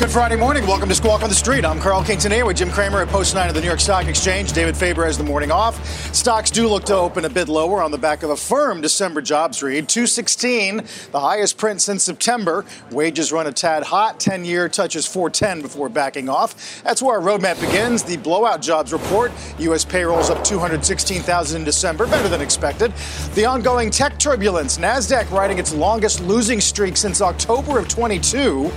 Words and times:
Good 0.00 0.10
Friday 0.10 0.36
morning. 0.36 0.66
Welcome 0.66 0.88
to 0.88 0.94
Squawk 0.94 1.22
on 1.22 1.28
the 1.28 1.34
Street. 1.34 1.62
I'm 1.62 1.78
Carl 1.78 2.02
Quintanilla 2.02 2.46
with 2.46 2.56
Jim 2.56 2.70
Cramer 2.70 3.02
at 3.02 3.08
Post 3.08 3.34
9 3.34 3.50
of 3.50 3.54
the 3.54 3.60
New 3.60 3.66
York 3.66 3.80
Stock 3.80 4.06
Exchange. 4.06 4.54
David 4.54 4.74
Faber 4.74 5.04
has 5.04 5.18
the 5.18 5.24
morning 5.24 5.52
off. 5.52 5.76
Stocks 6.14 6.50
do 6.50 6.66
look 6.68 6.84
to 6.84 6.94
open 6.94 7.26
a 7.26 7.28
bit 7.28 7.48
lower 7.50 7.82
on 7.82 7.90
the 7.90 7.98
back 7.98 8.22
of 8.22 8.30
a 8.30 8.36
firm 8.36 8.80
December 8.80 9.20
jobs 9.20 9.62
read. 9.62 9.90
216, 9.90 10.78
the 11.12 11.20
highest 11.20 11.58
print 11.58 11.82
since 11.82 12.02
September. 12.02 12.64
Wages 12.90 13.30
run 13.30 13.46
a 13.46 13.52
tad 13.52 13.82
hot. 13.82 14.18
10 14.18 14.42
year 14.46 14.70
touches 14.70 15.06
410 15.06 15.60
before 15.60 15.90
backing 15.90 16.30
off. 16.30 16.82
That's 16.82 17.02
where 17.02 17.20
our 17.20 17.22
roadmap 17.22 17.60
begins. 17.60 18.02
The 18.02 18.16
blowout 18.16 18.62
jobs 18.62 18.94
report. 18.94 19.32
U.S. 19.58 19.84
payrolls 19.84 20.30
up 20.30 20.42
216,000 20.42 21.60
in 21.60 21.62
December, 21.62 22.06
better 22.06 22.28
than 22.30 22.40
expected. 22.40 22.90
The 23.34 23.44
ongoing 23.44 23.90
tech 23.90 24.18
turbulence. 24.18 24.78
NASDAQ 24.78 25.30
riding 25.30 25.58
its 25.58 25.74
longest 25.74 26.22
losing 26.22 26.62
streak 26.62 26.96
since 26.96 27.20
October 27.20 27.78
of 27.78 27.86
22. 27.86 28.72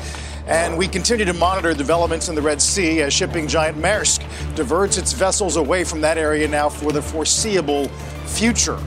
And 0.47 0.77
we 0.77 0.87
continue 0.87 1.25
to 1.25 1.33
monitor 1.33 1.73
developments 1.73 2.27
in 2.27 2.35
the 2.35 2.41
Red 2.41 2.61
Sea 2.61 3.01
as 3.01 3.13
shipping 3.13 3.47
giant 3.47 3.77
Maersk 3.77 4.23
diverts 4.55 4.97
its 4.97 5.13
vessels 5.13 5.55
away 5.55 5.85
from 5.85 6.01
that 6.01 6.17
area 6.17 6.47
now 6.47 6.67
for 6.67 6.91
the 6.91 7.01
foreseeable 7.01 7.87
future. 8.25 8.79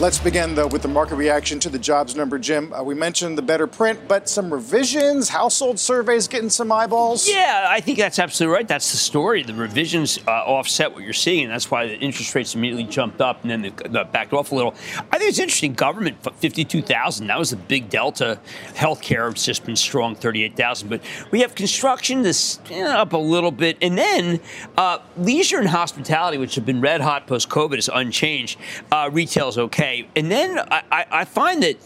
Let's 0.00 0.20
begin, 0.20 0.54
though, 0.54 0.68
with 0.68 0.82
the 0.82 0.88
market 0.88 1.16
reaction 1.16 1.58
to 1.58 1.68
the 1.68 1.78
jobs 1.78 2.14
number. 2.14 2.38
Jim, 2.38 2.72
uh, 2.72 2.84
we 2.84 2.94
mentioned 2.94 3.36
the 3.36 3.42
better 3.42 3.66
print, 3.66 3.98
but 4.06 4.28
some 4.28 4.52
revisions, 4.54 5.28
household 5.28 5.80
surveys 5.80 6.28
getting 6.28 6.50
some 6.50 6.70
eyeballs. 6.70 7.28
Yeah, 7.28 7.66
I 7.68 7.80
think 7.80 7.98
that's 7.98 8.20
absolutely 8.20 8.54
right. 8.54 8.68
That's 8.68 8.92
the 8.92 8.96
story. 8.96 9.42
The 9.42 9.54
revisions 9.54 10.20
uh, 10.28 10.30
offset 10.30 10.94
what 10.94 11.02
you're 11.02 11.12
seeing, 11.12 11.46
and 11.46 11.52
that's 11.52 11.68
why 11.68 11.88
the 11.88 11.98
interest 11.98 12.32
rates 12.36 12.54
immediately 12.54 12.84
jumped 12.84 13.20
up 13.20 13.42
and 13.42 13.50
then 13.50 13.62
they, 13.62 13.70
they 13.70 14.04
backed 14.04 14.32
off 14.32 14.52
a 14.52 14.54
little. 14.54 14.72
I 15.10 15.18
think 15.18 15.30
it's 15.30 15.40
interesting. 15.40 15.72
Government, 15.72 16.16
52,000. 16.36 17.26
That 17.26 17.36
was 17.36 17.52
a 17.52 17.56
big 17.56 17.90
delta. 17.90 18.38
Healthcare 18.74 19.32
has 19.32 19.44
just 19.44 19.64
been 19.64 19.74
strong, 19.74 20.14
38,000. 20.14 20.88
But 20.88 21.00
we 21.32 21.40
have 21.40 21.56
construction 21.56 22.22
that's 22.22 22.60
you 22.70 22.84
know, 22.84 22.90
up 22.90 23.14
a 23.14 23.18
little 23.18 23.50
bit. 23.50 23.76
And 23.82 23.98
then 23.98 24.38
uh, 24.76 25.00
leisure 25.16 25.58
and 25.58 25.66
hospitality, 25.66 26.38
which 26.38 26.54
have 26.54 26.64
been 26.64 26.80
red 26.80 27.00
hot 27.00 27.26
post 27.26 27.48
COVID, 27.48 27.78
is 27.78 27.90
unchanged. 27.92 28.60
Uh, 28.92 29.10
retail 29.12 29.48
is 29.48 29.58
okay. 29.88 30.08
And 30.16 30.30
then 30.30 30.58
I, 30.58 31.06
I 31.10 31.24
find 31.24 31.62
that 31.62 31.76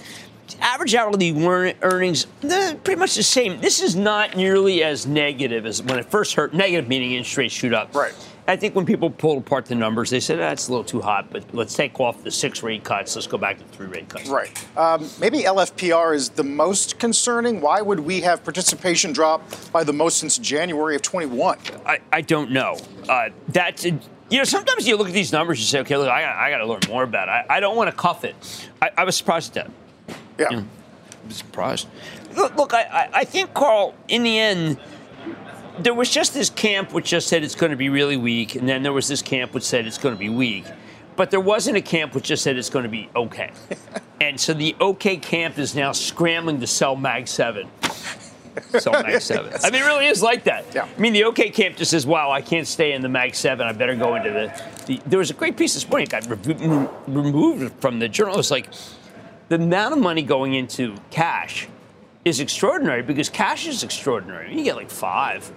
average 0.61 0.95
hourly 0.95 1.33
earnings 1.83 2.27
they're 2.41 2.75
pretty 2.75 2.99
much 2.99 3.15
the 3.15 3.23
same. 3.23 3.61
This 3.61 3.81
is 3.81 3.97
not 3.97 4.37
nearly 4.37 4.83
as 4.83 5.07
negative 5.07 5.67
as 5.67 5.83
when 5.83 5.99
it 5.99 6.07
first 6.07 6.35
hurt. 6.35 6.53
Negative 6.53 6.89
meaning 6.89 7.13
interest 7.13 7.37
rates 7.37 7.55
shoot 7.55 7.73
up. 7.73 7.95
Right. 7.95 8.15
I 8.49 8.57
think 8.57 8.75
when 8.75 8.85
people 8.85 9.09
pulled 9.09 9.39
apart 9.39 9.67
the 9.67 9.77
numbers, 9.77 10.11
they 10.11 10.19
said 10.19 10.41
that's 10.41 10.69
ah, 10.69 10.71
a 10.71 10.71
little 10.73 10.85
too 10.85 11.01
hot, 11.01 11.31
but 11.31 11.45
let's 11.55 11.75
take 11.75 12.01
off 12.01 12.25
the 12.25 12.31
six 12.31 12.61
rate 12.65 12.83
cuts. 12.83 13.15
Let's 13.15 13.29
go 13.29 13.39
back 13.39 13.59
to 13.59 13.65
three 13.67 13.87
rate 13.87 14.09
cuts. 14.09 14.29
Right. 14.29 14.51
Um, 14.77 15.09
maybe 15.21 15.43
LFPR 15.43 16.13
is 16.15 16.29
the 16.31 16.43
most 16.43 16.99
concerning. 16.99 17.61
Why 17.61 17.81
would 17.81 18.01
we 18.01 18.21
have 18.23 18.43
participation 18.43 19.13
drop 19.13 19.43
by 19.71 19.85
the 19.85 19.93
most 19.93 20.19
since 20.19 20.39
January 20.39 20.97
of 20.97 21.03
21? 21.03 21.59
I, 21.87 22.01
I 22.13 22.21
don't 22.21 22.51
know. 22.51 22.79
Uh, 23.09 23.29
that's 23.49 23.87
you 24.33 24.39
know, 24.39 24.45
sometimes 24.45 24.89
you 24.89 24.97
look 24.97 25.09
at 25.09 25.13
these 25.13 25.31
numbers 25.31 25.59
and 25.59 25.69
say, 25.69 25.81
okay, 25.81 25.97
look, 25.99 26.09
I, 26.09 26.47
I 26.47 26.51
got 26.51 26.59
to 26.59 26.67
learn 26.67 26.81
more 26.89 27.03
about 27.03 27.29
it. 27.29 27.51
I, 27.51 27.57
I 27.59 27.61
don't 27.61 27.77
want 27.77 27.91
to 27.91 27.97
cuff 27.97 28.25
it. 28.25 28.35
I, 28.81 28.91
I, 28.97 29.05
was 29.05 29.15
surprised 29.15 29.55
at 29.59 29.71
that. 30.07 30.17
Yeah. 30.39 30.51
You 30.51 30.57
know, 30.57 30.63
I 31.23 31.27
was 31.27 31.37
surprised. 31.37 31.87
Look, 32.35 32.57
look 32.57 32.73
I, 32.73 33.11
I 33.13 33.25
think, 33.25 33.53
Carl, 33.53 33.95
in 34.09 34.23
the 34.23 34.39
end, 34.39 34.81
there 35.81 35.93
was 35.93 36.09
just 36.09 36.33
this 36.33 36.49
camp 36.49 36.95
which 36.95 37.11
just 37.11 37.29
said 37.29 37.45
it's 37.45 37.55
going 37.55 37.73
to 37.73 37.77
be 37.77 37.91
really 37.91 38.17
weak, 38.17 38.55
and 38.55 38.67
then 38.67 38.83
there 38.83 38.95
was 38.95 39.07
this 39.07 39.21
camp 39.21 39.53
which 39.53 39.65
said 39.65 39.87
it's 39.87 39.99
going 39.99 40.15
to 40.15 40.19
be 40.19 40.31
weak. 40.31 40.65
But 41.15 41.31
there 41.31 41.41
wasn't 41.41 41.77
a 41.77 41.83
camp 41.83 42.15
which 42.15 42.25
just 42.25 42.43
said 42.43 42.57
it's 42.57 42.71
going 42.71 42.85
to 42.85 42.89
be 42.89 43.11
okay. 43.15 43.51
and 44.23 44.41
so 44.41 44.55
the 44.55 44.75
okay 44.81 45.19
camp 45.19 45.59
is 45.59 45.75
now 45.75 45.93
scrambling 45.93 46.59
to 46.61 46.67
sell 46.67 46.97
Mag 46.97 47.29
7. 47.29 47.69
So 48.79 48.91
Mag 48.93 49.21
7. 49.21 49.53
I 49.63 49.71
mean, 49.71 49.83
it 49.83 49.87
really 49.87 50.07
is 50.07 50.23
like 50.23 50.45
that. 50.45 50.67
Yeah. 50.75 50.87
I 50.97 51.01
mean, 51.01 51.13
the 51.13 51.25
OK 51.25 51.51
camp 51.51 51.77
just 51.77 51.91
says, 51.91 52.07
wow, 52.07 52.31
I 52.31 52.41
can't 52.41 52.67
stay 52.67 52.93
in 52.93 53.03
the 53.03 53.09
Mag 53.09 53.35
7. 53.35 53.67
I 53.67 53.73
better 53.73 53.95
go 53.95 54.15
into 54.15 54.31
the. 54.31 54.63
the 54.87 55.01
there 55.07 55.19
was 55.19 55.31
a 55.31 55.35
great 55.35 55.57
piece 55.57 55.75
this 55.75 55.89
morning. 55.89 56.09
Got 56.09 56.29
re- 56.29 56.89
removed 57.07 57.73
from 57.81 57.99
the 57.99 58.09
journal. 58.09 58.39
It's 58.39 58.51
like 58.51 58.69
the 59.49 59.57
amount 59.57 59.95
of 59.95 60.01
money 60.01 60.23
going 60.23 60.55
into 60.55 60.97
cash 61.11 61.69
is 62.25 62.41
extraordinary 62.41 63.03
because 63.03 63.29
cash 63.29 63.67
is 63.67 63.83
extraordinary. 63.83 64.57
You 64.57 64.65
get 64.65 64.77
like 64.77 64.91
five 64.91 65.51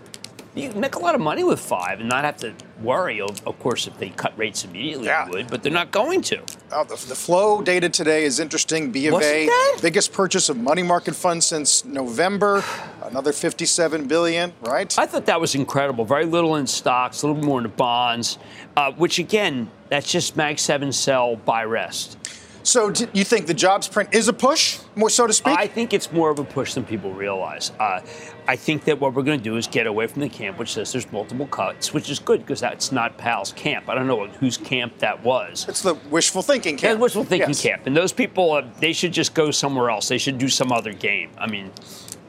you 0.56 0.70
can 0.70 0.80
make 0.80 0.96
a 0.96 1.00
lot 1.00 1.16
of 1.16 1.22
money 1.22 1.44
with 1.44 1.60
five 1.60 2.00
and 2.00 2.08
not 2.08 2.24
have 2.24 2.38
to 2.38 2.54
worry. 2.82 3.20
Of, 3.20 3.46
of 3.46 3.60
course, 3.60 3.88
if 3.88 3.98
they 3.98 4.10
cut 4.10 4.38
rates 4.38 4.64
immediately, 4.64 5.08
yeah. 5.08 5.30
would, 5.30 5.48
but 5.50 5.62
they're 5.62 5.72
not 5.72 5.92
going 5.92 6.22
to. 6.24 6.42
Oh, 6.72 6.84
the, 6.84 6.96
the, 7.08 7.16
flow 7.16 7.62
data 7.62 7.90
today 7.90 8.24
is 8.24 8.40
interesting. 8.40 8.92
B 8.92 9.08
of 9.08 9.22
A, 9.22 9.50
biggest 9.82 10.14
purchase 10.14 10.50
of 10.50 10.58
money 10.58 10.82
market 10.82 11.16
funds 11.16 11.46
since 11.46 11.84
November, 11.84 12.64
another 13.04 13.34
57 13.34 14.08
billion, 14.08 14.54
right? 14.62 14.98
I 14.98 15.06
thought 15.06 15.26
that 15.26 15.42
was 15.42 15.56
incredible. 15.56 16.06
Very 16.06 16.26
little 16.26 16.56
in 16.56 16.68
stocks, 16.68 17.22
a 17.22 17.28
little 17.28 17.44
more 17.44 17.60
in 17.60 17.68
bonds, 17.72 18.38
uh, 18.78 18.92
which 18.94 19.20
again, 19.20 19.70
that's 19.90 20.12
just 20.12 20.36
Mag 20.36 20.58
7 20.58 20.92
sell, 20.92 21.36
buy 21.36 21.64
rest. 21.66 22.18
So, 22.66 22.90
do 22.90 23.08
you 23.14 23.24
think 23.24 23.46
the 23.46 23.54
jobs 23.54 23.88
print 23.88 24.10
is 24.12 24.28
a 24.28 24.34
push, 24.34 24.80
more 24.96 25.12
so 25.12 25.28
to 25.28 25.34
speak? 25.34 25.56
I 25.56 25.68
think 25.68 25.94
it's 25.94 26.12
more 26.12 26.32
of 26.32 26.40
a 26.40 26.44
push 26.44 26.74
than 26.74 26.84
people 26.84 27.14
realize. 27.14 27.72
Uh, 27.80 28.02
I 28.48 28.56
think 28.56 28.86
that 28.86 29.00
what 29.00 29.14
we're 29.14 29.22
going 29.22 29.38
to 29.38 29.44
do 29.44 29.56
is 29.58 29.68
get 29.68 29.86
away 29.86 30.08
from 30.08 30.24
the 30.24 30.30
camp, 30.30 30.58
which 30.58 30.74
says 30.74 30.92
there's 30.92 31.12
multiple 31.12 31.46
cuts, 31.46 31.94
which 31.94 32.10
is 32.10 32.18
good 32.18 32.40
because 32.40 32.60
that's 32.60 32.92
not 32.92 33.20
Powell's 33.20 33.54
camp. 33.54 33.88
I 33.88 33.94
don't 33.94 34.08
know 34.08 34.26
whose 34.26 34.58
camp 34.58 34.98
that 34.98 35.24
was. 35.24 35.68
It's 35.70 35.84
the 35.84 35.94
wishful 36.10 36.42
thinking 36.42 36.76
camp. 36.76 36.98
Yeah, 36.98 37.02
wishful 37.04 37.24
thinking 37.24 37.50
yes. 37.50 37.62
camp. 37.62 37.86
And 37.86 37.96
those 37.96 38.12
people, 38.12 38.54
uh, 38.54 38.66
they 38.80 38.94
should 38.94 39.14
just 39.14 39.36
go 39.36 39.52
somewhere 39.52 39.92
else. 39.92 40.08
They 40.08 40.18
should 40.18 40.40
do 40.40 40.50
some 40.50 40.72
other 40.72 40.92
game. 40.92 41.30
I 41.38 41.46
mean, 41.46 41.72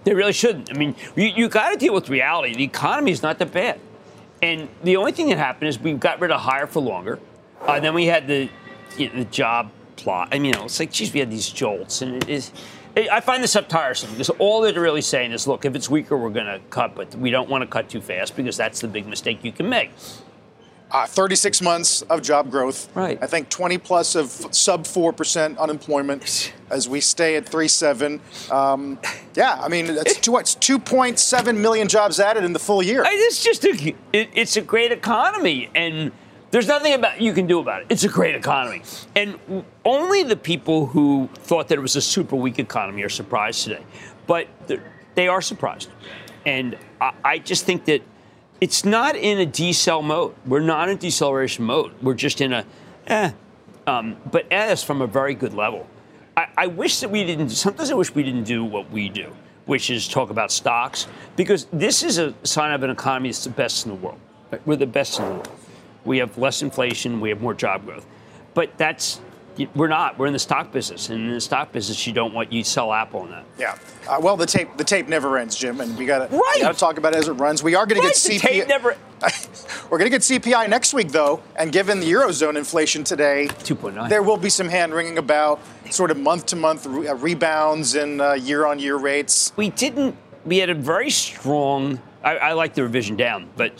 they 0.04 0.12
really 0.12 0.34
shouldn't. 0.34 0.70
I 0.70 0.74
mean, 0.76 0.96
you, 1.16 1.24
you 1.24 1.48
got 1.48 1.70
to 1.70 1.78
deal 1.78 1.94
with 1.94 2.10
reality. 2.10 2.54
The 2.54 2.64
economy 2.64 3.10
is 3.10 3.22
not 3.22 3.38
that 3.38 3.52
bad. 3.52 3.80
And 4.42 4.68
the 4.84 4.98
only 4.98 5.12
thing 5.12 5.30
that 5.30 5.38
happened 5.38 5.68
is 5.68 5.80
we 5.80 5.94
got 5.94 6.20
rid 6.20 6.30
of 6.30 6.42
higher 6.42 6.66
for 6.66 6.80
longer. 6.80 7.20
Uh, 7.62 7.80
then 7.80 7.94
we 7.94 8.04
had 8.04 8.26
the, 8.26 8.50
you 8.98 9.08
know, 9.08 9.20
the 9.20 9.24
job 9.24 9.70
plot. 9.96 10.28
I 10.32 10.38
mean, 10.38 10.46
you 10.46 10.52
know, 10.52 10.64
it's 10.64 10.78
like, 10.78 10.92
geez, 10.92 11.12
we 11.12 11.20
had 11.20 11.30
these 11.30 11.48
jolts, 11.48 12.02
and 12.02 12.16
it 12.16 12.28
is. 12.28 12.52
I 12.96 13.20
find 13.20 13.42
this 13.42 13.54
up 13.54 13.68
tiresome 13.68 14.10
because 14.12 14.30
all 14.30 14.62
they're 14.62 14.80
really 14.80 15.02
saying 15.02 15.32
is, 15.32 15.46
look, 15.46 15.66
if 15.66 15.74
it's 15.74 15.90
weaker, 15.90 16.16
we're 16.16 16.30
going 16.30 16.46
to 16.46 16.60
cut, 16.70 16.94
but 16.94 17.14
we 17.16 17.30
don't 17.30 17.50
want 17.50 17.60
to 17.60 17.66
cut 17.66 17.90
too 17.90 18.00
fast 18.00 18.34
because 18.34 18.56
that's 18.56 18.80
the 18.80 18.88
big 18.88 19.06
mistake 19.06 19.44
you 19.44 19.52
can 19.52 19.68
make. 19.68 19.90
Uh, 20.88 21.04
36 21.04 21.60
months 21.62 22.02
of 22.02 22.22
job 22.22 22.48
growth. 22.50 22.88
Right. 22.94 23.18
I 23.20 23.26
think 23.26 23.50
20 23.50 23.76
plus 23.78 24.14
of 24.14 24.30
sub 24.30 24.84
4% 24.84 25.58
unemployment 25.58 26.54
as 26.70 26.88
we 26.88 27.00
stay 27.00 27.36
at 27.36 27.44
3.7. 27.44 28.52
Um, 28.52 28.98
yeah, 29.34 29.60
I 29.60 29.68
mean, 29.68 29.86
it's, 29.90 30.18
two, 30.20 30.36
it's 30.38 30.54
2.7 30.54 31.58
million 31.58 31.88
jobs 31.88 32.20
added 32.20 32.44
in 32.44 32.52
the 32.52 32.58
full 32.60 32.82
year. 32.82 33.02
It's 33.04 33.42
just 33.42 33.64
a, 33.64 33.94
it, 34.12 34.30
it's 34.32 34.56
a 34.56 34.62
great 34.62 34.92
economy. 34.92 35.70
And 35.74 36.12
there's 36.56 36.68
nothing 36.68 36.94
about 36.94 37.20
you 37.20 37.34
can 37.34 37.46
do 37.46 37.58
about 37.58 37.82
it. 37.82 37.88
It's 37.90 38.04
a 38.04 38.08
great 38.08 38.34
economy, 38.34 38.80
and 39.14 39.38
only 39.84 40.22
the 40.22 40.38
people 40.38 40.86
who 40.86 41.28
thought 41.34 41.68
that 41.68 41.76
it 41.76 41.82
was 41.82 41.96
a 41.96 42.00
super 42.00 42.34
weak 42.34 42.58
economy 42.58 43.02
are 43.02 43.10
surprised 43.10 43.64
today. 43.64 43.84
But 44.26 44.48
they 45.14 45.28
are 45.28 45.42
surprised, 45.42 45.90
and 46.46 46.78
I 47.22 47.40
just 47.40 47.66
think 47.66 47.84
that 47.84 48.00
it's 48.58 48.86
not 48.86 49.16
in 49.16 49.38
a 49.38 49.44
decel 49.44 50.02
mode. 50.02 50.34
We're 50.46 50.60
not 50.60 50.88
in 50.88 50.96
deceleration 50.96 51.66
mode. 51.66 51.92
We're 52.00 52.14
just 52.14 52.40
in 52.40 52.54
a, 52.54 52.64
eh, 53.06 53.32
um, 53.86 54.16
but 54.32 54.50
as 54.50 54.82
from 54.82 55.02
a 55.02 55.06
very 55.06 55.34
good 55.34 55.52
level. 55.52 55.86
I, 56.38 56.46
I 56.56 56.66
wish 56.68 57.00
that 57.00 57.10
we 57.10 57.22
didn't. 57.24 57.50
Sometimes 57.50 57.90
I 57.90 57.94
wish 57.94 58.14
we 58.14 58.22
didn't 58.22 58.44
do 58.44 58.64
what 58.64 58.90
we 58.90 59.10
do, 59.10 59.30
which 59.66 59.90
is 59.90 60.08
talk 60.08 60.30
about 60.30 60.50
stocks, 60.50 61.06
because 61.36 61.66
this 61.70 62.02
is 62.02 62.16
a 62.16 62.32
sign 62.44 62.72
of 62.72 62.82
an 62.82 62.88
economy 62.88 63.28
that's 63.28 63.44
the 63.44 63.50
best 63.50 63.84
in 63.84 63.92
the 63.92 63.98
world. 63.98 64.18
We're 64.64 64.76
the 64.76 64.86
best 64.86 65.18
in 65.18 65.26
the 65.26 65.30
world. 65.32 65.55
We 66.06 66.18
have 66.18 66.38
less 66.38 66.62
inflation. 66.62 67.20
We 67.20 67.28
have 67.30 67.40
more 67.40 67.54
job 67.54 67.84
growth. 67.84 68.06
But 68.54 68.78
that's 68.78 69.20
we're 69.74 69.88
not. 69.88 70.18
We're 70.18 70.26
in 70.26 70.32
the 70.32 70.38
stock 70.38 70.72
business, 70.72 71.08
and 71.08 71.20
in 71.20 71.32
the 71.32 71.40
stock 71.40 71.72
business, 71.72 72.06
you 72.06 72.12
don't 72.12 72.34
want 72.34 72.52
you 72.52 72.62
sell 72.62 72.92
Apple 72.92 73.20
on 73.20 73.30
that. 73.30 73.44
Yeah. 73.58 73.78
Uh, 74.08 74.18
well, 74.20 74.36
the 74.36 74.46
tape 74.46 74.76
the 74.76 74.84
tape 74.84 75.08
never 75.08 75.38
ends, 75.38 75.56
Jim, 75.56 75.80
and 75.80 75.96
we 75.96 76.04
got 76.04 76.30
right. 76.30 76.58
to 76.60 76.74
talk 76.74 76.98
about 76.98 77.14
it 77.14 77.18
as 77.18 77.28
it 77.28 77.32
runs. 77.32 77.62
We 77.62 77.74
are 77.74 77.86
going 77.86 78.00
right, 78.02 78.14
to 78.14 78.28
get 78.38 78.42
CPI. 78.42 78.68
Never... 78.68 78.96
We're 79.90 79.98
going 79.98 80.10
to 80.10 80.18
get 80.18 80.20
CPI 80.20 80.68
next 80.68 80.92
week, 80.92 81.08
though, 81.08 81.42
and 81.56 81.72
given 81.72 82.00
the 82.00 82.12
eurozone 82.12 82.56
inflation 82.56 83.02
today, 83.02 83.48
2.9, 83.48 84.10
there 84.10 84.22
will 84.22 84.36
be 84.36 84.50
some 84.50 84.68
hand 84.68 84.92
wringing 84.92 85.16
about 85.16 85.60
sort 85.90 86.10
of 86.10 86.18
month 86.18 86.46
to 86.46 86.56
month 86.56 86.86
rebounds 86.86 87.94
in 87.94 88.18
year 88.42 88.66
on 88.66 88.78
year 88.78 88.96
rates. 88.96 89.52
We 89.56 89.70
didn't. 89.70 90.16
We 90.44 90.58
had 90.58 90.70
a 90.70 90.74
very 90.74 91.10
strong. 91.10 92.00
I, 92.22 92.36
I 92.36 92.52
like 92.52 92.74
the 92.74 92.82
revision 92.82 93.16
down, 93.16 93.48
but 93.56 93.72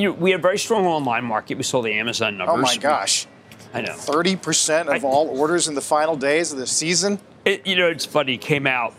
you 0.00 0.08
know, 0.08 0.14
we 0.14 0.30
had 0.30 0.40
a 0.40 0.42
very 0.42 0.58
strong 0.58 0.86
online 0.86 1.24
market. 1.24 1.56
We 1.56 1.62
saw 1.62 1.82
the 1.82 1.92
Amazon 1.92 2.38
numbers. 2.38 2.56
Oh 2.58 2.62
my 2.62 2.76
gosh. 2.76 3.26
I 3.72 3.82
know. 3.82 3.92
30% 3.92 4.94
of 4.94 5.04
I, 5.04 5.06
all 5.06 5.28
orders 5.28 5.68
in 5.68 5.74
the 5.74 5.80
final 5.80 6.16
days 6.16 6.52
of 6.52 6.58
the 6.58 6.66
season? 6.66 7.20
It, 7.44 7.66
you 7.66 7.76
know, 7.76 7.88
it's 7.88 8.04
funny. 8.04 8.36
Came 8.36 8.66
out, 8.66 8.94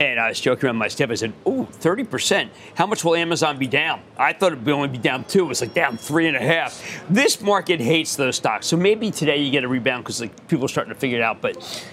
and 0.00 0.18
I 0.18 0.28
was 0.28 0.40
joking 0.40 0.66
around 0.66 0.76
my 0.76 0.88
staff. 0.88 1.10
I 1.10 1.14
said, 1.14 1.32
"Oh, 1.44 1.68
30%. 1.70 2.48
How 2.74 2.86
much 2.86 3.04
will 3.04 3.14
Amazon 3.14 3.58
be 3.58 3.66
down?" 3.66 4.00
I 4.16 4.32
thought 4.32 4.52
it 4.52 4.60
would 4.60 4.68
only 4.68 4.88
be 4.88 4.98
down 4.98 5.24
two. 5.24 5.44
It 5.44 5.48
was 5.48 5.60
like 5.60 5.74
down 5.74 5.98
three 5.98 6.26
and 6.26 6.36
a 6.36 6.40
half. 6.40 7.02
This 7.10 7.40
market 7.40 7.80
hates 7.80 8.16
those 8.16 8.36
stocks. 8.36 8.66
So 8.66 8.76
maybe 8.76 9.10
today 9.10 9.36
you 9.36 9.50
get 9.50 9.64
a 9.64 9.68
rebound 9.68 10.04
because 10.04 10.20
like, 10.20 10.48
people 10.48 10.64
are 10.64 10.68
starting 10.68 10.92
to 10.94 10.98
figure 10.98 11.18
it 11.18 11.22
out. 11.22 11.42
But 11.42 11.84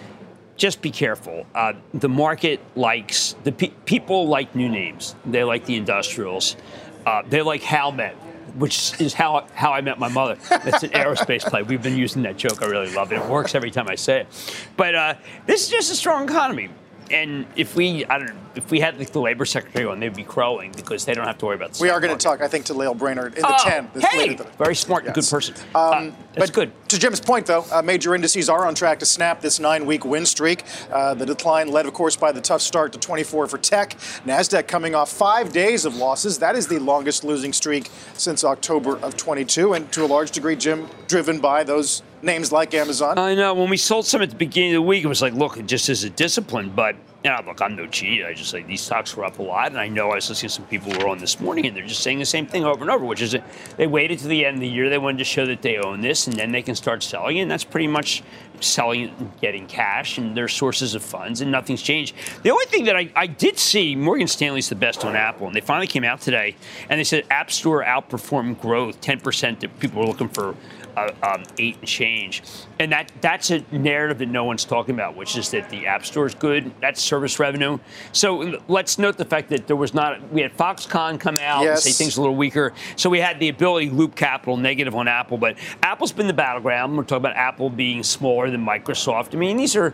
just 0.55 0.81
be 0.81 0.91
careful. 0.91 1.45
Uh, 1.53 1.73
the 1.93 2.09
market 2.09 2.59
likes 2.75 3.35
the 3.43 3.51
pe- 3.51 3.73
people 3.85 4.27
like 4.27 4.55
new 4.55 4.69
names. 4.69 5.15
They 5.25 5.43
like 5.43 5.65
the 5.65 5.75
industrials. 5.75 6.55
Uh, 7.05 7.23
they 7.27 7.41
like 7.41 7.61
Howmet 7.61 8.15
which 8.55 8.99
is 8.99 9.13
how 9.13 9.47
how 9.53 9.71
I 9.71 9.79
met 9.81 9.97
my 9.97 10.09
mother. 10.09 10.33
It's 10.51 10.83
an 10.83 10.89
aerospace 10.89 11.49
play. 11.49 11.63
We've 11.63 11.81
been 11.81 11.97
using 11.97 12.21
that 12.23 12.37
joke. 12.37 12.61
I 12.61 12.65
really 12.65 12.93
love 12.93 13.11
it. 13.13 13.15
It 13.15 13.25
works 13.29 13.55
every 13.55 13.71
time 13.71 13.87
I 13.87 13.95
say 13.95 14.21
it. 14.21 14.27
But 14.75 14.95
uh, 14.95 15.13
this 15.45 15.63
is 15.63 15.69
just 15.69 15.91
a 15.91 15.95
strong 15.95 16.25
economy 16.25 16.69
and 17.11 17.45
if 17.55 17.75
we, 17.75 18.05
I 18.05 18.17
don't 18.17 18.27
know, 18.27 18.41
if 18.55 18.71
we 18.71 18.79
had 18.79 18.97
like, 18.97 19.11
the 19.11 19.21
labor 19.21 19.45
secretary 19.45 19.85
on, 19.85 19.99
they'd 19.99 20.15
be 20.15 20.23
crowing 20.23 20.71
because 20.71 21.05
they 21.05 21.13
don't 21.13 21.25
have 21.25 21.37
to 21.39 21.45
worry 21.45 21.55
about. 21.55 21.73
The 21.73 21.83
we 21.83 21.89
are 21.89 21.99
going 21.99 22.15
to 22.15 22.21
talk, 22.21 22.41
I 22.41 22.47
think, 22.47 22.65
to 22.65 22.73
Lael 22.73 22.93
Brainerd 22.93 23.35
in 23.35 23.41
the 23.41 23.53
oh, 23.53 23.69
10. 23.69 23.91
Hey, 24.01 24.37
very 24.57 24.75
smart, 24.75 25.05
yes. 25.05 25.15
good 25.15 25.25
person. 25.29 25.55
Um, 25.75 26.09
uh, 26.09 26.11
but 26.35 26.53
good. 26.53 26.71
To 26.89 26.99
Jim's 26.99 27.21
point, 27.21 27.45
though, 27.45 27.65
uh, 27.71 27.81
major 27.81 28.15
indices 28.15 28.49
are 28.49 28.65
on 28.65 28.75
track 28.75 28.99
to 28.99 29.05
snap 29.05 29.41
this 29.41 29.59
nine-week 29.59 30.05
win 30.05 30.25
streak. 30.25 30.63
Uh, 30.91 31.13
the 31.13 31.25
decline 31.25 31.71
led, 31.71 31.85
of 31.85 31.93
course, 31.93 32.15
by 32.15 32.31
the 32.31 32.41
tough 32.41 32.61
start 32.61 32.93
to 32.93 32.99
24 32.99 33.47
for 33.47 33.57
tech. 33.57 33.91
Nasdaq 34.25 34.67
coming 34.67 34.95
off 34.95 35.11
five 35.11 35.51
days 35.51 35.85
of 35.85 35.95
losses. 35.95 36.39
That 36.39 36.55
is 36.55 36.67
the 36.67 36.79
longest 36.79 37.23
losing 37.23 37.53
streak 37.53 37.89
since 38.13 38.43
October 38.43 38.97
of 38.97 39.17
22, 39.17 39.73
and 39.73 39.91
to 39.93 40.03
a 40.03 40.07
large 40.07 40.31
degree, 40.31 40.55
Jim, 40.55 40.87
driven 41.07 41.39
by 41.39 41.63
those 41.63 42.03
names 42.23 42.51
like 42.51 42.73
Amazon. 42.73 43.17
I 43.17 43.35
know. 43.35 43.53
When 43.53 43.69
we 43.69 43.77
sold 43.77 44.05
some 44.05 44.21
at 44.21 44.29
the 44.29 44.35
beginning 44.35 44.71
of 44.71 44.75
the 44.75 44.81
week, 44.81 45.03
it 45.03 45.07
was 45.07 45.21
like, 45.21 45.33
look, 45.33 45.57
it 45.57 45.67
just 45.67 45.89
is 45.89 46.03
a 46.03 46.09
discipline. 46.09 46.71
But 46.75 46.95
you 47.23 47.29
know, 47.29 47.39
look, 47.45 47.61
I'm 47.61 47.75
no 47.75 47.85
cheat. 47.85 48.25
I 48.25 48.33
just 48.33 48.53
like 48.53 48.65
these 48.65 48.81
stocks 48.81 49.15
were 49.15 49.25
up 49.25 49.37
a 49.37 49.43
lot, 49.43 49.67
and 49.67 49.79
I 49.79 49.87
know 49.87 50.09
I 50.09 50.15
was 50.15 50.29
listening 50.29 50.49
to 50.49 50.55
some 50.55 50.65
people 50.65 50.91
who 50.91 50.99
were 50.99 51.07
on 51.07 51.19
this 51.19 51.39
morning, 51.39 51.67
and 51.67 51.75
they're 51.75 51.85
just 51.85 52.01
saying 52.01 52.17
the 52.17 52.25
same 52.25 52.47
thing 52.47 52.65
over 52.65 52.81
and 52.81 52.89
over, 52.89 53.05
which 53.05 53.21
is 53.21 53.33
that 53.33 53.43
they 53.77 53.85
waited 53.85 54.19
to 54.19 54.27
the 54.27 54.43
end 54.45 54.55
of 54.55 54.61
the 54.61 54.67
year. 54.67 54.89
They 54.89 54.97
wanted 54.97 55.19
to 55.19 55.23
show 55.23 55.45
that 55.45 55.61
they 55.61 55.77
own 55.77 56.01
this, 56.01 56.25
and 56.25 56.35
then 56.35 56.51
they 56.51 56.63
can 56.63 56.75
start 56.75 57.03
selling. 57.03 57.39
And 57.39 57.51
that's 57.51 57.63
pretty 57.63 57.87
much 57.87 58.23
selling 58.59 59.09
and 59.19 59.31
getting 59.39 59.67
cash 59.67 60.17
and 60.17 60.35
their 60.35 60.47
sources 60.47 60.95
of 60.95 61.03
funds, 61.03 61.41
and 61.41 61.51
nothing's 61.51 61.83
changed. 61.83 62.15
The 62.41 62.49
only 62.49 62.65
thing 62.65 62.85
that 62.85 62.95
I, 62.95 63.11
I 63.15 63.27
did 63.27 63.59
see, 63.59 63.95
Morgan 63.95 64.27
Stanley's 64.27 64.69
the 64.69 64.75
best 64.75 65.05
on 65.05 65.15
Apple, 65.15 65.45
and 65.45 65.55
they 65.55 65.61
finally 65.61 65.87
came 65.87 66.03
out 66.03 66.21
today, 66.21 66.55
and 66.89 66.99
they 66.99 67.03
said 67.03 67.25
App 67.29 67.51
Store 67.51 67.83
outperformed 67.83 68.59
growth 68.59 68.99
10% 69.01 69.59
that 69.59 69.79
people 69.79 70.01
were 70.01 70.07
looking 70.07 70.29
for 70.29 70.55
uh, 70.97 71.11
um, 71.23 71.43
eight 71.57 71.77
and 71.79 71.87
change. 71.87 72.43
And 72.79 72.91
that 72.91 73.11
that's 73.21 73.51
a 73.51 73.63
narrative 73.71 74.19
that 74.19 74.29
no 74.29 74.43
one's 74.43 74.65
talking 74.65 74.95
about, 74.95 75.15
which 75.15 75.37
is 75.37 75.51
that 75.51 75.69
the 75.69 75.87
App 75.87 76.05
Store 76.05 76.25
is 76.25 76.35
good. 76.35 76.71
That's 76.81 77.01
service 77.01 77.39
revenue. 77.39 77.79
So 78.11 78.59
let's 78.67 78.97
note 78.97 79.17
the 79.17 79.25
fact 79.25 79.49
that 79.49 79.67
there 79.67 79.75
was 79.75 79.93
not, 79.93 80.31
we 80.31 80.41
had 80.41 80.55
Foxconn 80.57 81.19
come 81.19 81.37
out 81.39 81.63
yes. 81.63 81.85
and 81.85 81.93
say 81.93 82.03
things 82.03 82.17
a 82.17 82.21
little 82.21 82.35
weaker. 82.35 82.73
So 82.95 83.09
we 83.09 83.19
had 83.19 83.39
the 83.39 83.49
ability 83.49 83.89
loop 83.89 84.15
capital 84.15 84.57
negative 84.57 84.95
on 84.95 85.07
Apple, 85.07 85.37
but 85.37 85.57
Apple's 85.83 86.11
been 86.11 86.27
the 86.27 86.33
battleground. 86.33 86.97
We're 86.97 87.03
talking 87.03 87.17
about 87.17 87.35
Apple 87.35 87.69
being 87.69 88.03
smaller 88.03 88.49
than 88.49 88.65
Microsoft. 88.65 89.33
I 89.33 89.37
mean, 89.37 89.57
these 89.57 89.75
are, 89.75 89.93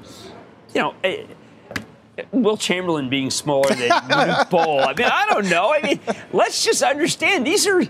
you 0.73 0.81
know, 0.81 0.95
eh, 1.03 1.25
Wilt 2.31 2.59
Chamberlain 2.59 3.09
being 3.09 3.29
smaller 3.29 3.69
than 3.69 3.89
Manute 4.09 4.49
Bol. 4.49 4.81
I 4.81 4.93
mean, 4.93 5.07
I 5.11 5.25
don't 5.29 5.49
know. 5.49 5.73
I 5.73 5.81
mean, 5.81 5.99
let's 6.33 6.63
just 6.63 6.81
understand 6.81 7.45
these 7.45 7.67
are 7.67 7.83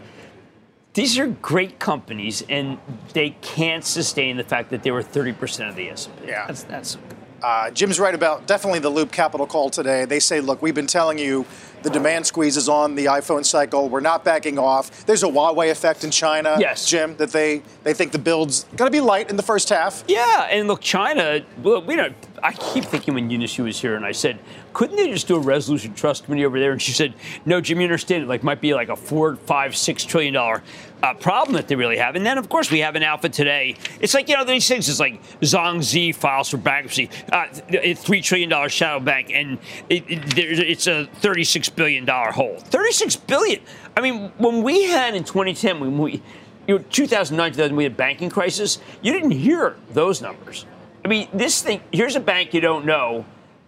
these 0.98 1.20
are 1.20 1.28
great 1.28 1.78
companies, 1.78 2.44
and 2.50 2.80
they 3.14 3.30
can't 3.42 3.86
sustain 3.86 4.36
the 4.36 4.44
fact 4.44 4.72
that 4.72 4.82
they 4.82 4.90
were 4.90 5.04
30% 5.04 5.70
of 5.70 5.76
the 5.76 5.92
S&P. 5.92 6.28
Yeah. 6.28 6.48
That's, 6.48 6.64
that's 6.64 6.98
uh, 7.44 7.70
Jim's 7.70 8.00
right 8.00 8.16
about 8.16 8.48
definitely 8.48 8.80
the 8.80 8.90
Loop 8.90 9.12
Capital 9.12 9.46
call 9.46 9.70
today. 9.70 10.06
They 10.06 10.20
say, 10.20 10.42
look, 10.42 10.60
we've 10.64 10.74
been 10.74 10.88
telling 10.88 11.20
you 11.20 11.46
the 11.84 11.92
demand 11.92 12.26
squeeze 12.26 12.58
is 12.58 12.68
on 12.68 12.96
the 12.96 13.06
iPhone 13.06 13.46
cycle. 13.46 13.90
We're 13.90 14.00
not 14.00 14.26
backing 14.26 14.58
off. 14.58 15.06
There's 15.06 15.22
a 15.22 15.28
Huawei 15.28 15.70
effect 15.70 16.04
in 16.04 16.10
China, 16.10 16.58
yes. 16.60 16.90
Jim, 16.90 17.16
that 17.18 17.32
they, 17.32 17.62
they 17.84 17.94
think 17.94 18.12
the 18.12 18.18
build's 18.18 18.64
going 18.76 18.92
to 18.92 18.96
be 18.96 19.00
light 19.00 19.30
in 19.30 19.38
the 19.38 19.44
first 19.44 19.70
half. 19.70 20.04
Yeah, 20.08 20.48
and 20.50 20.68
look, 20.68 20.82
China, 20.82 21.42
we 21.62 21.96
don't, 21.96 22.16
I 22.44 22.54
keep 22.54 22.86
thinking 22.86 23.16
when 23.16 23.30
Eunice 23.30 23.58
was 23.58 23.80
here 23.80 23.96
and 23.96 24.06
I 24.06 24.12
said, 24.12 24.38
couldn't 24.74 24.96
they 24.96 25.10
just 25.10 25.28
do 25.28 25.36
a 25.36 25.40
resolution 25.40 25.94
trust 25.96 26.26
committee 26.26 26.46
over 26.46 26.60
there? 26.60 26.72
And 26.72 26.82
she 26.82 26.92
said, 26.92 27.14
no, 27.46 27.62
Jim, 27.62 27.80
you 27.80 27.86
understand 27.86 28.24
it 28.24 28.28
like 28.28 28.44
might 28.44 28.62
be 28.62 28.74
like 28.74 28.90
a 28.90 28.96
four, 28.96 29.36
five, 29.36 29.76
six 29.76 30.06
trillion 30.06 30.36
dollar 30.36 30.62
uh, 31.02 31.14
problem 31.16 31.56
that 31.56 31.68
they 31.68 31.76
really 31.76 31.98
have. 31.98 32.16
And 32.16 32.26
then, 32.26 32.38
of 32.38 32.48
course, 32.50 32.70
we 32.70 32.80
have 32.80 32.96
an 32.96 33.04
alpha 33.04 33.30
today. 33.30 33.76
It's 34.00 34.14
like, 34.14 34.30
you 34.30 34.36
know, 34.36 34.46
these 34.46 34.68
things. 34.68 34.88
It's 34.88 35.00
like 35.00 35.22
Zhongzhi 35.42 36.14
files 36.14 36.50
for 36.50 36.58
bankruptcy, 36.58 37.10
uh, 37.32 37.48
$3 37.48 38.24
trillion 38.24 38.70
shadow 38.70 39.04
bank, 39.04 39.32
and 39.32 39.58
it, 39.90 40.04
it, 40.08 40.38
it's 40.38 40.88
a 40.88 41.10
$36 41.22 41.76
billion 41.76 42.06
hole. 42.08 42.58
36 42.60 43.16
billion. 43.16 43.62
I 43.96 44.02
mean, 44.02 44.32
when 44.38 44.64
we 44.64 44.84
had 44.84 45.16
in 45.16 45.24
2010, 45.24 45.80
when 45.80 45.98
we, 45.98 46.22
you 46.68 46.78
know, 46.78 46.84
2009, 46.92 47.52
2000, 47.54 47.76
we 47.76 47.84
had 47.84 47.94
a 47.94 47.96
banking 47.96 48.30
crisis, 48.30 48.80
you 49.02 49.12
didn't 49.12 49.32
hear 49.32 49.76
those 49.92 50.22
numbers. 50.22 50.66
I 51.08 51.10
mean, 51.10 51.30
this 51.34 51.62
thing, 51.62 51.80
here's 51.94 52.18
a 52.18 52.20
bank 52.20 52.54
you 52.54 52.60
don't 52.60 52.86
know 52.86 53.26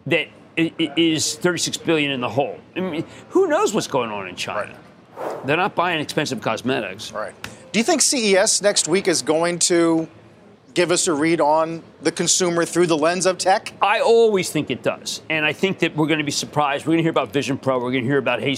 that 0.08 0.28
is 0.58 1.36
36 1.36 1.78
billion 1.78 2.12
in 2.12 2.20
the 2.20 2.28
hole. 2.28 2.60
I 2.76 2.82
mean, 2.82 3.06
who 3.30 3.48
knows 3.48 3.74
what's 3.74 3.88
going 3.88 4.12
on 4.12 4.28
in 4.28 4.36
China? 4.36 4.76
Right. 5.18 5.48
They're 5.48 5.56
not 5.56 5.74
buying 5.74 6.02
expensive 6.02 6.42
cosmetics. 6.42 7.14
Right. 7.14 7.34
Do 7.72 7.80
you 7.80 7.86
think 7.86 8.02
CES 8.02 8.62
next 8.62 8.90
week 8.90 9.08
is 9.08 9.22
going 9.22 9.60
to 9.60 10.10
give 10.74 10.92
us 10.92 11.08
a 11.08 11.14
read 11.14 11.40
on 11.40 11.82
the 12.02 12.12
consumer 12.12 12.66
through 12.66 12.88
the 12.88 12.98
lens 12.98 13.26
of 13.26 13.38
tech? 13.38 13.72
I 13.82 14.02
always 14.02 14.50
think 14.50 14.70
it 14.70 14.84
does. 14.84 15.22
And 15.30 15.46
I 15.46 15.54
think 15.54 15.80
that 15.80 15.96
we're 15.96 16.08
going 16.08 16.20
to 16.20 16.26
be 16.26 16.32
surprised. 16.32 16.86
We're 16.86 16.92
going 16.92 16.98
to 16.98 17.04
hear 17.04 17.12
about 17.12 17.32
Vision 17.32 17.58
Pro. 17.58 17.78
We're 17.78 17.92
going 17.92 18.04
to 18.04 18.10
hear 18.10 18.18
about 18.18 18.42
Hey, 18.42 18.58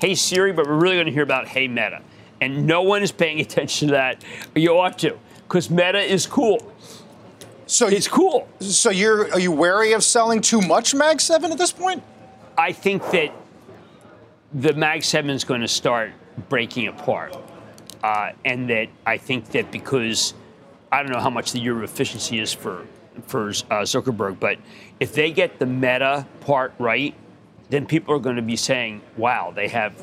hey 0.00 0.16
Siri, 0.16 0.52
but 0.52 0.66
we're 0.66 0.74
really 0.74 0.96
going 0.96 1.06
to 1.06 1.12
hear 1.12 1.22
about 1.22 1.46
Hey 1.46 1.68
Meta. 1.68 2.02
And 2.40 2.66
no 2.66 2.82
one 2.82 3.04
is 3.04 3.12
paying 3.12 3.40
attention 3.46 3.86
to 3.86 3.94
that. 3.94 4.24
You 4.56 4.76
ought 4.76 4.98
to, 4.98 5.16
because 5.46 5.70
Meta 5.70 6.00
is 6.00 6.26
cool. 6.26 6.72
So 7.66 7.88
it's 7.88 8.06
cool. 8.06 8.48
So 8.60 8.90
you're 8.90 9.32
are 9.32 9.40
you 9.40 9.50
wary 9.50 9.92
of 9.92 10.04
selling 10.04 10.40
too 10.40 10.60
much 10.60 10.94
Mag 10.94 11.20
7 11.20 11.50
at 11.50 11.58
this 11.58 11.72
point? 11.72 12.02
I 12.56 12.72
think 12.72 13.02
that 13.10 13.32
the 14.54 14.72
Mag 14.72 15.02
7 15.02 15.30
is 15.30 15.44
going 15.44 15.60
to 15.60 15.68
start 15.68 16.12
breaking 16.48 16.86
apart. 16.86 17.36
Uh, 18.04 18.30
and 18.44 18.70
that 18.70 18.88
I 19.04 19.18
think 19.18 19.48
that 19.48 19.72
because 19.72 20.34
I 20.92 21.02
don't 21.02 21.10
know 21.10 21.20
how 21.20 21.30
much 21.30 21.52
the 21.52 21.58
year 21.58 21.76
of 21.76 21.82
efficiency 21.82 22.38
is 22.38 22.52
for 22.52 22.86
for 23.26 23.48
uh, 23.48 23.82
Zuckerberg, 23.82 24.38
but 24.38 24.58
if 25.00 25.14
they 25.14 25.32
get 25.32 25.58
the 25.58 25.66
meta 25.66 26.26
part 26.40 26.74
right, 26.78 27.14
then 27.70 27.86
people 27.86 28.14
are 28.14 28.18
going 28.18 28.36
to 28.36 28.42
be 28.42 28.56
saying, 28.56 29.00
"Wow, 29.16 29.52
they 29.54 29.68
have 29.68 30.00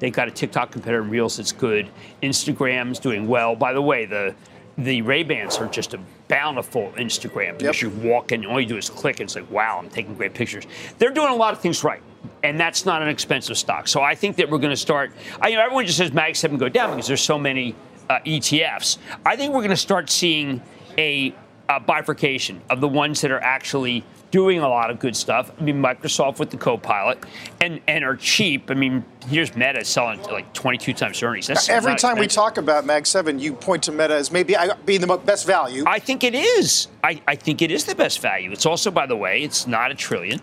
they've 0.00 0.12
got 0.12 0.26
a 0.26 0.30
TikTok 0.30 0.72
competitor 0.72 1.02
in 1.02 1.08
Reels 1.08 1.36
that's 1.36 1.52
good. 1.52 1.88
Instagram's 2.22 2.98
doing 2.98 3.28
well. 3.28 3.54
By 3.54 3.72
the 3.72 3.80
way, 3.80 4.04
the 4.04 4.34
the 4.78 5.02
Ray 5.02 5.22
Bans 5.22 5.58
are 5.58 5.66
just 5.66 5.94
a 5.94 6.00
bountiful 6.28 6.92
Instagram 6.96 7.58
because 7.58 7.82
yep. 7.82 7.92
you 7.92 8.08
walk 8.08 8.32
in, 8.32 8.46
all 8.46 8.60
you 8.60 8.66
do 8.66 8.76
is 8.76 8.88
click, 8.88 9.20
and 9.20 9.26
it's 9.26 9.36
like, 9.36 9.50
wow, 9.50 9.78
I'm 9.78 9.90
taking 9.90 10.14
great 10.14 10.34
pictures. 10.34 10.66
They're 10.98 11.10
doing 11.10 11.30
a 11.30 11.34
lot 11.34 11.52
of 11.52 11.60
things 11.60 11.84
right, 11.84 12.02
and 12.42 12.58
that's 12.58 12.86
not 12.86 13.02
an 13.02 13.08
expensive 13.08 13.58
stock. 13.58 13.86
So 13.88 14.00
I 14.00 14.14
think 14.14 14.36
that 14.36 14.50
we're 14.50 14.58
going 14.58 14.70
to 14.70 14.76
start. 14.76 15.12
I, 15.40 15.48
you 15.48 15.56
know, 15.56 15.62
everyone 15.62 15.86
just 15.86 15.98
says 15.98 16.12
Mag 16.12 16.36
Seven 16.36 16.56
go 16.56 16.68
down 16.68 16.90
because 16.90 17.06
there's 17.06 17.20
so 17.20 17.38
many 17.38 17.74
uh, 18.08 18.20
ETFs. 18.20 18.98
I 19.26 19.36
think 19.36 19.52
we're 19.52 19.60
going 19.60 19.70
to 19.70 19.76
start 19.76 20.08
seeing 20.08 20.62
a, 20.96 21.34
a 21.68 21.80
bifurcation 21.80 22.60
of 22.70 22.80
the 22.80 22.88
ones 22.88 23.20
that 23.20 23.30
are 23.30 23.40
actually 23.40 24.04
doing 24.32 24.58
a 24.58 24.68
lot 24.68 24.90
of 24.90 24.98
good 24.98 25.14
stuff. 25.14 25.52
I 25.60 25.62
mean, 25.62 25.80
Microsoft 25.80 26.40
with 26.40 26.50
the 26.50 26.56
Copilot, 26.56 27.18
and 27.60 27.80
and 27.86 28.02
are 28.04 28.16
cheap. 28.16 28.70
I 28.70 28.74
mean, 28.74 29.04
here's 29.28 29.54
Meta 29.54 29.84
selling 29.84 30.20
like 30.24 30.52
22 30.54 30.92
times 30.94 31.22
earnings. 31.22 31.46
That's 31.46 31.68
Every 31.68 31.92
time 31.92 32.16
expensive. 32.16 32.18
we 32.18 32.26
talk 32.26 32.58
about 32.58 32.84
Mag 32.84 33.06
Seven, 33.06 33.38
you 33.38 33.52
point 33.52 33.84
to 33.84 33.92
Meta 33.92 34.14
as 34.14 34.32
maybe 34.32 34.56
being 34.84 35.00
the 35.02 35.16
best 35.18 35.46
value. 35.46 35.84
I 35.86 36.00
think 36.00 36.24
it 36.24 36.34
is. 36.34 36.88
I, 37.04 37.20
I 37.28 37.36
think 37.36 37.62
it 37.62 37.70
is 37.70 37.84
the 37.84 37.94
best 37.94 38.18
value. 38.20 38.50
It's 38.50 38.66
also, 38.66 38.90
by 38.90 39.06
the 39.06 39.16
way, 39.16 39.42
it's 39.42 39.68
not 39.68 39.92
a 39.92 39.94
trillion. 39.94 40.40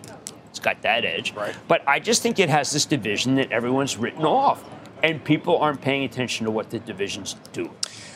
It's 0.49 0.59
got 0.59 0.81
that 0.83 1.03
edge. 1.03 1.33
Right. 1.33 1.55
But 1.67 1.83
I 1.87 1.99
just 1.99 2.21
think 2.21 2.39
it 2.39 2.49
has 2.49 2.71
this 2.71 2.85
division 2.85 3.35
that 3.35 3.51
everyone's 3.51 3.97
written 3.97 4.23
off, 4.23 4.63
and 5.03 5.21
people 5.23 5.57
aren't 5.57 5.81
paying 5.81 6.03
attention 6.03 6.45
to 6.45 6.51
what 6.51 6.69
the 6.69 6.79
divisions 6.79 7.35
do. 7.51 7.69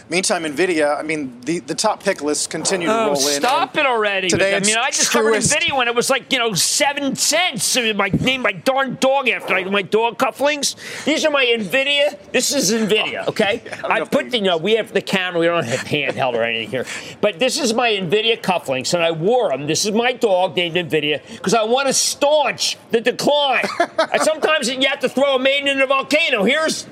Meantime, 0.09 0.43
Nvidia, 0.43 0.97
I 0.97 1.01
mean, 1.01 1.39
the, 1.41 1.59
the 1.59 1.75
top 1.75 2.03
pick 2.03 2.21
lists 2.21 2.45
continue 2.45 2.87
to 2.87 2.93
oh, 2.93 3.05
roll 3.07 3.27
in. 3.27 3.39
Stop 3.39 3.77
it 3.77 3.85
already. 3.85 4.29
Today 4.29 4.55
I 4.55 4.59
mean, 4.59 4.77
I 4.77 4.89
discovered 4.89 5.29
truest. 5.29 5.53
Nvidia 5.53 5.77
when 5.77 5.87
it 5.87 5.95
was 5.95 6.09
like, 6.09 6.31
you 6.31 6.39
know, 6.39 6.53
seven 6.53 7.15
cents. 7.15 7.77
I 7.77 8.09
named 8.09 8.43
my 8.43 8.51
darn 8.51 8.97
dog 8.99 9.29
after 9.29 9.69
my 9.69 9.81
dog 9.81 10.17
cufflinks. 10.17 10.75
These 11.05 11.25
are 11.25 11.31
my 11.31 11.45
Nvidia. 11.45 12.19
This 12.31 12.53
is 12.53 12.71
Nvidia, 12.71 13.23
oh, 13.25 13.29
okay? 13.29 13.61
I 13.83 14.03
put 14.03 14.31
the, 14.31 14.37
you 14.37 14.43
know, 14.43 14.57
we 14.57 14.73
have 14.73 14.93
the 14.93 15.01
camera. 15.01 15.39
We 15.39 15.45
don't 15.45 15.65
have 15.65 15.81
handheld 15.81 16.33
or 16.33 16.43
anything 16.43 16.69
here. 16.69 16.85
But 17.21 17.39
this 17.39 17.59
is 17.59 17.73
my 17.73 17.91
Nvidia 17.91 18.41
cufflinks, 18.41 18.93
and 18.93 19.01
I 19.01 19.11
wore 19.11 19.49
them. 19.49 19.67
This 19.67 19.85
is 19.85 19.93
my 19.93 20.11
dog 20.11 20.55
named 20.55 20.75
Nvidia 20.75 21.21
because 21.29 21.53
I 21.53 21.63
want 21.63 21.87
to 21.87 21.93
staunch 21.93 22.77
the 22.91 22.99
decline. 22.99 23.63
sometimes 24.21 24.69
you 24.69 24.87
have 24.89 24.99
to 24.99 25.09
throw 25.09 25.35
a 25.35 25.39
maiden 25.39 25.69
in 25.69 25.81
a 25.81 25.87
volcano. 25.87 26.43
Here's 26.43 26.87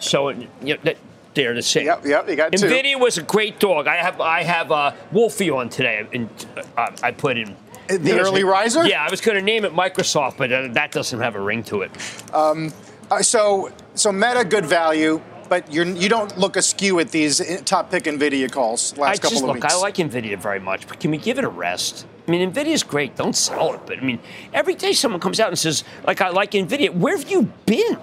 so 0.00 0.30
you 0.30 0.48
know, 0.62 0.76
that, 0.84 0.96
there 1.38 1.54
to 1.54 1.62
say. 1.62 1.84
Yep, 1.84 2.04
yep, 2.04 2.28
you 2.28 2.36
got 2.36 2.52
Nvidia 2.52 2.92
two. 2.94 2.98
was 2.98 3.16
a 3.16 3.22
great 3.22 3.58
dog. 3.58 3.86
I 3.86 3.96
have 3.96 4.20
I 4.20 4.42
have 4.42 4.70
uh, 4.70 4.92
Wolfie 5.12 5.50
on 5.50 5.68
today, 5.68 6.06
and 6.12 6.28
uh, 6.76 6.90
I 7.02 7.12
put 7.12 7.38
in 7.38 7.56
the 7.88 8.18
early 8.18 8.44
riser. 8.44 8.86
Yeah, 8.86 9.06
I 9.06 9.10
was 9.10 9.20
going 9.20 9.38
to 9.38 9.44
name 9.44 9.64
it 9.64 9.72
Microsoft, 9.72 10.36
but 10.36 10.52
uh, 10.52 10.68
that 10.72 10.92
doesn't 10.92 11.20
have 11.20 11.36
a 11.36 11.40
ring 11.40 11.62
to 11.64 11.82
it. 11.82 11.90
Um, 12.34 12.72
uh, 13.10 13.22
so 13.22 13.70
so 13.94 14.12
Meta 14.12 14.44
good 14.44 14.66
value. 14.66 15.22
But 15.48 15.72
you're, 15.72 15.86
you 15.86 16.10
don't 16.10 16.36
look 16.36 16.56
askew 16.56 17.00
at 17.00 17.08
these 17.10 17.40
top 17.62 17.90
pick 17.90 18.04
NVIDIA 18.04 18.52
calls 18.52 18.94
last 18.98 19.12
I 19.12 19.14
couple 19.14 19.30
just, 19.30 19.42
of 19.42 19.46
look, 19.46 19.54
weeks. 19.54 19.74
I 19.74 19.78
like 19.78 19.94
NVIDIA 19.94 20.38
very 20.38 20.60
much, 20.60 20.86
but 20.86 21.00
can 21.00 21.10
we 21.10 21.16
give 21.16 21.38
it 21.38 21.44
a 21.44 21.48
rest? 21.48 22.06
I 22.26 22.30
mean, 22.30 22.52
NVIDIA's 22.52 22.82
great. 22.82 23.16
Don't 23.16 23.34
sell 23.34 23.72
it. 23.72 23.80
But 23.86 23.96
I 23.96 24.02
mean, 24.02 24.18
every 24.52 24.74
day 24.74 24.92
someone 24.92 25.22
comes 25.22 25.40
out 25.40 25.48
and 25.48 25.58
says, 25.58 25.84
like, 26.06 26.20
I 26.20 26.28
like 26.28 26.50
NVIDIA. 26.50 26.92
Where 26.92 27.16
have 27.16 27.30
you 27.30 27.50
been? 27.64 27.96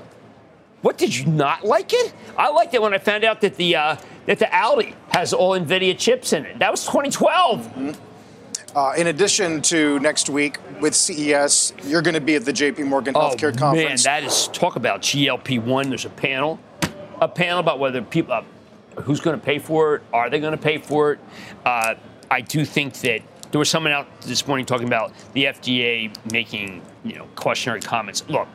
What 0.86 1.00
did 1.00 1.18
you 1.18 1.25
not 1.25 1.65
like 1.65 1.94
it? 1.94 2.13
I 2.38 2.51
liked 2.51 2.75
it 2.75 2.80
when 2.80 2.94
I 2.94 3.00
found 3.00 3.24
out 3.24 3.42
that 3.42 3.56
the 3.56 3.75
uh, 3.75 3.96
that 4.27 4.38
the 4.38 4.48
Audi 4.56 4.94
has 5.10 5.34
all 5.34 5.60
Nvidia 5.60 5.98
chips 5.98 6.32
in 6.32 6.46
it. 6.46 6.60
That 6.60 6.70
was 6.70 6.86
2012. 6.86 7.60
Mm-hmm. 7.60 8.77
Uh, 8.77 8.94
in 8.94 9.08
addition 9.08 9.63
to 9.63 10.00
next 10.01 10.30
week 10.30 10.60
with 10.82 10.94
CES, 10.94 11.74
you're 11.86 12.04
going 12.04 12.13
to 12.13 12.22
be 12.22 12.36
at 12.36 12.46
the 12.46 12.54
JP 12.54 12.86
Morgan 12.86 13.15
oh, 13.18 13.20
Healthcare 13.20 13.58
Conference. 13.58 14.06
Man, 14.06 14.22
that 14.22 14.27
is 14.27 14.48
talk 14.50 14.75
about 14.75 15.01
GLP 15.01 15.60
one. 15.60 15.89
There's 15.89 16.06
a 16.06 16.10
panel, 16.10 16.60
a 17.20 17.27
panel 17.27 17.62
about 17.62 17.80
whether 17.80 18.04
people, 18.04 18.34
uh, 18.34 18.44
who's 19.01 19.20
going 19.20 19.39
to 19.39 19.44
pay 19.44 19.58
for 19.58 19.96
it, 19.96 20.01
are 20.13 20.30
they 20.30 20.39
going 20.39 20.56
to 20.56 20.63
pay 20.63 20.77
for 20.77 21.13
it? 21.13 21.20
Uh, 21.65 21.96
I 22.30 22.42
do 22.42 22.63
think 22.63 22.94
that 23.00 23.24
there 23.50 23.58
was 23.58 23.72
someone 23.72 23.92
out 23.92 24.22
this 24.22 24.46
morning 24.46 24.68
talking 24.68 24.86
about 24.86 25.13
the 25.34 25.46
FDA 25.46 26.15
making 26.32 26.84
you 27.04 27.15
know 27.15 27.27
cautionary 27.34 27.82
comments. 27.82 28.24
Look. 28.30 28.48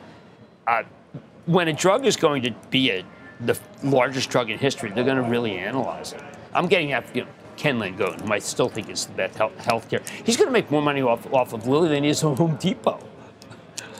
When 1.45 1.67
a 1.67 1.73
drug 1.73 2.05
is 2.05 2.15
going 2.15 2.43
to 2.43 2.51
be 2.69 2.91
a, 2.91 3.03
the 3.39 3.57
largest 3.83 4.29
drug 4.29 4.49
in 4.49 4.57
history, 4.57 4.91
they're 4.91 5.03
going 5.03 5.21
to 5.21 5.29
really 5.29 5.57
analyze 5.57 6.13
it. 6.13 6.21
I'm 6.53 6.67
getting 6.67 6.93
after 6.93 7.19
you 7.19 7.25
know, 7.25 7.31
Ken 7.57 7.79
Langone, 7.79 8.19
whom 8.21 8.31
I 8.31 8.39
still 8.39 8.69
think 8.69 8.89
is 8.89 9.05
the 9.05 9.13
best 9.13 9.37
health 9.37 9.89
care. 9.89 10.01
He's 10.23 10.37
going 10.37 10.47
to 10.47 10.53
make 10.53 10.69
more 10.71 10.81
money 10.81 11.01
off, 11.01 11.31
off 11.33 11.53
of 11.53 11.67
Lilly 11.67 11.89
than 11.89 12.03
he 12.03 12.09
is 12.09 12.23
on 12.23 12.35
Home 12.37 12.55
Depot. 12.55 12.99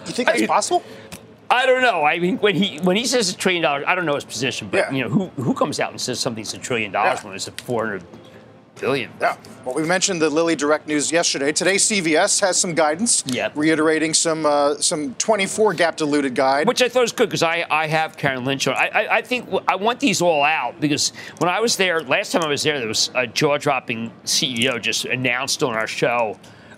You 0.05 0.13
think 0.13 0.27
that's 0.27 0.41
I, 0.41 0.47
possible? 0.47 0.83
I 1.49 1.65
don't 1.65 1.81
know. 1.81 2.03
I 2.03 2.17
mean, 2.17 2.37
when 2.37 2.55
he 2.55 2.79
when 2.79 2.95
he 2.95 3.05
says 3.05 3.29
a 3.29 3.35
trillion 3.35 3.61
dollars, 3.61 3.83
I 3.85 3.93
don't 3.93 4.05
know 4.05 4.15
his 4.15 4.23
position, 4.23 4.69
but 4.69 4.77
yeah. 4.77 4.91
you 4.91 5.03
know, 5.03 5.09
who 5.09 5.25
who 5.43 5.53
comes 5.53 5.79
out 5.81 5.91
and 5.91 5.99
says 5.99 6.19
something's 6.19 6.53
a 6.53 6.57
trillion 6.57 6.91
dollars 6.91 7.19
yeah. 7.19 7.27
when 7.27 7.35
it's 7.35 7.47
a 7.47 7.51
four 7.51 7.85
hundred 7.85 8.03
billion. 8.81 9.11
Yeah. 9.21 9.37
Well, 9.63 9.75
we 9.75 9.83
mentioned 9.85 10.21
the 10.21 10.29
Lilly 10.29 10.55
Direct 10.55 10.87
news 10.87 11.11
yesterday. 11.11 11.51
Today, 11.51 11.75
CVS 11.75 12.41
has 12.41 12.57
some 12.57 12.73
guidance, 12.73 13.23
yep. 13.27 13.53
reiterating 13.55 14.13
some 14.13 14.45
uh, 14.45 14.75
some 14.75 15.13
24 15.15 15.75
GAAP 15.75 15.95
diluted 15.95 16.35
guide, 16.35 16.67
which 16.67 16.81
I 16.81 16.89
thought 16.89 17.01
was 17.01 17.11
good 17.11 17.29
because 17.29 17.43
I, 17.43 17.65
I 17.69 17.87
have 17.87 18.17
Karen 18.17 18.43
Lynch 18.43 18.67
on. 18.67 18.75
I, 18.75 18.87
I, 18.87 19.17
I 19.17 19.21
think 19.21 19.47
I 19.67 19.75
want 19.75 19.99
these 19.99 20.21
all 20.21 20.43
out 20.43 20.81
because 20.81 21.13
when 21.37 21.49
I 21.49 21.59
was 21.59 21.77
there 21.77 22.01
last 22.01 22.31
time 22.31 22.41
I 22.41 22.47
was 22.47 22.63
there, 22.63 22.79
there 22.79 22.87
was 22.87 23.11
a 23.15 23.27
jaw 23.27 23.57
dropping 23.57 24.11
CEO 24.25 24.81
just 24.81 25.05
announced 25.05 25.61
on 25.61 25.73
our 25.73 25.87
show 25.87 26.37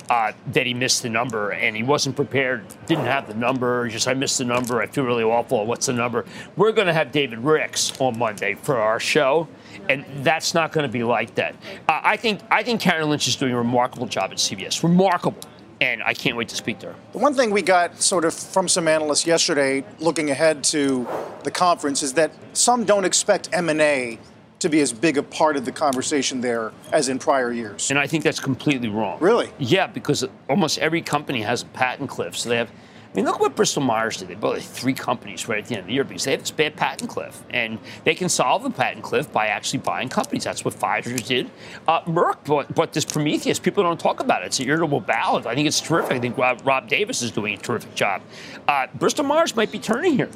uh, 0.10 0.33
that 0.51 0.65
he 0.65 0.74
missed 0.74 1.01
the 1.03 1.10
number 1.10 1.51
and 1.51 1.75
he 1.75 1.83
wasn't 1.83 2.15
prepared, 2.15 2.65
didn't 2.86 3.05
have 3.05 3.27
the 3.27 3.33
number. 3.33 3.88
Just 3.88 4.07
I 4.07 4.13
missed 4.13 4.38
the 4.38 4.45
number. 4.45 4.81
I 4.81 4.88
feel 4.88 5.05
really 5.05 5.24
awful. 5.24 5.65
What's 5.65 5.86
the 5.86 5.93
number? 5.93 6.25
We're 6.55 6.72
going 6.72 6.88
to 6.88 6.93
have 6.93 7.12
David 7.12 7.39
Ricks 7.39 8.00
on 8.00 8.17
Monday 8.17 8.55
for 8.55 8.77
our 8.77 9.00
show, 9.00 9.48
and 9.89 10.06
that's 10.24 10.53
not 10.53 10.72
going 10.72 10.86
to 10.86 10.92
be 10.92 11.03
like 11.03 11.36
that. 11.36 11.56
Uh, 11.88 12.01
I 12.03 12.18
think 12.18 12.42
I 12.51 12.63
think 12.63 12.82
Karen 12.82 13.10
Lynch 13.10 13.27
is 13.27 13.36
doing 13.36 13.53
a 13.53 13.58
remarkable 13.58 14.08
job 14.08 14.32
at 14.32 14.38
CVS. 14.38 14.84
Remarkable. 14.84 15.39
And 15.82 16.01
I 16.03 16.13
can't 16.13 16.38
wait 16.38 16.48
to 16.50 16.56
speak 16.56 16.80
to 16.80 16.88
her. 16.88 16.96
The 17.12 17.18
one 17.18 17.34
thing 17.34 17.51
we 17.51 17.62
got 17.62 18.01
sort 18.01 18.24
of 18.24 18.34
from 18.34 18.70
some 18.70 18.88
analysts 18.88 19.27
yesterday, 19.27 19.84
looking 20.00 20.30
ahead 20.30 20.63
to 20.65 21.06
the 21.44 21.51
conference, 21.51 22.03
is 22.03 22.13
that 22.13 22.32
some 22.53 22.86
don't 22.86 23.03
expect 23.03 23.50
M&A 23.51 24.18
to 24.60 24.70
be 24.70 24.80
as 24.80 24.94
big 24.94 25.18
a 25.18 25.24
part 25.24 25.58
of 25.58 25.65
the 25.65 25.74
conversation 25.74 26.39
there 26.39 26.72
as 26.94 27.10
in 27.10 27.20
prior 27.20 27.51
years. 27.51 27.89
And 27.89 28.00
I 28.00 28.08
think 28.08 28.24
that's 28.24 28.39
completely 28.39 28.88
wrong. 28.88 29.18
Really? 29.20 29.50
Yeah, 29.60 29.88
because 29.88 30.25
almost 30.50 30.80
every 30.80 31.01
company 31.01 31.42
has 31.42 31.63
a 31.63 31.65
patent 31.65 32.10
cliff. 32.10 32.38
So 32.38 32.48
they 32.48 32.58
have. 32.58 32.72
I 33.13 33.17
mean, 33.17 33.25
look 33.25 33.39
what 33.39 33.55
Bristol 33.55 33.84
Myers 33.84 34.17
did. 34.17 34.27
They 34.27 34.34
bought 34.34 34.55
like 34.55 34.63
three 34.63 34.93
companies 34.93 35.48
right 35.48 35.60
at 35.60 35.70
the 35.70 35.75
end 35.75 35.82
of 35.82 35.88
the 35.88 35.93
year 35.93 36.03
because 36.03 36.24
they 36.24 36.32
have 36.32 36.39
this 36.39 36.50
bad 36.50 36.75
patent 36.75 37.12
cliff. 37.12 37.43
And 37.51 37.77
they 38.05 38.15
can 38.15 38.27
solve 38.27 38.63
the 38.63 38.72
patent 38.72 39.03
cliff 39.03 39.32
by 39.32 39.48
actually 39.48 39.79
buying 39.79 40.10
companies. 40.10 40.43
That's 40.43 40.65
what 40.65 40.74
Pfizer 40.74 41.24
did. 41.24 41.51
Uh, 41.88 42.01
Merck 42.05 42.43
bought, 42.46 42.74
bought, 42.74 42.91
this 42.91 43.05
Prometheus. 43.05 43.60
People 43.60 43.84
don't 43.84 44.00
talk 44.00 44.20
about 44.20 44.41
it. 44.41 44.48
It's 44.48 44.60
an 44.60 44.67
irritable 44.67 45.00
bowel. 45.00 45.48
I 45.48 45.53
think 45.53 45.67
it's 45.67 45.79
terrific. 45.79 46.13
I 46.13 46.20
think 46.20 46.38
Rob, 46.39 46.65
Rob 46.65 46.88
Davis 46.88 47.22
is 47.22 47.29
doing 47.29 47.53
a 47.53 47.58
terrific 47.58 47.93
job. 47.93 48.24
Uh, 48.67 48.88
Bristol 48.96 49.25
Myers 49.25 49.55
might 49.55 49.72
be 49.72 49.79
turning 49.79 50.15
here 50.15 50.29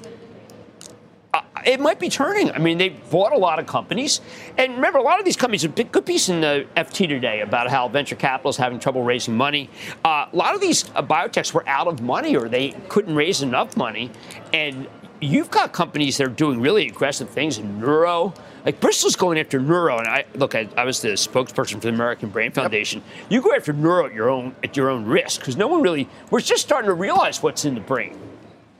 it 1.65 1.79
might 1.79 1.99
be 1.99 2.09
turning. 2.09 2.51
I 2.51 2.59
mean, 2.59 2.77
they 2.77 2.89
bought 2.89 3.33
a 3.33 3.37
lot 3.37 3.59
of 3.59 3.67
companies. 3.67 4.21
And 4.57 4.75
remember, 4.75 4.99
a 4.99 5.03
lot 5.03 5.19
of 5.19 5.25
these 5.25 5.35
companies, 5.35 5.63
a 5.63 5.69
big, 5.69 5.91
good 5.91 6.05
piece 6.05 6.29
in 6.29 6.41
the 6.41 6.65
FT 6.75 7.07
today 7.07 7.41
about 7.41 7.69
how 7.69 7.87
venture 7.87 8.15
capital 8.15 8.49
is 8.49 8.57
having 8.57 8.79
trouble 8.79 9.03
raising 9.03 9.35
money. 9.35 9.69
Uh, 10.05 10.27
a 10.31 10.35
lot 10.35 10.55
of 10.55 10.61
these 10.61 10.89
uh, 10.95 11.03
biotechs 11.03 11.53
were 11.53 11.67
out 11.67 11.87
of 11.87 12.01
money 12.01 12.35
or 12.35 12.47
they 12.47 12.71
couldn't 12.87 13.15
raise 13.15 13.41
enough 13.41 13.75
money. 13.75 14.11
And 14.53 14.87
you've 15.19 15.51
got 15.51 15.73
companies 15.73 16.17
that 16.17 16.27
are 16.27 16.31
doing 16.31 16.61
really 16.61 16.87
aggressive 16.87 17.29
things 17.29 17.57
in 17.57 17.79
neuro. 17.79 18.33
Like 18.65 18.79
Bristol's 18.79 19.15
going 19.15 19.39
after 19.39 19.59
neuro, 19.59 19.97
and 19.97 20.07
I 20.07 20.25
look. 20.35 20.53
I, 20.53 20.67
I 20.75 20.83
was 20.83 21.01
the 21.01 21.09
spokesperson 21.09 21.75
for 21.75 21.79
the 21.81 21.89
American 21.89 22.29
Brain 22.29 22.51
Foundation. 22.51 23.01
Yep. 23.21 23.31
You 23.31 23.41
go 23.41 23.55
after 23.55 23.71
neuro 23.71 24.07
at 24.07 24.13
your 24.13 24.29
own 24.29 24.55
at 24.61 24.75
your 24.75 24.89
own 24.89 25.05
risk 25.05 25.39
because 25.39 25.55
no 25.55 25.67
one 25.67 25.81
really. 25.81 26.09
We're 26.31 26.41
just 26.41 26.63
starting 26.63 26.89
to 26.89 26.93
realize 26.93 27.41
what's 27.41 27.63
in 27.63 27.75
the 27.75 27.81
brain. 27.81 28.17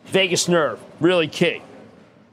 Vagus 0.06 0.50
nerve, 0.50 0.80
really 1.00 1.28
key. 1.30 1.62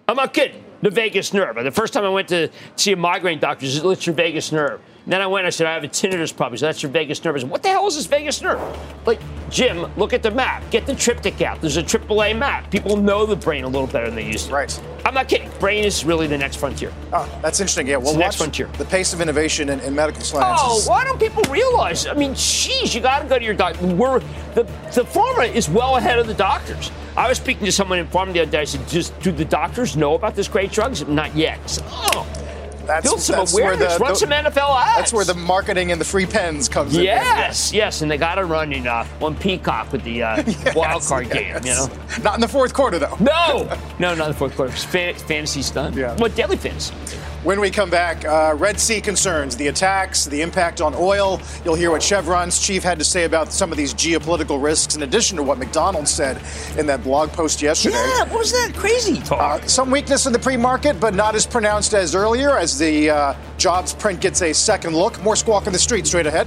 I'm 0.08 0.16
not 0.16 0.34
kidding. 0.34 0.64
The 0.82 0.90
vagus 0.90 1.32
nerve. 1.32 1.56
The 1.62 1.70
first 1.70 1.92
time 1.94 2.04
I 2.04 2.11
went 2.11 2.28
to 2.28 2.50
see 2.76 2.92
a 2.92 2.96
migraine 2.96 3.38
doctor, 3.38 3.66
"It's 3.66 4.06
your 4.06 4.14
vagus 4.14 4.52
nerve." 4.52 4.80
Then 5.06 5.20
I 5.20 5.26
went 5.26 5.42
and 5.42 5.49
I 5.49 5.50
said, 5.50 5.66
I 5.66 5.75
have 5.75 5.84
a 5.84 5.88
tinnitus 5.88 6.34
problem. 6.34 6.56
So 6.56 6.66
that's 6.66 6.82
your 6.82 6.90
vagus 6.90 7.23
nerve. 7.23 7.37
I 7.37 7.40
said, 7.40 7.50
what 7.50 7.62
the 7.62 7.68
hell 7.68 7.87
is 7.87 7.94
this 7.94 8.06
vagus 8.06 8.40
nerve? 8.40 8.61
Like, 9.06 9.20
Jim, 9.50 9.87
look 9.96 10.14
at 10.14 10.23
the 10.23 10.30
map. 10.30 10.62
Get 10.70 10.87
the 10.87 10.94
TripTik 10.94 11.42
out. 11.42 11.61
There's 11.61 11.76
a 11.76 11.82
AAA 11.82 12.38
map. 12.38 12.70
People 12.70 12.96
know 12.96 13.26
the 13.26 13.37
brain 13.37 13.64
a 13.64 13.68
little 13.68 13.87
better 13.87 14.06
than 14.06 14.14
they 14.14 14.26
used 14.26 14.46
to. 14.46 14.54
Right. 14.54 14.82
I'm 15.04 15.12
not 15.12 15.28
kidding. 15.28 15.50
Brain 15.61 15.84
is 15.84 16.04
really 16.06 16.26
the 16.26 16.38
next 16.38 16.56
frontier. 16.56 16.90
Oh, 17.12 17.28
that's 17.42 17.61
interesting. 17.61 17.87
Yeah, 17.87 17.99
well, 17.99 18.16
next 18.16 18.37
frontier. 18.37 18.68
The 18.78 18.87
pace 18.87 19.12
of 19.12 19.20
innovation 19.20 19.68
in, 19.68 19.80
in 19.80 19.94
medical 19.94 20.23
science. 20.23 20.61
Oh, 20.62 20.82
why 20.88 21.04
don't 21.04 21.20
people 21.20 21.42
realize? 21.52 22.06
I 22.06 22.14
mean, 22.14 22.34
geez, 22.34 22.94
you 22.94 23.02
got 23.02 23.20
to 23.20 23.28
go 23.28 23.38
to 23.38 23.44
your 23.44 23.54
doctor. 23.54 23.87
We're 23.87 24.20
the 24.54 24.62
the 24.94 25.02
pharma 25.02 25.52
is 25.54 25.68
well 25.68 25.96
ahead 25.96 26.18
of 26.18 26.26
the 26.26 26.34
doctors. 26.34 26.90
I 27.16 27.28
was 27.28 27.37
speaking 27.37 27.66
to 27.66 27.73
someone 27.73 27.99
in 27.99 28.06
pharma 28.08 28.32
the 28.32 28.40
other 28.40 28.50
day. 28.50 28.61
I 28.61 28.64
said, 28.64 28.88
"Just 28.88 29.18
do 29.20 29.30
the 29.30 29.44
doctors 29.44 29.94
know 29.94 30.14
about 30.14 30.34
this 30.34 30.49
great 30.49 30.73
drugs? 30.73 31.06
Not 31.06 31.37
yet." 31.37 31.68
Said, 31.68 31.84
oh. 31.88 32.43
That's, 32.86 33.06
Build 33.06 33.20
some 33.20 33.36
that's 33.36 33.52
awareness. 33.52 33.80
Where 33.80 33.98
the, 33.98 34.04
run 34.04 34.12
the, 34.12 34.18
some 34.18 34.30
NFL 34.30 34.80
ads. 34.80 34.96
That's 34.96 35.12
where 35.12 35.24
the 35.24 35.34
marketing 35.34 35.92
and 35.92 36.00
the 36.00 36.04
free 36.04 36.26
pens 36.26 36.68
comes 36.68 36.96
yes, 36.96 37.02
in. 37.02 37.36
Yes, 37.36 37.72
yes, 37.72 38.02
and 38.02 38.10
they 38.10 38.16
got 38.16 38.36
to 38.36 38.44
run 38.44 38.72
in 38.72 38.86
uh, 38.86 39.06
on 39.20 39.36
Peacock 39.36 39.92
with 39.92 40.02
the 40.04 40.22
uh, 40.22 40.36
yes, 40.46 40.74
wild 40.74 41.02
card 41.02 41.26
yes. 41.26 41.34
game. 41.34 41.66
You 41.66 41.74
know, 41.74 42.22
not 42.22 42.34
in 42.34 42.40
the 42.40 42.48
fourth 42.48 42.74
quarter 42.74 42.98
though. 42.98 43.16
No, 43.20 43.68
no, 43.98 44.14
not 44.14 44.26
in 44.26 44.32
the 44.32 44.38
fourth 44.38 44.56
quarter. 44.56 44.72
Fan- 44.72 45.14
fantasy 45.14 45.62
stunt. 45.62 45.96
Yeah. 45.96 46.16
What 46.16 46.34
deadly 46.34 46.56
fantasy? 46.56 46.94
When 47.44 47.60
we 47.60 47.70
come 47.70 47.90
back, 47.90 48.24
uh, 48.24 48.54
Red 48.56 48.80
Sea 48.80 49.02
concerns, 49.02 49.54
the 49.54 49.66
attacks, 49.66 50.24
the 50.24 50.40
impact 50.40 50.80
on 50.80 50.94
oil. 50.94 51.42
You'll 51.62 51.74
hear 51.74 51.90
what 51.90 52.02
Chevron's 52.02 52.58
chief 52.58 52.82
had 52.82 52.98
to 52.98 53.04
say 53.04 53.24
about 53.24 53.52
some 53.52 53.70
of 53.70 53.76
these 53.76 53.92
geopolitical 53.92 54.62
risks, 54.62 54.96
in 54.96 55.02
addition 55.02 55.36
to 55.36 55.42
what 55.42 55.58
McDonald's 55.58 56.10
said 56.10 56.40
in 56.78 56.86
that 56.86 57.02
blog 57.02 57.28
post 57.32 57.60
yesterday. 57.60 57.96
Yeah, 57.96 58.22
what 58.30 58.38
was 58.38 58.52
that 58.52 58.72
crazy 58.74 59.20
talk? 59.20 59.62
Uh, 59.62 59.66
some 59.66 59.90
weakness 59.90 60.24
in 60.24 60.32
the 60.32 60.38
pre 60.38 60.56
market, 60.56 60.98
but 60.98 61.12
not 61.12 61.34
as 61.34 61.46
pronounced 61.46 61.92
as 61.92 62.14
earlier 62.14 62.56
as 62.56 62.78
the 62.78 63.10
uh, 63.10 63.34
jobs 63.58 63.92
print 63.92 64.22
gets 64.22 64.40
a 64.40 64.54
second 64.54 64.96
look. 64.96 65.22
More 65.22 65.36
squawk 65.36 65.66
in 65.66 65.74
the 65.74 65.78
street 65.78 66.06
straight 66.06 66.26
ahead. 66.26 66.46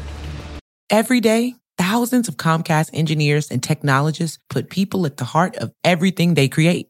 Every 0.90 1.20
day, 1.20 1.54
thousands 1.78 2.28
of 2.28 2.38
Comcast 2.38 2.90
engineers 2.92 3.52
and 3.52 3.62
technologists 3.62 4.40
put 4.50 4.72
people 4.72 5.06
at 5.06 5.18
the 5.18 5.26
heart 5.26 5.58
of 5.58 5.72
everything 5.84 6.34
they 6.34 6.48
create 6.48 6.90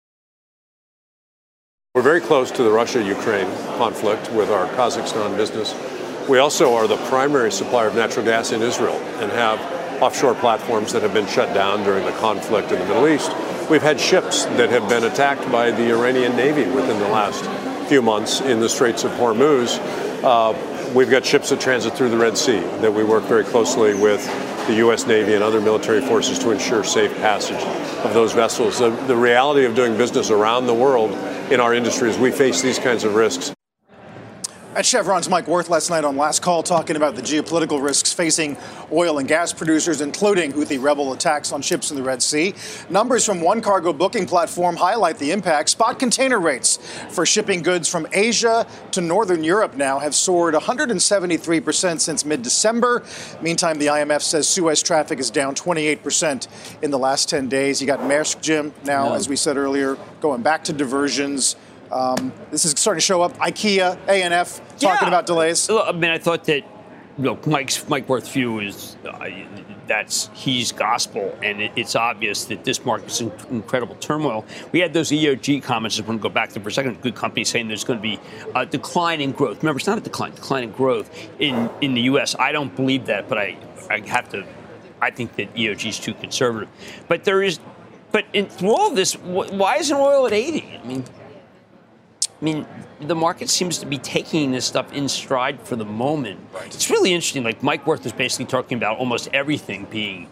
We're 1.93 2.03
very 2.03 2.21
close 2.21 2.51
to 2.51 2.63
the 2.63 2.71
Russia 2.71 3.03
Ukraine 3.03 3.53
conflict 3.75 4.31
with 4.31 4.49
our 4.49 4.65
Kazakhstan 4.75 5.35
business. 5.35 5.75
We 6.29 6.37
also 6.37 6.73
are 6.73 6.87
the 6.87 6.95
primary 7.07 7.51
supplier 7.51 7.87
of 7.87 7.95
natural 7.95 8.23
gas 8.23 8.53
in 8.53 8.61
Israel 8.61 8.95
and 9.19 9.29
have 9.33 9.59
offshore 10.01 10.35
platforms 10.35 10.93
that 10.93 11.01
have 11.01 11.13
been 11.13 11.27
shut 11.27 11.53
down 11.53 11.83
during 11.83 12.05
the 12.05 12.13
conflict 12.13 12.71
in 12.71 12.79
the 12.79 12.85
Middle 12.85 13.09
East. 13.09 13.29
We've 13.69 13.81
had 13.81 13.99
ships 13.99 14.45
that 14.45 14.69
have 14.69 14.87
been 14.87 15.03
attacked 15.03 15.51
by 15.51 15.71
the 15.71 15.91
Iranian 15.91 16.37
Navy 16.37 16.63
within 16.71 16.97
the 16.97 17.09
last 17.09 17.43
few 17.89 18.01
months 18.01 18.39
in 18.39 18.61
the 18.61 18.69
Straits 18.69 19.03
of 19.03 19.11
Hormuz. 19.11 19.77
Uh, 20.23 20.93
we've 20.93 21.11
got 21.11 21.25
ships 21.25 21.49
that 21.49 21.59
transit 21.59 21.93
through 21.93 22.09
the 22.11 22.17
Red 22.17 22.37
Sea 22.37 22.61
that 22.79 22.93
we 22.93 23.03
work 23.03 23.25
very 23.25 23.43
closely 23.43 23.93
with 23.95 24.25
the 24.67 24.75
U.S. 24.75 25.07
Navy 25.07 25.33
and 25.33 25.43
other 25.43 25.59
military 25.59 25.99
forces 25.99 26.39
to 26.39 26.51
ensure 26.51 26.85
safe 26.85 27.13
passage 27.17 27.61
of 28.05 28.13
those 28.13 28.31
vessels. 28.31 28.79
The, 28.79 28.91
the 29.07 29.15
reality 29.17 29.65
of 29.65 29.75
doing 29.75 29.97
business 29.97 30.29
around 30.29 30.67
the 30.67 30.73
world 30.73 31.11
in 31.51 31.59
our 31.59 31.73
industry 31.73 32.09
as 32.09 32.17
we 32.17 32.31
face 32.31 32.61
these 32.61 32.79
kinds 32.79 33.03
of 33.03 33.13
risks. 33.13 33.53
At 34.73 34.85
Chevron's 34.85 35.27
Mike 35.27 35.49
Wirth 35.49 35.67
last 35.67 35.89
night 35.89 36.05
on 36.05 36.15
Last 36.15 36.41
Call 36.41 36.63
talking 36.63 36.95
about 36.95 37.15
the 37.15 37.21
geopolitical 37.21 37.83
risks 37.83 38.13
facing 38.13 38.55
oil 38.89 39.17
and 39.17 39.27
gas 39.27 39.51
producers, 39.51 39.99
including 39.99 40.53
Houthi 40.53 40.81
rebel 40.81 41.11
attacks 41.11 41.51
on 41.51 41.61
ships 41.61 41.91
in 41.91 41.97
the 41.97 42.03
Red 42.03 42.23
Sea. 42.23 42.53
Numbers 42.89 43.25
from 43.25 43.41
one 43.41 43.59
cargo 43.59 43.91
booking 43.91 44.25
platform 44.25 44.77
highlight 44.77 45.17
the 45.17 45.31
impact. 45.31 45.71
Spot 45.71 45.99
container 45.99 46.39
rates 46.39 46.77
for 47.09 47.25
shipping 47.25 47.63
goods 47.63 47.89
from 47.89 48.07
Asia 48.13 48.65
to 48.91 49.01
Northern 49.01 49.43
Europe 49.43 49.75
now 49.75 49.99
have 49.99 50.15
soared 50.15 50.53
173% 50.53 51.99
since 51.99 52.23
mid 52.23 52.41
December. 52.41 53.03
Meantime, 53.41 53.77
the 53.77 53.87
IMF 53.87 54.21
says 54.21 54.47
Suez 54.47 54.81
traffic 54.81 55.19
is 55.19 55.29
down 55.29 55.53
28% 55.53 56.47
in 56.81 56.91
the 56.91 56.99
last 56.99 57.27
10 57.27 57.49
days. 57.49 57.81
You 57.81 57.87
got 57.87 57.99
Maersk, 57.99 58.39
Jim, 58.41 58.73
now, 58.85 59.09
yeah. 59.09 59.15
as 59.15 59.27
we 59.27 59.35
said 59.35 59.57
earlier, 59.57 59.97
going 60.21 60.41
back 60.41 60.63
to 60.63 60.71
diversions. 60.71 61.57
Um, 61.91 62.31
this 62.51 62.65
is 62.65 62.71
starting 62.77 62.99
to 62.99 63.05
show 63.05 63.21
up. 63.21 63.37
IKEA, 63.37 63.97
ANF 64.07 64.59
talking 64.79 64.99
yeah. 65.01 65.07
about 65.07 65.25
delays. 65.25 65.69
I 65.69 65.91
mean, 65.91 66.11
I 66.11 66.17
thought 66.17 66.45
that 66.45 66.63
know, 67.17 67.39
Mike's 67.45 67.87
Mike 67.87 68.07
Wirth 68.09 68.31
view 68.31 68.59
is 68.59 68.95
uh, 69.07 69.29
that's 69.87 70.29
he's 70.33 70.71
gospel, 70.71 71.37
and 71.43 71.61
it, 71.61 71.71
it's 71.75 71.95
obvious 71.95 72.45
that 72.45 72.63
this 72.63 72.83
market's 72.85 73.21
in 73.21 73.31
incredible 73.49 73.95
turmoil. 73.95 74.45
We 74.71 74.79
had 74.79 74.93
those 74.93 75.09
EOG 75.09 75.63
comments. 75.63 75.99
I 75.99 76.03
want 76.03 76.19
to 76.19 76.23
go 76.23 76.33
back 76.33 76.49
to 76.51 76.59
for 76.59 76.69
a 76.69 76.71
second. 76.71 77.01
Good 77.01 77.15
company 77.15 77.43
saying 77.43 77.67
there's 77.67 77.83
going 77.83 77.99
to 77.99 78.03
be 78.03 78.19
a 78.55 78.65
decline 78.65 79.21
in 79.21 79.31
growth. 79.31 79.57
Remember, 79.61 79.77
it's 79.77 79.87
not 79.87 79.97
a 79.97 80.01
decline, 80.01 80.33
decline 80.33 80.63
in 80.63 80.71
growth 80.71 81.11
in 81.39 81.69
in 81.81 81.93
the 81.93 82.01
U.S. 82.01 82.35
I 82.37 82.51
don't 82.51 82.75
believe 82.75 83.05
that, 83.07 83.29
but 83.29 83.37
I 83.37 83.57
I 83.89 83.99
have 84.07 84.29
to. 84.29 84.45
I 85.01 85.09
think 85.09 85.35
that 85.35 85.53
EOG 85.55 85.89
is 85.89 85.99
too 85.99 86.13
conservative. 86.13 86.69
But 87.07 87.23
there 87.23 87.41
is, 87.41 87.59
but 88.11 88.25
in, 88.33 88.45
through 88.45 88.71
all 88.71 88.91
this, 88.91 89.13
why 89.13 89.77
isn't 89.77 89.97
oil 89.97 90.27
at 90.27 90.33
80? 90.33 90.79
I 90.83 90.87
mean. 90.87 91.03
I 92.41 92.43
mean, 92.43 92.65
the 92.99 93.15
market 93.15 93.49
seems 93.49 93.77
to 93.79 93.85
be 93.85 93.99
taking 93.99 94.51
this 94.51 94.65
stuff 94.65 94.91
in 94.93 95.07
stride 95.07 95.61
for 95.61 95.75
the 95.75 95.85
moment. 95.85 96.39
Right. 96.53 96.73
It's 96.73 96.89
really 96.89 97.13
interesting. 97.13 97.43
Like 97.43 97.61
Mike 97.61 97.85
Wirth 97.85 98.05
is 98.05 98.13
basically 98.13 98.45
talking 98.45 98.77
about 98.77 98.97
almost 98.97 99.29
everything 99.31 99.85
being 99.91 100.27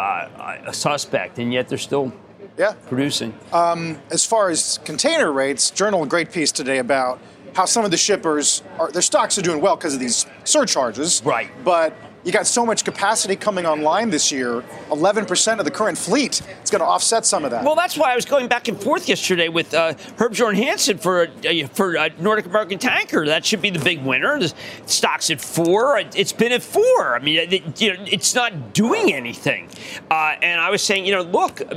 uh, 0.00 0.58
a 0.66 0.74
suspect, 0.74 1.38
and 1.38 1.52
yet 1.52 1.68
they're 1.68 1.78
still 1.78 2.12
yeah. 2.58 2.74
producing. 2.88 3.32
Um, 3.52 4.00
as 4.10 4.24
far 4.24 4.50
as 4.50 4.78
container 4.84 5.30
rates, 5.32 5.70
Journal 5.70 6.02
a 6.02 6.06
great 6.06 6.32
piece 6.32 6.50
today 6.50 6.78
about 6.78 7.20
how 7.54 7.64
some 7.64 7.84
of 7.84 7.90
the 7.90 7.96
shippers 7.96 8.62
are 8.78 8.90
their 8.90 9.02
stocks 9.02 9.38
are 9.38 9.42
doing 9.42 9.60
well 9.60 9.76
because 9.76 9.94
of 9.94 10.00
these 10.00 10.26
surcharges. 10.44 11.22
Right. 11.24 11.50
But 11.64 11.94
you 12.24 12.32
got 12.32 12.46
so 12.46 12.64
much 12.64 12.84
capacity 12.84 13.36
coming 13.36 13.66
online 13.66 14.10
this 14.10 14.30
year. 14.30 14.62
11% 14.90 15.58
of 15.58 15.64
the 15.64 15.70
current 15.70 15.98
fleet 15.98 16.40
is 16.62 16.70
going 16.70 16.80
to 16.80 16.86
offset 16.86 17.26
some 17.26 17.44
of 17.44 17.50
that. 17.50 17.64
Well, 17.64 17.74
that's 17.74 17.96
why 17.96 18.12
I 18.12 18.16
was 18.16 18.24
going 18.24 18.48
back 18.48 18.68
and 18.68 18.80
forth 18.80 19.08
yesterday 19.08 19.48
with 19.48 19.74
uh, 19.74 19.94
Herbjørn 20.18 20.54
Hansson 20.54 20.98
for 20.98 21.26
uh, 21.26 21.66
for 21.68 21.96
uh, 21.96 22.10
Nordic 22.18 22.46
American 22.46 22.78
Tanker. 22.78 23.26
That 23.26 23.44
should 23.44 23.62
be 23.62 23.70
the 23.70 23.80
big 23.80 24.02
winner. 24.02 24.38
The 24.38 24.52
stock's 24.86 25.30
at 25.30 25.40
four. 25.40 25.98
It's 25.98 26.32
been 26.32 26.52
at 26.52 26.62
four. 26.62 27.16
I 27.16 27.18
mean, 27.18 27.52
it, 27.52 27.80
you 27.80 27.94
know, 27.94 28.04
it's 28.06 28.34
not 28.34 28.72
doing 28.72 29.12
anything. 29.12 29.68
Uh, 30.10 30.36
and 30.42 30.60
I 30.60 30.70
was 30.70 30.82
saying, 30.82 31.06
you 31.06 31.12
know, 31.12 31.22
look. 31.22 31.60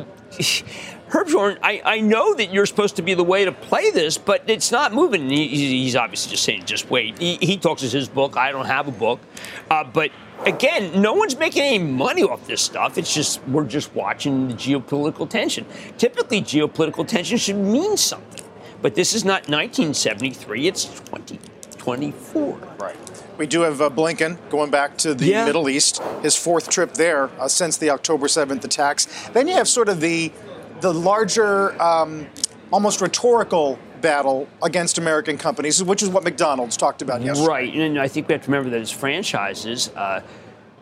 Herbjørn, 1.06 1.60
I, 1.62 1.82
I 1.86 2.00
know 2.02 2.34
that 2.34 2.52
you're 2.52 2.66
supposed 2.66 2.96
to 2.96 3.04
be 3.04 3.14
the 3.14 3.24
way 3.24 3.46
to 3.46 3.52
play 3.52 3.92
this, 3.92 4.18
but 4.18 4.42
it's 4.48 4.72
not 4.72 4.92
moving. 4.92 5.30
He, 5.30 5.48
he's 5.48 5.96
obviously 5.96 6.32
just 6.32 6.44
saying, 6.44 6.66
just 6.66 6.90
wait. 6.90 7.20
He, 7.20 7.36
he 7.36 7.58
talks 7.58 7.84
as 7.84 7.92
his 7.92 8.10
book. 8.10 8.36
I 8.36 8.52
don't 8.52 8.66
have 8.66 8.88
a 8.88 8.92
book. 8.92 9.20
Uh, 9.70 9.84
but 9.84 10.10
again, 10.46 11.02
no 11.02 11.14
one's 11.14 11.38
making 11.38 11.64
any 11.64 11.80
money 11.80 12.24
off 12.24 12.46
this 12.48 12.62
stuff. 12.62 12.98
It's 12.98 13.14
just 13.14 13.42
we're 13.48 13.66
just 13.66 13.94
watching 13.96 14.48
the 14.48 14.54
geopolitical 14.54 15.30
tension. 15.30 15.66
Typically, 15.98 16.42
geopolitical 16.42 17.08
tension 17.08 17.38
should 17.38 17.58
mean 17.58 17.98
something, 17.98 18.44
but 18.82 18.96
this 18.96 19.14
is 19.14 19.24
not 19.24 19.48
1973. 19.48 20.68
It's 20.68 20.86
2024. 20.86 22.58
Right. 22.80 22.96
We 23.38 23.48
do 23.48 23.62
have 23.62 23.82
uh, 23.82 23.90
Blinken 23.90 24.38
going 24.50 24.72
back 24.72 24.98
to 25.00 25.14
the 25.14 25.26
yeah. 25.26 25.46
Middle 25.46 25.68
East, 25.68 26.02
his 26.22 26.36
fourth 26.36 26.70
trip 26.70 26.94
there 26.94 27.30
uh, 27.40 27.48
since 27.50 27.78
the 27.78 27.90
October 27.90 28.28
7th 28.28 28.64
attacks. 28.64 29.08
Then 29.30 29.48
you 29.48 29.56
have 29.56 29.68
sort 29.68 29.90
of 29.90 30.00
the 30.00 30.32
the 30.82 30.94
larger, 30.94 31.82
um, 31.82 32.28
almost 32.72 33.02
rhetorical 33.02 33.80
battle 34.06 34.48
against 34.62 35.00
American 35.00 35.36
companies, 35.36 35.84
which 35.84 36.04
is 36.04 36.10
what 36.10 36.24
McDonald's 36.24 36.78
talked 36.78 37.02
about 37.02 37.24
yesterday. 37.24 37.48
Right, 37.48 37.74
and 37.74 38.00
I 38.00 38.08
think 38.08 38.28
we 38.28 38.34
have 38.34 38.44
to 38.44 38.52
remember 38.52 38.70
that 38.70 38.82
as 38.82 38.92
franchises, 38.92 39.90
uh, 39.96 40.22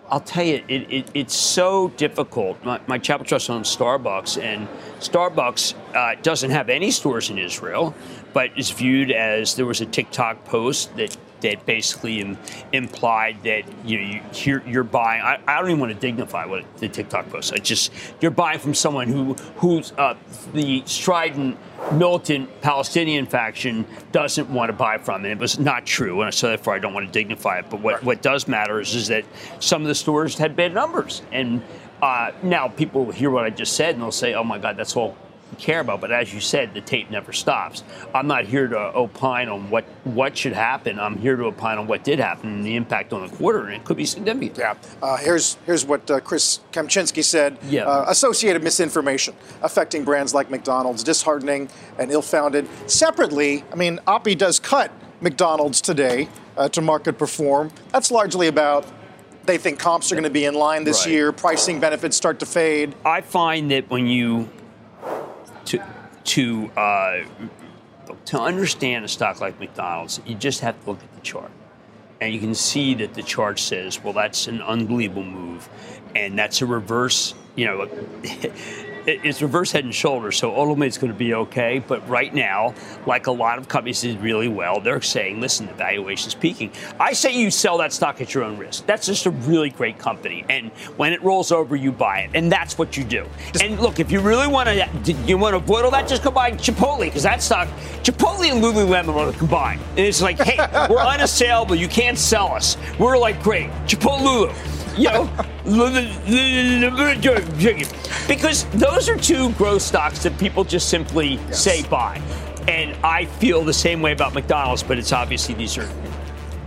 I'll 0.10 0.20
tell 0.20 0.44
you, 0.44 0.62
it, 0.68 0.92
it, 0.92 1.12
it's 1.14 1.34
so 1.34 1.88
difficult. 1.96 2.62
My, 2.66 2.82
my 2.86 2.98
Chapel 2.98 3.26
Trust 3.26 3.50
owns 3.50 3.74
Starbucks, 3.74 4.42
and 4.44 4.68
Starbucks 5.00 5.74
uh, 5.96 6.22
doesn't 6.22 6.52
have 6.52 6.70
any 6.70 6.92
stores 6.92 7.30
in 7.30 7.38
Israel, 7.38 7.96
but 8.34 8.52
is 8.58 8.72
viewed 8.72 9.10
as 9.10 9.56
there 9.56 9.66
was 9.66 9.80
a 9.80 9.86
TikTok 9.86 10.44
post 10.44 10.94
that 10.98 11.16
that 11.44 11.66
basically 11.66 12.38
implied 12.72 13.44
that 13.44 13.64
you 13.86 14.02
know 14.02 14.22
you, 14.34 14.56
are 14.56 14.64
you're 14.68 14.84
buying. 14.84 15.22
I, 15.22 15.40
I, 15.48 15.60
don't 15.60 15.70
even 15.70 15.80
want 15.80 15.94
to 15.94 16.00
dignify 16.00 16.46
what 16.46 16.66
the 16.78 16.90
TikTok 16.90 17.30
post. 17.30 17.54
I 17.54 17.58
just 17.58 17.92
you're 18.20 18.32
buying 18.32 18.60
from 18.60 18.74
someone 18.74 19.08
who 19.08 19.34
who's 19.58 19.94
uh, 19.98 20.16
the 20.54 20.84
strident 20.86 21.58
militant 21.92 22.62
Palestinian 22.62 23.26
faction 23.26 23.86
doesn't 24.12 24.50
want 24.50 24.70
to 24.70 24.74
buy 24.74 24.98
from. 24.98 25.24
And 25.24 25.32
it 25.32 25.38
was 25.38 25.60
not 25.60 25.86
true, 25.86 26.22
and 26.22 26.34
so 26.34 26.48
therefore 26.48 26.74
I 26.74 26.80
don't 26.80 26.94
want 26.94 27.06
to 27.06 27.12
dignify 27.12 27.60
it. 27.60 27.66
But 27.70 27.82
what, 27.82 28.04
what 28.04 28.22
does 28.22 28.48
matter 28.48 28.80
is, 28.80 28.96
is 28.96 29.08
that 29.08 29.26
some 29.60 29.82
of 29.82 29.88
the 29.88 29.96
stores 29.96 30.38
had 30.38 30.56
bad 30.56 30.74
numbers, 30.74 31.22
and 31.32 31.62
uh, 32.02 32.32
now 32.42 32.68
people 32.68 33.12
hear 33.12 33.30
what 33.30 33.46
I 33.46 33.50
just 33.50 33.74
said 33.74 33.96
and 33.96 34.02
they'll 34.04 34.12
say, 34.12 34.34
"Oh 34.34 34.44
my 34.44 34.58
God, 34.58 34.78
that's 34.78 34.96
all 34.96 35.16
care 35.58 35.80
about. 35.80 36.02
But 36.02 36.12
as 36.12 36.34
you 36.34 36.40
said, 36.40 36.74
the 36.74 36.82
tape 36.82 37.10
never 37.10 37.34
stops. 37.34 37.84
I'm 38.14 38.28
not 38.28 38.46
here 38.46 38.68
to 38.68 38.78
opine 38.96 39.50
on 39.50 39.70
what, 39.70 39.86
what 40.04 40.38
should 40.38 40.54
happen. 40.54 41.00
I'm 41.00 41.18
here 41.18 41.36
to 41.36 41.46
opine 41.46 41.78
on 41.78 41.88
what 41.88 42.04
did 42.04 42.20
happen 42.20 42.50
and 42.50 42.66
the 42.66 42.76
impact 42.76 43.14
on 43.14 43.28
the 43.28 43.36
quarter, 43.36 43.66
and 43.66 43.74
it 43.74 43.84
could 43.84 43.98
be 43.98 44.06
significant. 44.06 44.58
Yeah. 44.58 44.76
Uh, 45.02 45.18
here's 45.18 45.58
here's 45.66 45.86
what 45.86 46.10
uh, 46.10 46.20
Chris 46.20 46.60
Kempczinski 46.72 47.24
said. 47.24 47.58
Yeah. 47.70 47.86
Uh, 47.86 48.06
associated 48.08 48.64
misinformation 48.64 49.36
affecting 49.62 50.04
brands 50.04 50.34
like 50.34 50.50
McDonald's, 50.50 51.04
disheartening 51.04 51.70
and 51.98 52.12
ill-founded. 52.12 52.68
Separately, 52.88 53.64
I 53.72 53.76
mean, 53.76 54.00
Oppie 54.08 54.38
does 54.38 54.60
cut 54.60 54.92
McDonald's 55.22 55.82
today 55.82 56.30
uh, 56.58 56.70
to 56.70 56.82
market 56.82 57.18
perform. 57.18 57.72
That's 57.92 58.12
largely 58.12 58.48
about 58.48 58.86
they 59.46 59.58
think 59.58 59.80
comps 59.80 60.12
are 60.12 60.16
going 60.16 60.24
to 60.24 60.30
be 60.30 60.46
in 60.46 60.54
line 60.54 60.84
this 60.84 61.06
right. 61.06 61.14
year, 61.14 61.32
pricing 61.32 61.80
benefits 61.80 62.16
start 62.16 62.40
to 62.40 62.46
fade. 62.46 62.96
I 63.06 63.22
find 63.22 63.72
that 63.72 63.90
when 63.90 64.08
you 64.08 64.50
to 65.66 65.84
to 66.24 66.72
uh, 66.78 67.24
to 68.26 68.40
understand 68.40 69.06
a 69.06 69.08
stock 69.08 69.42
like 69.42 69.60
McDonald's, 69.60 70.22
you 70.26 70.36
just 70.36 70.62
have 70.62 70.82
to 70.84 70.92
look 70.92 71.04
at 71.04 71.14
the 71.16 71.22
chart. 71.22 71.52
And 72.22 72.34
you 72.34 72.40
can 72.40 72.56
see 72.56 72.94
that 72.96 73.14
the 73.14 73.24
chart 73.24 73.60
says, 73.60 74.02
well, 74.02 74.14
that's 74.14 74.48
an 74.48 74.62
unbelievable 74.62 75.24
move. 75.24 75.68
And 76.16 76.38
that's 76.38 76.62
a 76.62 76.66
reverse, 76.66 77.34
you 77.56 77.66
know, 77.66 77.90
it's 79.06 79.42
reverse 79.42 79.72
head 79.72 79.84
and 79.84 79.94
shoulders, 79.94 80.38
so 80.38 80.56
ultimately 80.56 80.88
it's 80.88 80.98
going 80.98 81.12
to 81.12 81.18
be 81.18 81.34
okay. 81.34 81.80
But 81.80 82.08
right 82.08 82.34
now, 82.34 82.74
like 83.06 83.28
a 83.28 83.32
lot 83.32 83.58
of 83.58 83.68
companies 83.68 84.02
did 84.02 84.20
really 84.22 84.48
well, 84.48 84.80
they're 84.80 85.02
saying, 85.02 85.42
listen, 85.42 85.68
the 85.68 85.74
valuation's 85.74 86.36
peaking. 86.36 86.72
I 87.00 87.14
say 87.14 87.38
you 87.38 87.52
sell 87.52 87.78
that 87.80 87.94
stock 87.94 88.22
at 88.22 88.34
your 88.34 88.44
own 88.44 88.58
risk. 88.58 88.86
That's 88.86 89.06
just 89.06 89.26
a 89.26 89.32
really 89.32 89.70
great 89.70 89.98
company. 89.98 90.46
And 90.50 90.72
when 90.98 91.14
it 91.14 91.22
rolls 91.24 91.52
over, 91.52 91.76
you 91.76 91.92
buy 91.92 92.20
it. 92.20 92.32
And 92.34 92.52
that's 92.52 92.78
what 92.78 92.98
you 92.98 93.04
do. 93.04 93.28
And 93.62 93.80
look, 93.80 94.00
if 94.00 94.12
you 94.12 94.20
really 94.20 94.48
want 94.48 94.70
to 94.70 95.14
you 95.26 95.38
want 95.38 95.54
to 95.54 95.58
avoid 95.58 95.86
all 95.86 95.92
that, 95.92 96.08
just 96.08 96.24
go 96.24 96.32
buy 96.32 96.52
Chipotle, 96.52 97.02
because 97.02 97.24
that 97.24 97.42
stock, 97.42 97.68
Chipotle 98.04 98.52
and 98.52 98.64
Lululemon 98.64 99.16
are 99.16 99.32
combined. 99.34 99.82
And 99.92 100.00
it's 100.00 100.22
like, 100.22 100.40
hey, 100.40 100.58
we're 100.90 100.98
unassailable. 100.98 101.76
You 101.76 101.88
can't 101.88 102.18
sell 102.18 102.52
us. 102.54 102.78
We're 103.00 103.18
like, 103.18 103.42
great. 103.42 103.70
Chipotle 103.86 104.24
Lulu 104.24 104.54
you 104.98 105.10
know, 105.10 105.30
because 108.28 108.66
those 108.72 109.08
are 109.08 109.18
two 109.18 109.52
growth 109.54 109.82
stocks 109.82 110.24
that 110.24 110.38
people 110.38 110.64
just 110.64 110.90
simply 110.90 111.36
yes. 111.36 111.64
say 111.64 111.84
buy. 111.84 112.22
And 112.68 112.96
I 113.06 113.26
feel 113.26 113.64
the 113.64 113.74
same 113.74 114.02
way 114.02 114.12
about 114.12 114.34
McDonald's, 114.34 114.84
but 114.84 114.98
it's 114.98 115.12
obviously 115.12 115.56
these 115.56 115.78
are 115.78 115.90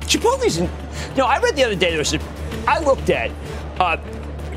Chipotle's. 0.01 0.59
You 0.59 0.69
know, 1.17 1.27
I 1.27 1.39
read 1.41 1.57
the 1.57 1.65
other 1.65 1.75
day 1.75 1.91
there 1.91 1.99
was 1.99 2.15
a, 2.15 2.21
I 2.67 2.81
looked 2.81 3.11
at. 3.11 3.31
Uh, 3.79 3.99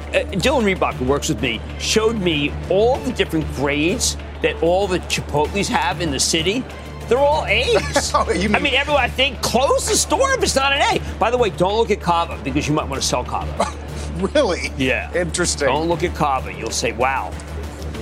uh, 0.10 0.24
Dylan 0.32 0.64
Reebok, 0.64 0.94
who 0.96 1.06
works 1.06 1.30
with 1.30 1.42
me, 1.42 1.62
showed 1.78 2.18
me 2.18 2.52
all 2.70 2.98
the 2.98 3.12
different 3.12 3.46
grades 3.54 4.18
that 4.42 4.62
all 4.64 4.88
the 4.88 5.00
Chipotle's 5.02 5.68
have 5.68 6.02
in 6.02 6.10
the 6.10 6.20
city. 6.20 6.64
They're 7.08 7.20
all 7.20 7.46
A's. 7.46 8.12
oh, 8.16 8.26
mean- 8.26 8.56
I 8.56 8.60
mean, 8.60 8.74
everyone, 8.74 9.04
I 9.04 9.08
think, 9.08 9.42
close 9.42 9.88
the 9.88 9.96
store 9.96 10.32
if 10.34 10.42
it's 10.42 10.56
not 10.56 10.74
an 10.74 10.82
A. 10.82 11.18
By 11.20 11.30
the 11.30 11.38
way, 11.38 11.52
don't 11.52 11.78
look 11.78 11.92
at 11.92 12.02
Cava 12.02 12.40
because 12.44 12.68
you 12.68 12.74
might 12.74 12.88
want 12.88 13.02
to 13.02 13.08
sell 13.08 13.24
Cava. 13.24 13.68
really? 14.34 14.72
Yeah. 14.78 15.14
Interesting. 15.14 15.68
Don't 15.68 15.88
look 15.88 16.04
at 16.04 16.16
Cava. 16.16 16.54
You'll 16.54 16.72
say, 16.72 16.92
wow, 16.92 17.32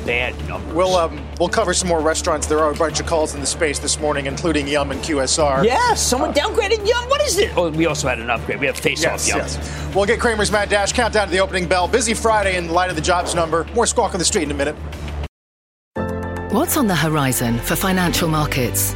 bad 0.05 0.35
numbers. 0.47 0.73
We'll 0.73 0.95
um, 0.95 1.21
we'll 1.39 1.49
cover 1.49 1.73
some 1.73 1.89
more 1.89 2.01
restaurants. 2.01 2.47
There 2.47 2.59
are 2.59 2.71
a 2.71 2.75
bunch 2.75 2.99
of 2.99 3.05
calls 3.05 3.35
in 3.35 3.41
the 3.41 3.45
space 3.45 3.77
this 3.79 3.99
morning, 3.99 4.25
including 4.25 4.67
Yum 4.67 4.91
and 4.91 5.01
QSR. 5.01 5.63
Yeah, 5.63 5.93
someone 5.93 6.33
downgraded 6.33 6.87
Yum. 6.87 7.09
What 7.09 7.21
is 7.21 7.37
it? 7.37 7.55
Oh, 7.55 7.69
we 7.69 7.85
also 7.85 8.07
had 8.07 8.19
an 8.19 8.29
upgrade. 8.29 8.59
We 8.59 8.67
have 8.67 8.77
face 8.77 9.03
yes, 9.03 9.23
off 9.23 9.27
Yum. 9.27 9.39
Yes. 9.39 9.95
We'll 9.95 10.05
get 10.05 10.19
Cramer's 10.19 10.51
Mad 10.51 10.69
Dash 10.69 10.93
countdown 10.93 11.27
to 11.27 11.31
the 11.31 11.39
opening 11.39 11.67
bell. 11.67 11.87
Busy 11.87 12.13
Friday 12.13 12.57
in 12.57 12.69
light 12.69 12.89
of 12.89 12.95
the 12.95 13.01
jobs 13.01 13.35
number. 13.35 13.65
More 13.75 13.85
squawk 13.85 14.13
on 14.13 14.19
the 14.19 14.25
street 14.25 14.43
in 14.43 14.51
a 14.51 14.53
minute. 14.53 14.75
What's 16.51 16.77
on 16.77 16.87
the 16.87 16.95
horizon 16.95 17.59
for 17.59 17.75
financial 17.75 18.29
markets? 18.29 18.95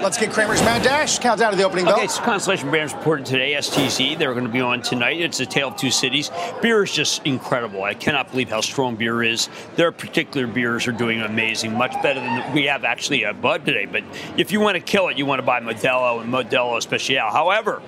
Let's 0.00 0.16
get 0.16 0.30
Cramer's 0.30 0.60
Mad 0.62 0.82
Dash. 0.84 1.18
Countdown 1.18 1.50
to 1.50 1.56
the 1.56 1.64
opening 1.64 1.84
bell. 1.84 1.96
Okay, 1.96 2.06
so 2.06 2.22
Constellation 2.22 2.70
Brands 2.70 2.94
reported 2.94 3.26
today, 3.26 3.54
STZ. 3.54 4.16
They're 4.16 4.32
going 4.32 4.46
to 4.46 4.50
be 4.50 4.60
on 4.60 4.80
tonight. 4.80 5.20
It's 5.20 5.40
a 5.40 5.46
tale 5.46 5.68
of 5.68 5.76
two 5.76 5.90
cities. 5.90 6.30
Beer 6.62 6.84
is 6.84 6.92
just 6.92 7.26
incredible. 7.26 7.82
I 7.82 7.94
cannot 7.94 8.30
believe 8.30 8.48
how 8.48 8.60
strong 8.60 8.94
beer 8.94 9.24
is. 9.24 9.48
Their 9.74 9.90
particular 9.90 10.46
beers 10.46 10.86
are 10.86 10.92
doing 10.92 11.20
amazing, 11.20 11.74
much 11.74 12.00
better 12.00 12.20
than 12.20 12.52
we 12.54 12.66
have 12.66 12.84
actually 12.84 13.24
at 13.24 13.42
Bud 13.42 13.66
today. 13.66 13.86
But 13.86 14.04
if 14.36 14.52
you 14.52 14.60
want 14.60 14.76
to 14.76 14.80
kill 14.80 15.08
it, 15.08 15.18
you 15.18 15.26
want 15.26 15.40
to 15.40 15.46
buy 15.46 15.60
Modelo 15.60 16.22
and 16.22 16.32
Modelo 16.32 16.78
Especial. 16.78 17.28
However, 17.30 17.82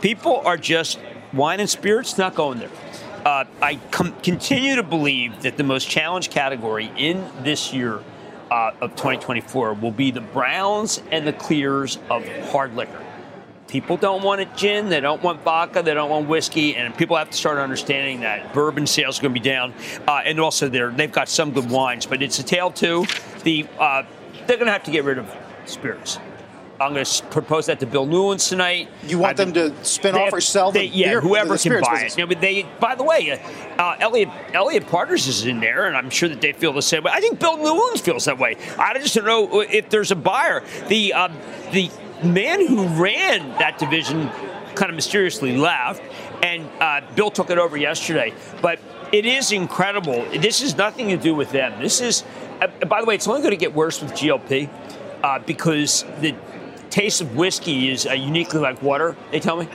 people 0.00 0.42
are 0.44 0.56
just 0.56 0.98
wine 1.32 1.60
and 1.60 1.70
spirits 1.70 2.18
not 2.18 2.34
going 2.34 2.58
there. 2.58 2.70
Uh, 3.24 3.44
I 3.60 3.76
com- 3.92 4.16
continue 4.20 4.74
to 4.74 4.82
believe 4.82 5.42
that 5.42 5.56
the 5.56 5.62
most 5.62 5.88
challenged 5.88 6.32
category 6.32 6.90
in 6.96 7.24
this 7.44 7.72
year 7.72 8.00
uh, 8.52 8.74
of 8.82 8.90
2024 8.90 9.72
will 9.74 9.90
be 9.90 10.10
the 10.10 10.20
browns 10.20 11.02
and 11.10 11.26
the 11.26 11.32
clears 11.32 11.98
of 12.10 12.28
hard 12.50 12.76
liquor. 12.76 13.02
People 13.66 13.96
don't 13.96 14.22
want 14.22 14.42
a 14.42 14.44
gin, 14.44 14.90
they 14.90 15.00
don't 15.00 15.22
want 15.22 15.40
vodka, 15.40 15.80
they 15.80 15.94
don't 15.94 16.10
want 16.10 16.28
whiskey, 16.28 16.76
and 16.76 16.94
people 16.94 17.16
have 17.16 17.30
to 17.30 17.36
start 17.36 17.56
understanding 17.56 18.20
that 18.20 18.52
bourbon 18.52 18.86
sales 18.86 19.18
are 19.18 19.22
going 19.22 19.34
to 19.34 19.40
be 19.40 19.44
down. 19.48 19.72
Uh, 20.06 20.20
and 20.26 20.38
also, 20.38 20.68
they've 20.68 21.10
got 21.10 21.30
some 21.30 21.52
good 21.52 21.70
wines, 21.70 22.04
but 22.04 22.20
it's 22.20 22.38
a 22.40 22.42
tale 22.42 22.70
too. 22.70 23.06
The 23.42 23.66
uh, 23.78 24.02
they're 24.46 24.58
going 24.58 24.66
to 24.66 24.72
have 24.72 24.84
to 24.84 24.90
get 24.90 25.04
rid 25.04 25.16
of 25.16 25.34
spirits. 25.64 26.18
I'm 26.82 26.92
going 26.92 27.04
to 27.04 27.24
propose 27.26 27.66
that 27.66 27.80
to 27.80 27.86
Bill 27.86 28.06
Newlands 28.06 28.48
tonight. 28.48 28.88
You 29.06 29.18
want 29.18 29.36
them 29.36 29.52
to 29.54 29.72
spin 29.84 30.14
off 30.14 30.26
have, 30.26 30.34
or 30.34 30.40
sell 30.40 30.72
they, 30.72 30.88
the 30.88 30.96
yeah, 30.96 31.08
beer, 31.10 31.20
whoever 31.20 31.56
the 31.56 31.58
can 31.58 31.80
buy 31.80 31.92
business. 31.92 32.14
it. 32.14 32.18
You 32.18 32.24
know, 32.24 32.28
but 32.28 32.40
they, 32.40 32.66
by 32.80 32.94
the 32.94 33.04
way, 33.04 33.30
uh, 33.30 33.82
uh, 33.82 33.96
Elliott 34.00 34.28
Elliott 34.52 34.86
Partners 34.86 35.26
is 35.26 35.46
in 35.46 35.60
there, 35.60 35.86
and 35.86 35.96
I'm 35.96 36.10
sure 36.10 36.28
that 36.28 36.40
they 36.40 36.52
feel 36.52 36.72
the 36.72 36.82
same 36.82 37.04
way. 37.04 37.12
I 37.14 37.20
think 37.20 37.38
Bill 37.38 37.56
Newlands 37.56 38.00
feels 38.00 38.24
that 38.26 38.38
way. 38.38 38.56
I 38.78 38.98
just 38.98 39.14
don't 39.14 39.24
know 39.24 39.60
if 39.60 39.88
there's 39.90 40.10
a 40.10 40.16
buyer. 40.16 40.62
The 40.88 41.12
um, 41.12 41.36
the 41.72 41.90
man 42.22 42.66
who 42.66 42.86
ran 43.02 43.48
that 43.58 43.78
division 43.78 44.28
kind 44.74 44.90
of 44.90 44.94
mysteriously 44.94 45.56
left, 45.56 46.02
and 46.42 46.68
uh, 46.80 47.00
Bill 47.14 47.30
took 47.30 47.50
it 47.50 47.58
over 47.58 47.76
yesterday. 47.76 48.32
But 48.60 48.80
it 49.12 49.26
is 49.26 49.52
incredible. 49.52 50.24
This 50.30 50.62
has 50.62 50.76
nothing 50.76 51.08
to 51.08 51.16
do 51.16 51.34
with 51.34 51.52
them. 51.52 51.80
This 51.80 52.00
is, 52.00 52.24
uh, 52.60 52.68
by 52.86 53.00
the 53.00 53.06
way, 53.06 53.14
it's 53.14 53.28
only 53.28 53.42
going 53.42 53.50
to 53.50 53.58
get 53.58 53.74
worse 53.74 54.00
with 54.00 54.12
GLP 54.12 54.70
uh, 55.22 55.38
because 55.40 56.04
the 56.20 56.34
taste 56.92 57.22
of 57.22 57.34
whiskey 57.34 57.90
is 57.90 58.06
uh, 58.06 58.12
uniquely 58.12 58.60
like 58.60 58.80
water. 58.82 59.16
They 59.32 59.40
tell 59.40 59.56
me. 59.56 59.68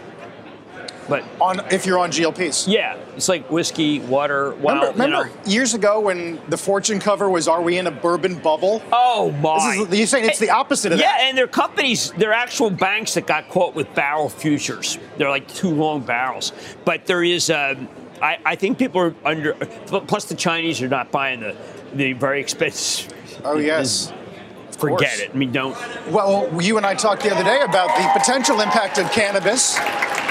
But 1.10 1.24
on 1.40 1.62
if 1.72 1.86
you're 1.86 2.00
on 2.00 2.12
GLPs, 2.12 2.68
yeah, 2.68 2.98
it's 3.16 3.30
like 3.30 3.50
whiskey, 3.50 4.00
water. 4.02 4.52
Remember, 4.52 4.88
remember 4.88 5.28
you 5.30 5.36
know. 5.36 5.42
years 5.46 5.74
ago 5.74 6.02
when 6.02 6.40
the 6.50 6.58
Fortune 6.58 7.00
cover 7.00 7.30
was 7.30 7.48
"Are 7.48 7.62
we 7.62 7.78
in 7.78 7.88
a 7.88 7.92
bourbon 7.92 8.36
bubble?" 8.40 8.84
Oh 8.92 9.32
my! 9.42 9.86
Is, 9.90 9.98
you're 9.98 10.08
saying 10.08 10.26
it's 10.26 10.40
the 10.40 10.50
opposite 10.50 10.92
of 10.92 11.00
yeah, 11.00 11.06
that? 11.06 11.22
Yeah, 11.22 11.30
and 11.30 11.38
they're 11.38 11.48
companies, 11.48 12.12
they're 12.18 12.34
actual 12.34 12.70
banks 12.70 13.14
that 13.14 13.26
got 13.26 13.48
caught 13.48 13.74
with 13.74 13.94
barrel 13.96 14.28
futures. 14.28 15.00
They're 15.18 15.30
like 15.30 15.48
two 15.48 15.70
long 15.70 16.02
barrels, 16.02 16.52
but 16.84 17.06
there 17.06 17.24
is. 17.24 17.50
Um, 17.50 17.88
I, 18.22 18.40
I 18.44 18.56
think 18.56 18.78
people 18.78 19.00
are 19.00 19.16
under. 19.24 19.54
Plus, 19.54 20.26
the 20.26 20.36
Chinese 20.36 20.82
are 20.82 20.90
not 20.90 21.10
buying 21.10 21.40
the 21.40 21.56
the 21.94 22.14
very 22.14 22.42
expensive. 22.42 23.14
Oh 23.46 23.58
yes 23.58 24.12
forget 24.78 25.20
it. 25.20 25.32
I 25.34 25.38
mean, 25.38 25.52
don't. 25.52 25.76
Well, 26.12 26.50
you 26.62 26.78
and 26.78 26.86
I 26.86 26.94
talked 26.94 27.24
the 27.24 27.32
other 27.34 27.44
day 27.44 27.62
about 27.62 27.96
the 27.98 28.20
potential 28.20 28.62
impact 28.62 28.98
of 28.98 29.12
cannabis 29.12 29.78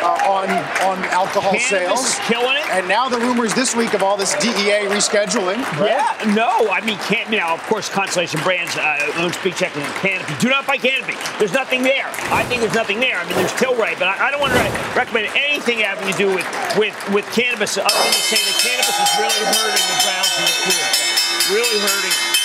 uh, 0.06 0.30
on 0.30 0.48
on 0.86 1.02
alcohol 1.10 1.52
cannabis 1.52 1.68
sales. 1.68 2.00
Is 2.00 2.18
killing 2.26 2.56
it. 2.56 2.66
And 2.70 2.88
now 2.88 3.08
the 3.08 3.18
rumors 3.18 3.54
this 3.54 3.74
week 3.74 3.94
of 3.94 4.02
all 4.02 4.16
this 4.16 4.34
DEA 4.36 4.86
rescheduling. 4.86 5.62
Right? 5.78 5.96
Yeah, 5.96 6.34
no, 6.34 6.70
I 6.70 6.80
mean, 6.84 6.98
can't 7.10 7.30
now. 7.30 7.54
Of 7.54 7.62
course, 7.64 7.88
Constellation 7.88 8.40
Brands 8.42 8.76
uh, 8.76 9.12
owns 9.18 9.36
Big 9.38 9.54
Check 9.54 9.76
and 9.76 9.84
Canopy. 10.00 10.34
Do 10.40 10.48
not 10.48 10.66
buy 10.66 10.76
Canopy. 10.76 11.14
There's 11.38 11.52
nothing 11.52 11.82
there. 11.82 12.06
I 12.30 12.44
think 12.44 12.60
there's 12.62 12.74
nothing 12.74 13.00
there. 13.00 13.18
I 13.18 13.24
mean, 13.26 13.36
there's 13.36 13.52
Tilray, 13.52 13.98
but 13.98 14.08
I, 14.08 14.28
I 14.28 14.30
don't 14.30 14.40
want 14.40 14.52
to 14.52 14.62
recommend 14.94 15.28
anything 15.34 15.80
having 15.80 16.10
to 16.10 16.16
do 16.18 16.28
with 16.34 16.46
with 16.76 16.96
with 17.12 17.26
cannabis 17.32 17.76
other 17.78 17.88
than 17.88 18.12
to 18.12 18.24
say 18.30 18.38
that 18.38 18.56
cannabis 18.62 18.96
is 18.96 19.12
really 19.18 19.42
hurting 19.48 19.86
the 19.90 19.98
Browns 20.06 20.32
and 20.38 20.46
the 20.46 20.56
Clear. 20.66 21.62
Really 21.62 21.78
hurting. 21.80 22.35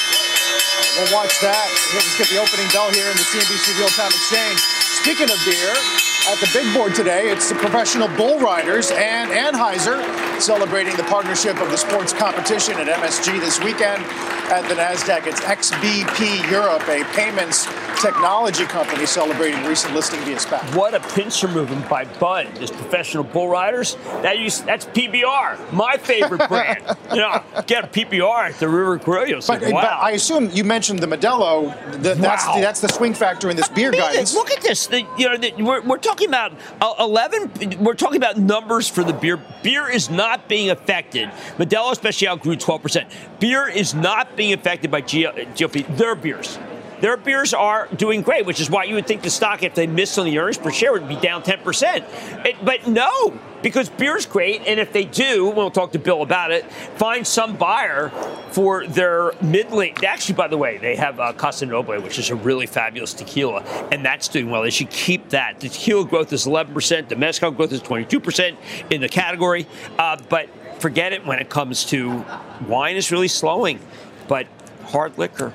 We'll 0.98 1.14
watch 1.16 1.40
that. 1.40 1.72
Let's 1.96 2.18
get 2.18 2.28
the 2.28 2.36
opening 2.36 2.68
bell 2.76 2.92
here 2.92 3.08
in 3.08 3.16
the 3.16 3.24
CNBC 3.24 3.80
Real 3.80 3.88
Time 3.96 4.12
Exchange. 4.12 4.60
Speaking 5.00 5.32
of 5.32 5.40
beer, 5.48 5.72
at 6.28 6.38
the 6.44 6.50
big 6.52 6.68
board 6.76 6.94
today, 6.94 7.32
it's 7.32 7.48
the 7.48 7.56
professional 7.56 8.10
bull 8.20 8.40
riders 8.40 8.92
and 8.92 9.32
Anheuser 9.32 10.04
celebrating 10.42 10.96
the 10.98 11.04
partnership 11.04 11.62
of 11.62 11.72
the 11.72 11.78
sports 11.78 12.12
competition 12.12 12.76
at 12.76 12.88
MSG 12.88 13.40
this 13.40 13.64
weekend 13.64 14.04
at 14.52 14.68
the 14.68 14.76
NASDAQ. 14.76 15.28
It's 15.28 15.40
XBP 15.40 16.52
Europe, 16.52 16.84
a 16.90 17.06
payments 17.16 17.68
technology 18.02 18.66
company 18.66 19.06
celebrating 19.06 19.64
recent 19.66 19.94
listing 19.94 20.20
via 20.22 20.38
SPAC. 20.38 20.76
What 20.76 20.96
a 20.96 21.00
pincer 21.14 21.48
movement 21.48 21.88
by 21.88 22.06
Bud, 22.06 22.48
this 22.56 22.72
professional 22.72 23.24
bull 23.24 23.48
riders. 23.48 23.96
That 24.24 24.40
used, 24.40 24.66
that's 24.66 24.86
PBR, 24.88 25.72
my 25.72 25.98
favorite 25.98 26.48
brand. 26.50 26.84
you 27.12 27.18
know, 27.18 27.44
get 27.68 27.84
a 27.84 27.88
PBR 27.88 28.50
at 28.50 28.60
the 28.60 28.68
River 28.68 28.98
Grill. 28.98 29.42
But, 29.46 29.62
wow. 29.62 29.70
but, 29.72 29.86
I 29.86 30.12
assume 30.12 30.50
you 30.50 30.64
mentioned 30.64 31.00
the 31.00 31.08
Modelo. 31.08 31.72
The, 32.02 32.16
that's, 32.16 32.46
wow. 32.48 32.56
the, 32.56 32.62
that's 32.62 32.82
the 32.82 32.88
swing 32.88 33.14
factor 33.14 33.50
in 33.50 33.56
this 33.56 33.70
beer 33.70 33.92
mean, 33.92 34.02
guidance. 34.02 34.34
Look 34.34 34.50
at 34.50 34.62
this. 34.62 34.88
The, 34.88 35.02
you 35.18 35.30
know, 35.30 35.38
the, 35.38 35.54
we're, 35.62 35.82
we're 35.82 35.98
talking 35.98 36.28
about 36.28 36.54
uh, 36.82 36.96
11. 37.00 37.84
We're 37.84 37.94
talking 37.94 38.18
about 38.18 38.38
numbers 38.38 38.90
for 38.90 39.04
the 39.04 39.14
beer. 39.14 39.40
Beer 39.62 39.88
is 39.88 40.10
not 40.10 40.50
being 40.50 40.72
affected. 40.72 41.30
Modelo 41.58 41.92
Especial 41.92 42.36
grew 42.36 42.56
12%. 42.56 43.40
Beer 43.40 43.68
is 43.68 43.94
not 43.94 44.36
being 44.36 44.54
affected 44.54 44.90
by 44.90 45.04
GLP. 45.04 45.98
Their 45.98 46.16
beers. 46.16 46.58
Their 47.02 47.18
beers 47.18 47.54
are 47.54 47.88
doing 47.96 48.22
great, 48.22 48.46
which 48.46 48.62
is 48.62 48.70
why 48.70 48.84
you 48.84 48.96
would 48.96 49.08
think 49.08 49.24
the 49.24 49.30
stock, 49.30 49.64
if 49.64 49.74
they 49.74 49.88
missed 49.88 50.18
on 50.20 50.26
the 50.26 50.38
earnings 50.38 50.60
per 50.60 50.72
share, 50.72 50.94
would 50.94 51.08
be 51.08 51.16
down 51.16 51.42
10%. 51.42 52.46
It, 52.46 52.64
but 52.64 52.88
no, 52.88 53.38
because 53.64 53.90
beer's 53.90 54.28
great, 54.28 54.62
and 54.68 54.80
if 54.80 54.94
they 54.94 55.06
do, 55.06 55.50
we'll 55.50 55.72
talk 55.72 55.92
to 55.94 56.00
Bill 56.00 56.22
about 56.22 56.52
it, 56.52 56.72
find 56.72 57.26
some 57.26 57.58
buyer 57.58 58.10
for 58.52 58.86
their 58.86 59.34
mid-length. 59.42 60.04
Actually, 60.04 60.36
by 60.36 60.48
the 60.48 60.58
way, 60.58 60.78
they 60.78 60.96
have 60.96 61.20
uh, 61.20 61.34
Casa 61.34 61.66
Noble, 61.66 62.00
which 62.02 62.20
is 62.20 62.30
a 62.30 62.36
really 62.36 62.68
fabulous 62.68 63.14
tequila, 63.14 63.62
and 63.92 64.06
that's 64.06 64.28
doing 64.28 64.52
well. 64.52 64.62
They 64.62 64.70
should 64.70 64.92
keep 64.92 65.30
that. 65.30 65.60
The 65.60 65.70
tequila 65.70 66.06
growth 66.06 66.32
is 66.34 66.46
11%, 66.46 67.10
the 67.10 67.16
mezcal 67.16 67.50
growth 67.52 67.72
is 67.72 67.82
22% 67.82 68.56
in 68.92 69.02
the 69.02 69.10
category, 69.10 69.66
uh, 69.98 70.18
but 70.30 70.50
forget 70.80 71.14
it 71.14 71.26
when 71.26 71.40
it 71.40 71.50
comes 71.50 71.86
to 71.86 72.24
wine 72.68 72.96
is 72.96 73.12
really 73.12 73.28
slowing, 73.28 73.80
but 74.28 74.48
hard 74.86 75.18
liquor 75.18 75.54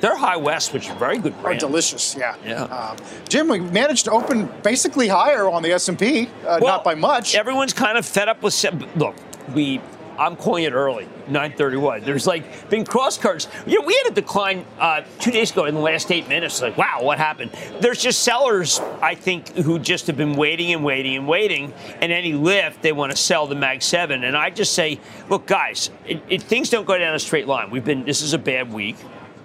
they're 0.00 0.16
High 0.16 0.36
West, 0.36 0.72
which 0.72 0.88
is 0.88 0.94
very 0.96 1.18
good 1.18 1.40
brand. 1.40 1.56
Are 1.56 1.66
delicious, 1.66 2.14
yeah. 2.16 2.36
Yeah. 2.44 2.64
Um, 2.64 2.96
Jim, 3.28 3.48
we 3.48 3.60
managed 3.60 4.04
to 4.06 4.12
open 4.12 4.48
basically 4.62 5.08
higher 5.08 5.48
on 5.48 5.62
the 5.62 5.72
S&P, 5.72 6.26
uh, 6.26 6.58
well, 6.60 6.60
not 6.60 6.84
by 6.84 6.94
much. 6.94 7.34
Everyone's 7.34 7.72
kind 7.72 7.98
of 7.98 8.06
fed 8.06 8.28
up 8.28 8.42
with. 8.42 8.64
Look, 8.96 9.14
we. 9.54 9.80
I'm 10.18 10.34
calling 10.34 10.64
it 10.64 10.72
early, 10.72 11.06
9:31. 11.28 12.04
There's 12.04 12.26
like 12.26 12.68
been 12.68 12.84
cross 12.84 13.16
currents. 13.16 13.46
You 13.68 13.78
know, 13.80 13.86
we 13.86 13.94
had 14.02 14.10
a 14.10 14.14
decline 14.16 14.64
uh, 14.80 15.02
two 15.20 15.30
days 15.30 15.52
ago 15.52 15.66
in 15.66 15.76
the 15.76 15.80
last 15.80 16.10
eight 16.10 16.28
minutes. 16.28 16.60
Like, 16.60 16.76
wow, 16.76 16.98
what 17.02 17.18
happened? 17.18 17.52
There's 17.80 18.02
just 18.02 18.24
sellers, 18.24 18.80
I 19.00 19.14
think, 19.14 19.50
who 19.50 19.78
just 19.78 20.08
have 20.08 20.16
been 20.16 20.34
waiting 20.34 20.72
and 20.72 20.82
waiting 20.82 21.14
and 21.16 21.28
waiting, 21.28 21.72
and 22.00 22.10
any 22.10 22.32
lift 22.32 22.82
they 22.82 22.90
want 22.90 23.12
to 23.12 23.16
sell 23.16 23.46
the 23.46 23.54
Mag 23.54 23.80
Seven. 23.80 24.24
And 24.24 24.36
I 24.36 24.50
just 24.50 24.72
say, 24.72 24.98
look, 25.28 25.46
guys, 25.46 25.90
it, 26.04 26.20
it, 26.28 26.42
things 26.42 26.68
don't 26.68 26.84
go 26.84 26.98
down 26.98 27.14
a 27.14 27.20
straight 27.20 27.46
line. 27.46 27.70
We've 27.70 27.84
been. 27.84 28.04
This 28.04 28.20
is 28.20 28.34
a 28.34 28.38
bad 28.38 28.72
week. 28.72 28.96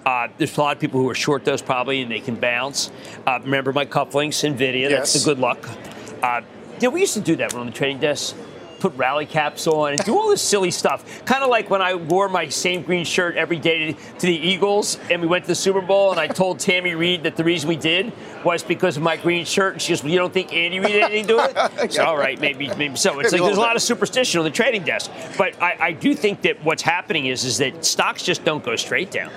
Uh, 0.05 0.27
there's 0.37 0.57
a 0.57 0.61
lot 0.61 0.75
of 0.75 0.81
people 0.81 0.99
who 0.99 1.09
are 1.09 1.15
short 1.15 1.45
those 1.45 1.61
probably, 1.61 2.01
and 2.01 2.11
they 2.11 2.19
can 2.19 2.35
bounce. 2.35 2.91
Uh, 3.25 3.39
remember 3.43 3.71
my 3.71 3.85
cufflinks, 3.85 4.43
NVIDIA. 4.43 4.89
Yes. 4.89 5.13
That's 5.13 5.23
the 5.23 5.31
good 5.33 5.39
luck. 5.39 5.67
Uh, 6.21 6.41
yeah, 6.79 6.89
we 6.89 7.01
used 7.01 7.13
to 7.13 7.21
do 7.21 7.35
that 7.37 7.53
when 7.53 7.61
on 7.61 7.65
the 7.67 7.71
trading 7.71 7.99
desk. 7.99 8.35
Put 8.79 8.97
rally 8.97 9.25
caps 9.25 9.65
on 9.65 9.93
and 9.93 10.03
do 10.03 10.17
all 10.17 10.29
this 10.29 10.41
silly 10.41 10.69
stuff. 10.69 11.23
Kind 11.23 11.41
of 11.41 11.49
like 11.49 11.69
when 11.69 11.81
I 11.81 11.95
wore 11.95 12.27
my 12.27 12.49
same 12.49 12.81
green 12.81 13.05
shirt 13.05 13.37
every 13.37 13.57
day 13.57 13.93
to, 13.93 14.25
the 14.27 14.35
Eagles 14.35 14.99
and 15.09 15.21
we 15.21 15.27
went 15.27 15.45
to 15.45 15.47
the 15.47 15.55
Super 15.55 15.79
Bowl 15.79 16.11
and 16.11 16.19
I 16.19 16.27
told 16.27 16.59
Tammy 16.59 16.93
Reid 16.93 17.23
that 17.23 17.37
the 17.37 17.45
reason 17.45 17.69
we 17.69 17.77
did 17.77 18.11
was 18.43 18.61
because 18.61 18.97
of 18.97 19.03
my 19.03 19.15
green 19.15 19.45
shirt. 19.45 19.71
And 19.71 19.81
she 19.81 19.93
goes, 19.93 20.03
well, 20.03 20.11
You 20.11 20.17
don't 20.19 20.33
think 20.33 20.51
Andy 20.51 20.81
Reid 20.81 20.95
had 20.95 21.11
anything 21.11 21.27
to 21.27 21.33
do 21.33 21.37
with 21.37 21.55
it? 21.81 21.93
So, 21.93 22.03
all 22.03 22.17
right, 22.17 22.37
maybe, 22.41 22.67
maybe 22.75 22.97
so. 22.97 23.17
It's 23.21 23.31
like 23.31 23.41
there's 23.41 23.55
a 23.55 23.61
lot 23.61 23.77
of 23.77 23.81
superstition 23.81 24.39
on 24.39 24.43
the 24.43 24.51
trading 24.51 24.83
desk. 24.83 25.09
But 25.37 25.61
I, 25.61 25.77
I 25.79 25.91
do 25.93 26.13
think 26.13 26.41
that 26.41 26.61
what's 26.65 26.81
happening 26.81 27.27
is, 27.27 27.45
is 27.45 27.59
that 27.59 27.85
stocks 27.85 28.21
just 28.21 28.43
don't 28.43 28.65
go 28.65 28.75
straight 28.75 29.11
down. 29.11 29.31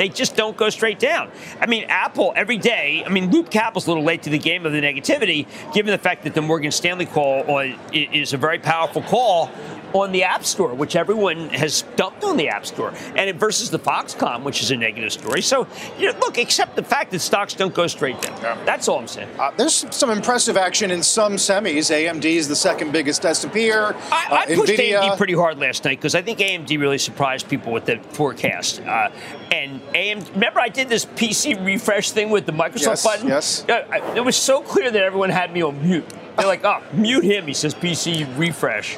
They 0.00 0.08
just 0.08 0.34
don't 0.34 0.56
go 0.56 0.70
straight 0.70 0.98
down. 0.98 1.30
I 1.60 1.66
mean, 1.66 1.84
Apple 1.90 2.32
every 2.34 2.56
day. 2.56 3.04
I 3.04 3.10
mean, 3.10 3.30
Loop 3.30 3.50
Capital's 3.50 3.86
a 3.86 3.90
little 3.90 4.02
late 4.02 4.22
to 4.22 4.30
the 4.30 4.38
game 4.38 4.64
of 4.64 4.72
the 4.72 4.80
negativity, 4.80 5.46
given 5.74 5.92
the 5.92 5.98
fact 5.98 6.24
that 6.24 6.32
the 6.32 6.40
Morgan 6.40 6.70
Stanley 6.70 7.04
call 7.04 7.44
is 7.92 8.32
a 8.32 8.38
very 8.38 8.58
powerful 8.58 9.02
call 9.02 9.50
on 9.92 10.12
the 10.12 10.24
App 10.24 10.44
Store, 10.44 10.72
which 10.74 10.96
everyone 10.96 11.48
has 11.50 11.82
dumped 11.96 12.24
on 12.24 12.36
the 12.36 12.48
App 12.48 12.64
Store, 12.66 12.92
and 13.16 13.28
it 13.28 13.36
versus 13.36 13.70
the 13.70 13.78
Foxconn, 13.78 14.42
which 14.42 14.62
is 14.62 14.70
a 14.70 14.76
negative 14.76 15.12
story. 15.12 15.42
So, 15.42 15.66
you 15.98 16.12
know, 16.12 16.18
look, 16.20 16.38
except 16.38 16.76
the 16.76 16.82
fact 16.82 17.10
that 17.10 17.20
stocks 17.20 17.54
don't 17.54 17.74
go 17.74 17.86
straight 17.86 18.20
down. 18.20 18.40
Yeah. 18.40 18.64
That's 18.64 18.88
all 18.88 18.98
I'm 18.98 19.08
saying. 19.08 19.28
Uh, 19.38 19.50
there's 19.56 19.86
some 19.94 20.10
impressive 20.10 20.56
action 20.56 20.90
in 20.90 21.02
some 21.02 21.34
semis. 21.34 21.90
AMD 21.90 22.24
is 22.24 22.48
the 22.48 22.56
second 22.56 22.92
biggest 22.92 23.24
S&P 23.24 23.60
here. 23.60 23.94
I, 24.10 24.46
I 24.48 24.52
uh, 24.52 24.56
pushed 24.56 24.72
NVIDIA. 24.72 25.00
AMD 25.00 25.16
pretty 25.16 25.34
hard 25.34 25.58
last 25.58 25.84
night 25.84 25.98
because 25.98 26.14
I 26.14 26.22
think 26.22 26.38
AMD 26.38 26.78
really 26.78 26.98
surprised 26.98 27.48
people 27.48 27.72
with 27.72 27.86
the 27.86 27.98
forecast. 27.98 28.80
Uh, 28.80 29.10
and 29.50 29.80
AMD, 29.94 30.32
remember 30.34 30.60
I 30.60 30.68
did 30.68 30.88
this 30.88 31.04
PC 31.04 31.64
refresh 31.64 32.10
thing 32.10 32.30
with 32.30 32.46
the 32.46 32.52
Microsoft 32.52 32.86
yes, 32.86 33.04
button? 33.04 33.28
Yes. 33.28 33.64
It 33.68 34.24
was 34.24 34.36
so 34.36 34.62
clear 34.62 34.90
that 34.90 35.02
everyone 35.02 35.30
had 35.30 35.52
me 35.52 35.62
on 35.62 35.82
mute. 35.82 36.04
They're 36.36 36.46
like, 36.46 36.64
oh, 36.64 36.82
mute 36.92 37.24
him. 37.24 37.46
He 37.46 37.54
says 37.54 37.74
PC 37.74 38.38
refresh. 38.38 38.96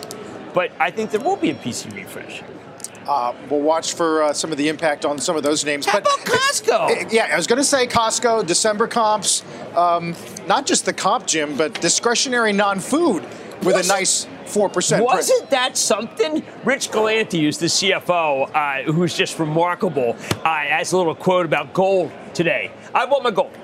But 0.54 0.70
I 0.78 0.90
think 0.90 1.10
there 1.10 1.20
will 1.20 1.36
be 1.36 1.50
a 1.50 1.54
PC 1.54 1.94
refresh. 1.94 2.42
Uh, 3.06 3.34
we'll 3.50 3.60
watch 3.60 3.94
for 3.94 4.22
uh, 4.22 4.32
some 4.32 4.52
of 4.52 4.58
the 4.58 4.68
impact 4.68 5.04
on 5.04 5.18
some 5.18 5.36
of 5.36 5.42
those 5.42 5.64
names. 5.64 5.86
How 5.86 6.00
but, 6.00 6.02
about 6.02 6.26
Costco? 6.26 7.04
Uh, 7.04 7.08
yeah, 7.10 7.30
I 7.32 7.36
was 7.36 7.46
going 7.46 7.58
to 7.58 7.64
say 7.64 7.86
Costco, 7.86 8.46
December 8.46 8.86
comps, 8.86 9.42
um, 9.74 10.14
not 10.46 10.66
just 10.66 10.84
the 10.84 10.92
comp, 10.92 11.26
Jim, 11.26 11.56
but 11.56 11.80
discretionary 11.80 12.52
non-food 12.52 13.24
with 13.64 13.76
was 13.76 13.86
a 13.86 13.92
nice 13.92 14.26
four 14.48 14.68
percent. 14.68 15.04
Wasn't 15.04 15.50
that 15.50 15.76
something? 15.76 16.44
Rich 16.64 16.90
Galanti 16.90 17.46
is 17.48 17.58
the 17.58 17.66
CFO, 17.66 18.50
uh, 18.54 18.92
who's 18.92 19.14
just 19.14 19.38
remarkable. 19.38 20.16
Uh, 20.44 20.56
has 20.60 20.92
a 20.92 20.96
little 20.96 21.14
quote 21.14 21.46
about 21.46 21.72
gold 21.72 22.10
today. 22.34 22.70
I 22.94 23.06
bought 23.06 23.22
my 23.22 23.30
gold. 23.30 23.56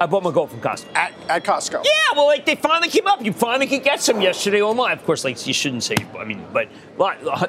I 0.00 0.06
bought 0.06 0.24
my 0.24 0.32
gold 0.32 0.50
from 0.50 0.60
Costco. 0.60 0.86
At, 0.96 1.12
at 1.28 1.44
Costco. 1.44 1.84
Yeah, 1.84 2.16
well, 2.16 2.26
like 2.26 2.44
they 2.44 2.56
finally 2.56 2.88
came 2.88 3.06
up. 3.06 3.24
You 3.24 3.32
finally 3.32 3.68
could 3.68 3.84
get 3.84 4.00
some 4.00 4.20
yesterday 4.20 4.60
online. 4.60 4.92
Of 4.92 5.04
course, 5.04 5.22
like 5.22 5.46
you 5.46 5.54
shouldn't 5.54 5.84
say. 5.84 5.94
I 6.18 6.24
mean, 6.24 6.44
but 6.52 6.68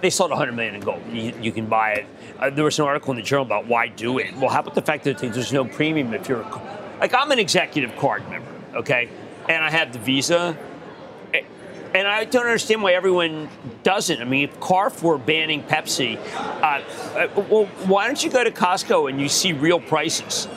they 0.02 0.12
sold 0.12 0.30
100 0.30 0.52
million 0.52 0.76
in 0.76 0.82
gold. 0.82 1.02
You, 1.12 1.34
you 1.41 1.52
can 1.52 1.65
buy 1.65 1.93
it. 1.93 2.06
Uh, 2.38 2.52
there 2.52 2.63
was 2.63 2.78
an 2.78 2.86
article 2.86 3.12
in 3.12 3.17
the 3.17 3.23
journal 3.23 3.45
about 3.45 3.65
why 3.65 3.88
do 3.88 4.19
it. 4.19 4.36
Well, 4.38 4.49
how 4.49 4.60
about 4.60 4.76
the 4.76 4.84
fact 4.84 5.04
that 5.06 5.17
there's 5.17 5.52
no 5.52 5.65
premium 5.65 6.13
if 6.13 6.30
you're 6.30 6.43
like 6.99 7.13
I'm 7.15 7.32
an 7.32 7.39
executive 7.39 7.97
card 7.97 8.30
member, 8.30 8.52
okay, 8.76 9.10
and 9.49 9.63
I 9.63 9.71
have 9.71 9.91
the 9.91 9.99
Visa. 9.99 10.56
And 11.94 12.08
I 12.08 12.26
don't 12.26 12.46
understand 12.46 12.82
why 12.82 12.94
everyone 12.94 13.50
doesn't. 13.84 14.20
I 14.20 14.26
mean, 14.26 14.50
if 14.50 14.60
Carrefour 14.60 15.20
banning 15.20 15.62
Pepsi, 15.62 16.18
uh, 16.36 16.82
uh, 17.16 17.46
well, 17.50 17.66
why 17.86 18.08
don't 18.08 18.24
you 18.24 18.32
go 18.32 18.44
to 18.44 18.52
Costco 18.52 19.10
and 19.10 19.22
you 19.22 19.30
see 19.30 19.54
real 19.54 19.80
prices? 19.80 20.48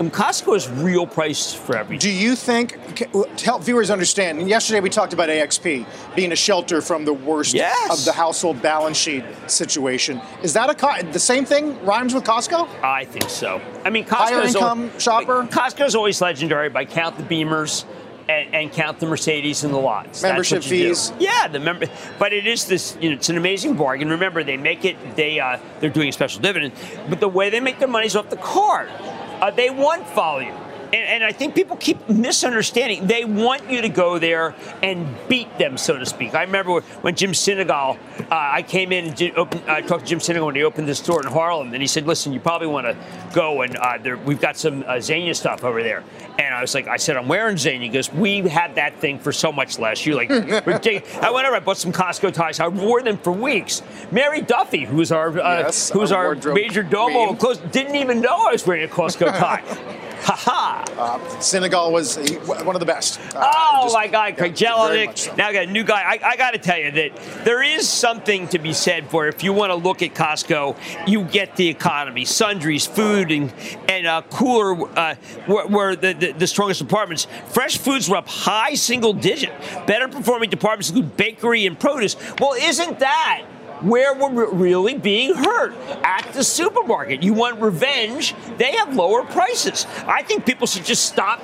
And 0.00 0.12
Costco 0.12 0.56
is 0.56 0.68
real 0.68 1.06
price 1.06 1.54
for 1.54 1.76
everything. 1.76 2.00
Do 2.00 2.10
you 2.10 2.34
think, 2.34 2.96
to 2.96 3.44
help 3.44 3.62
viewers 3.62 3.90
understand, 3.90 4.40
and 4.40 4.48
yesterday 4.48 4.80
we 4.80 4.90
talked 4.90 5.12
about 5.12 5.28
AXP 5.28 5.86
being 6.16 6.32
a 6.32 6.36
shelter 6.36 6.80
from 6.80 7.04
the 7.04 7.12
worst 7.12 7.54
yes. 7.54 7.96
of 7.96 8.04
the 8.04 8.12
household 8.12 8.60
balance 8.60 8.96
sheet 8.96 9.22
situation. 9.46 10.20
Is 10.42 10.52
that 10.54 10.68
a 10.68 11.12
the 11.12 11.20
same 11.20 11.44
thing 11.44 11.80
rhymes 11.84 12.12
with 12.12 12.24
Costco? 12.24 12.68
I 12.82 13.04
think 13.04 13.30
so. 13.30 13.60
I 13.84 13.90
mean, 13.90 14.04
Costco's 14.04 14.30
higher 14.30 14.42
income 14.42 14.80
always, 14.80 15.02
shopper. 15.02 15.42
Costco's 15.44 15.94
always 15.94 16.20
legendary 16.20 16.70
by 16.70 16.84
count 16.84 17.16
the 17.16 17.22
Beamers. 17.22 17.84
And, 18.26 18.54
and, 18.54 18.72
count 18.72 19.00
the 19.00 19.06
Mercedes 19.06 19.64
in 19.64 19.70
the 19.70 19.78
lots. 19.78 20.22
Membership 20.22 20.62
fees. 20.62 21.10
Do. 21.10 21.24
Yeah, 21.24 21.46
the 21.46 21.60
member. 21.60 21.86
But 22.18 22.32
it 22.32 22.46
is 22.46 22.66
this. 22.66 22.96
You 22.98 23.10
know, 23.10 23.16
it's 23.16 23.28
an 23.28 23.36
amazing 23.36 23.76
bargain. 23.76 24.08
Remember, 24.08 24.42
they 24.42 24.56
make 24.56 24.86
it. 24.86 24.96
They 25.14 25.38
uh, 25.40 25.58
they're 25.80 25.90
doing 25.90 26.08
a 26.08 26.12
special 26.12 26.40
dividend, 26.40 26.72
but 27.10 27.20
the 27.20 27.28
way 27.28 27.50
they 27.50 27.60
make 27.60 27.78
their 27.78 27.88
money 27.88 28.06
is 28.06 28.16
off 28.16 28.30
the 28.30 28.38
card. 28.38 28.88
Uh, 28.88 29.50
they 29.50 29.68
want 29.68 30.08
volume. 30.14 30.56
And, 30.84 30.94
and, 30.94 31.24
I 31.24 31.32
think 31.32 31.54
people 31.54 31.76
keep 31.76 32.08
misunderstanding. 32.08 33.06
They 33.06 33.24
want 33.24 33.70
you 33.70 33.80
to 33.82 33.88
go 33.88 34.18
there 34.18 34.54
and 34.82 35.06
beat 35.28 35.58
them, 35.58 35.76
so 35.76 35.98
to 35.98 36.06
speak. 36.06 36.34
I 36.34 36.42
remember 36.42 36.80
when 36.80 37.14
Jim 37.14 37.32
Sinegal, 37.32 37.96
uh, 38.20 38.26
I 38.30 38.62
came 38.62 38.92
in 38.92 39.06
and 39.06 39.16
did 39.16 39.36
open, 39.36 39.62
I 39.68 39.80
talked 39.80 40.04
to 40.04 40.08
Jim 40.08 40.18
Sinegal 40.18 40.46
when 40.46 40.54
he 40.54 40.62
opened 40.62 40.86
this 40.86 40.98
store 40.98 41.20
in 41.24 41.32
Harlem, 41.32 41.72
and 41.72 41.82
he 41.82 41.86
said, 41.86 42.06
"Listen, 42.06 42.32
you 42.32 42.40
probably 42.40 42.66
want 42.66 42.86
to 42.86 42.96
go, 43.34 43.62
and 43.62 43.76
uh, 43.76 43.98
there, 43.98 44.16
we've 44.16 44.40
got 44.40 44.56
some 44.56 44.84
uh, 44.86 45.00
stuff 45.00 45.64
over 45.64 45.82
there." 45.82 46.04
And 46.38 46.54
I 46.54 46.60
was 46.60 46.74
like, 46.74 46.88
"I 46.88 46.96
said 46.96 47.16
I'm 47.16 47.28
wearing 47.28 47.56
Zegna." 47.56 47.82
He 47.82 47.88
goes, 47.88 48.12
"We 48.12 48.40
had 48.40 48.74
that 48.74 49.00
thing 49.00 49.18
for 49.18 49.32
so 49.32 49.50
much 49.52 49.78
less." 49.78 50.04
You're 50.04 50.16
like, 50.16 50.28
ridiculous. 50.66 51.16
I 51.16 51.30
went 51.30 51.46
over, 51.46 51.56
I 51.56 51.60
bought 51.60 51.78
some 51.78 51.92
Costco 51.92 52.32
ties. 52.32 52.60
I 52.60 52.68
wore 52.68 53.02
them 53.02 53.18
for 53.18 53.32
weeks. 53.32 53.82
Mary 54.10 54.40
Duffy, 54.40 54.84
who's 54.84 55.12
our 55.12 55.38
uh, 55.38 55.60
yes, 55.60 55.90
who's 55.90 56.12
our, 56.12 56.36
our 56.36 56.54
major 56.54 56.82
domo, 56.82 57.34
close, 57.34 57.58
didn't 57.58 57.96
even 57.96 58.20
know 58.20 58.48
I 58.48 58.52
was 58.52 58.66
wearing 58.66 58.84
a 58.84 58.88
Costco 58.88 59.26
tie. 59.38 59.62
Ha 60.24 60.34
ha! 60.34 60.84
Uh, 60.96 61.18
Sinegal 61.36 61.92
was 61.92 62.16
one 62.46 62.74
of 62.74 62.80
the 62.80 62.86
best. 62.86 63.20
Uh, 63.34 63.52
oh 63.54 63.82
just, 63.82 63.94
my 63.94 64.08
God, 64.08 64.36
Craig 64.38 64.58
yeah. 64.58 65.12
So. 65.14 65.34
Now 65.36 65.48
I 65.48 65.52
got 65.52 65.64
a 65.64 65.70
new 65.70 65.84
guy. 65.84 66.00
I, 66.00 66.30
I 66.30 66.36
got 66.36 66.52
to 66.52 66.58
tell 66.58 66.78
you 66.78 66.90
that 66.92 67.44
there 67.44 67.62
is 67.62 67.86
something 67.86 68.48
to 68.48 68.58
be 68.58 68.72
said 68.72 69.10
for 69.10 69.26
if 69.26 69.44
you 69.44 69.52
want 69.52 69.70
to 69.70 69.76
look 69.76 70.00
at 70.00 70.14
Costco, 70.14 70.78
you 71.06 71.24
get 71.24 71.56
the 71.56 71.68
economy, 71.68 72.24
sundries, 72.24 72.86
food, 72.86 73.30
and 73.30 73.52
and 73.88 74.06
uh, 74.06 74.22
cooler 74.30 74.88
uh, 74.98 75.14
were, 75.46 75.66
were 75.66 75.96
the, 75.96 76.14
the, 76.14 76.32
the 76.32 76.46
strongest 76.46 76.80
departments. 76.80 77.26
Fresh 77.48 77.78
foods 77.78 78.08
were 78.08 78.16
up 78.16 78.28
high 78.28 78.74
single 78.74 79.12
digit. 79.12 79.52
Better 79.86 80.08
performing 80.08 80.48
departments 80.48 80.88
include 80.88 81.18
bakery 81.18 81.66
and 81.66 81.78
produce. 81.78 82.16
Well, 82.40 82.54
isn't 82.54 82.98
that? 83.00 83.44
Where 83.82 84.14
we're 84.14 84.50
really 84.50 84.98
being 84.98 85.34
hurt 85.34 85.74
at 86.02 86.30
the 86.32 86.44
supermarket. 86.44 87.22
You 87.22 87.32
want 87.32 87.60
revenge? 87.60 88.34
They 88.56 88.72
have 88.72 88.94
lower 88.94 89.24
prices. 89.24 89.86
I 90.06 90.22
think 90.22 90.46
people 90.46 90.66
should 90.66 90.84
just 90.84 91.06
stop. 91.06 91.42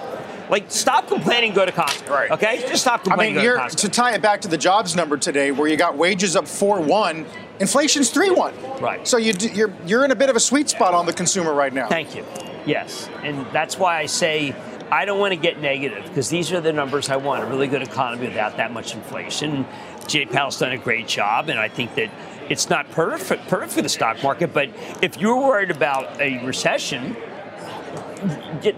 Like, 0.49 0.65
stop 0.69 1.07
complaining, 1.07 1.53
go 1.53 1.65
to 1.65 1.71
Costco. 1.71 2.11
Right. 2.11 2.31
Okay? 2.33 2.65
Just 2.69 2.83
stop 2.83 3.05
complaining, 3.05 3.39
I 3.39 3.57
mean, 3.57 3.71
to, 3.71 3.77
to 3.77 3.89
tie 3.89 4.15
it 4.15 4.23
back 4.23 4.41
to 4.41 4.49
the 4.49 4.59
jobs 4.59 4.97
number 4.97 5.17
today, 5.17 5.53
where 5.53 5.69
you 5.69 5.77
got 5.77 5.97
wages 5.97 6.35
up 6.35 6.49
4 6.49 6.81
1, 6.81 7.27
inflation's 7.61 8.11
3 8.11 8.31
1. 8.31 8.55
Right. 8.81 9.07
So 9.07 9.17
you, 9.17 9.33
you're, 9.53 9.73
you're 9.87 10.05
in 10.05 10.11
a 10.11 10.17
bit 10.17 10.29
of 10.29 10.35
a 10.35 10.41
sweet 10.41 10.69
spot 10.69 10.93
on 10.93 11.07
the 11.07 11.13
consumer 11.13 11.55
right 11.55 11.73
now. 11.73 11.89
Thank 11.89 12.17
you. 12.17 12.25
Yes. 12.67 13.09
And 13.23 13.47
that's 13.53 13.79
why 13.79 13.99
I 13.99 14.07
say 14.07 14.55
I 14.91 15.05
don't 15.05 15.21
want 15.21 15.33
to 15.33 15.39
get 15.39 15.61
negative 15.61 16.05
because 16.09 16.29
these 16.29 16.53
are 16.53 16.61
the 16.61 16.73
numbers 16.73 17.11
I 17.11 17.17
want 17.17 17.45
a 17.45 17.47
really 17.47 17.69
good 17.69 17.83
economy 17.83 18.27
without 18.27 18.57
that 18.57 18.73
much 18.73 18.95
inflation. 18.95 19.65
Jay 20.11 20.27
Powell's 20.27 20.59
done 20.59 20.73
a 20.73 20.79
great 20.79 21.07
job, 21.07 21.49
and 21.49 21.59
I 21.59 21.69
think 21.69 21.95
that 21.95 22.11
it's 22.49 22.69
not 22.69 22.91
perfect, 22.91 23.47
perfect 23.47 23.73
for 23.73 23.83
the 23.83 23.89
stock 23.89 24.21
market. 24.25 24.53
But 24.53 24.71
if 25.01 25.17
you're 25.19 25.39
worried 25.39 25.71
about 25.71 26.21
a 26.21 26.45
recession, 26.45 27.17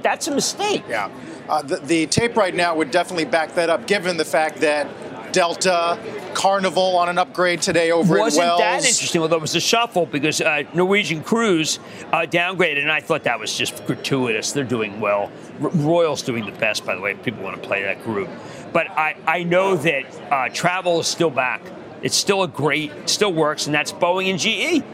that's 0.03 0.29
a 0.29 0.35
mistake. 0.35 0.85
Yeah. 0.89 1.11
Uh, 1.49 1.63
the, 1.63 1.77
the 1.77 2.07
tape 2.07 2.37
right 2.37 2.55
now 2.55 2.77
would 2.77 2.91
definitely 2.91 3.25
back 3.25 3.55
that 3.55 3.71
up, 3.71 3.87
given 3.87 4.19
the 4.19 4.27
fact 4.27 4.59
that 4.59 4.87
Delta, 5.33 5.99
Carnival 6.35 6.99
on 6.99 7.09
an 7.09 7.17
upgrade 7.17 7.63
today 7.63 7.91
over 7.91 8.19
Wasn't 8.19 8.43
in 8.43 8.49
Wells. 8.49 8.61
that 8.61 8.77
interesting? 8.85 9.23
Although 9.23 9.37
it 9.37 9.41
was 9.43 9.55
a 9.55 9.61
shuffle 9.61 10.05
because 10.05 10.43
uh, 10.43 10.65
Norwegian 10.75 11.23
Cruise 11.23 11.79
uh, 12.13 12.27
downgraded, 12.29 12.83
and 12.83 12.93
I 12.93 13.01
thought 13.01 13.25
that 13.25 13.41
was 13.41 13.57
just 13.57 13.87
gratuitous. 13.87 14.53
They're 14.53 14.65
doing 14.65 15.01
well. 15.01 15.33
R- 15.63 15.71
Royal's 15.71 16.21
doing 16.21 16.45
the 16.45 16.53
best, 16.53 16.85
by 16.85 16.95
the 16.95 17.01
way. 17.01 17.15
People 17.15 17.43
want 17.43 17.61
to 17.61 17.67
play 17.67 17.83
that 17.83 18.05
group, 18.05 18.29
but 18.73 18.91
I, 18.91 19.17
I 19.27 19.43
know 19.43 19.77
that 19.77 20.33
uh, 20.33 20.49
travel 20.49 21.01
is 21.01 21.07
still 21.07 21.31
back. 21.31 21.63
It's 22.03 22.17
still 22.17 22.43
a 22.43 22.49
great, 22.49 23.09
still 23.09 23.33
works, 23.33 23.67
and 23.67 23.75
that's 23.75 23.93
Boeing 23.93 24.31
and 24.31 24.39
GE. 24.39 24.85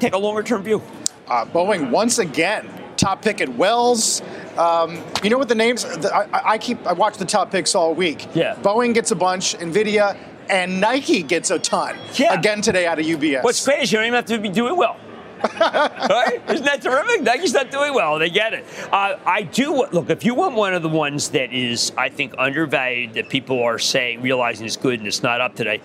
Take 0.00 0.12
a 0.12 0.18
longer 0.18 0.42
term 0.42 0.62
view. 0.62 0.82
Uh, 1.26 1.44
Boeing 1.46 1.90
once 1.90 2.18
again 2.18 2.68
top 2.98 3.22
pick 3.22 3.40
at 3.40 3.48
Wells. 3.50 4.20
Um, 4.58 5.02
you 5.22 5.30
know 5.30 5.38
what 5.38 5.48
the 5.48 5.54
names? 5.54 5.84
The, 5.84 6.14
I, 6.14 6.52
I, 6.52 6.58
keep 6.58 6.84
I 6.86 6.92
watch 6.92 7.16
the 7.16 7.24
top 7.24 7.50
picks 7.50 7.74
all 7.74 7.94
week. 7.94 8.26
Yeah. 8.34 8.56
Boeing 8.56 8.92
gets 8.92 9.10
a 9.12 9.16
bunch, 9.16 9.56
Nvidia, 9.56 10.18
and 10.50 10.80
Nike 10.80 11.22
gets 11.22 11.50
a 11.50 11.58
ton. 11.58 11.96
Yeah. 12.14 12.34
Again 12.34 12.60
today 12.60 12.86
out 12.86 12.98
of 12.98 13.06
UBS. 13.06 13.44
What's 13.44 13.64
great 13.64 13.84
is 13.84 13.92
you 13.92 13.98
don't 13.98 14.06
even 14.06 14.16
have 14.16 14.26
to 14.26 14.38
be 14.38 14.48
doing 14.48 14.76
well. 14.76 14.96
right? 15.60 16.40
Isn't 16.48 16.64
that 16.64 16.82
terrific? 16.82 17.22
Nike's 17.22 17.52
not 17.52 17.70
doing 17.70 17.94
well. 17.94 18.18
They 18.18 18.30
get 18.30 18.54
it. 18.54 18.64
Uh, 18.92 19.18
I 19.24 19.42
do 19.42 19.86
look. 19.92 20.10
If 20.10 20.24
you 20.24 20.34
want 20.34 20.54
one 20.54 20.74
of 20.74 20.82
the 20.82 20.88
ones 20.88 21.30
that 21.30 21.52
is, 21.52 21.92
I 21.96 22.08
think, 22.08 22.34
undervalued 22.38 23.14
that 23.14 23.28
people 23.28 23.62
are 23.62 23.78
saying 23.78 24.22
realizing 24.22 24.66
is 24.66 24.76
good 24.76 24.98
and 24.98 25.06
it's 25.06 25.22
not 25.22 25.40
up 25.40 25.54
today, 25.54 25.80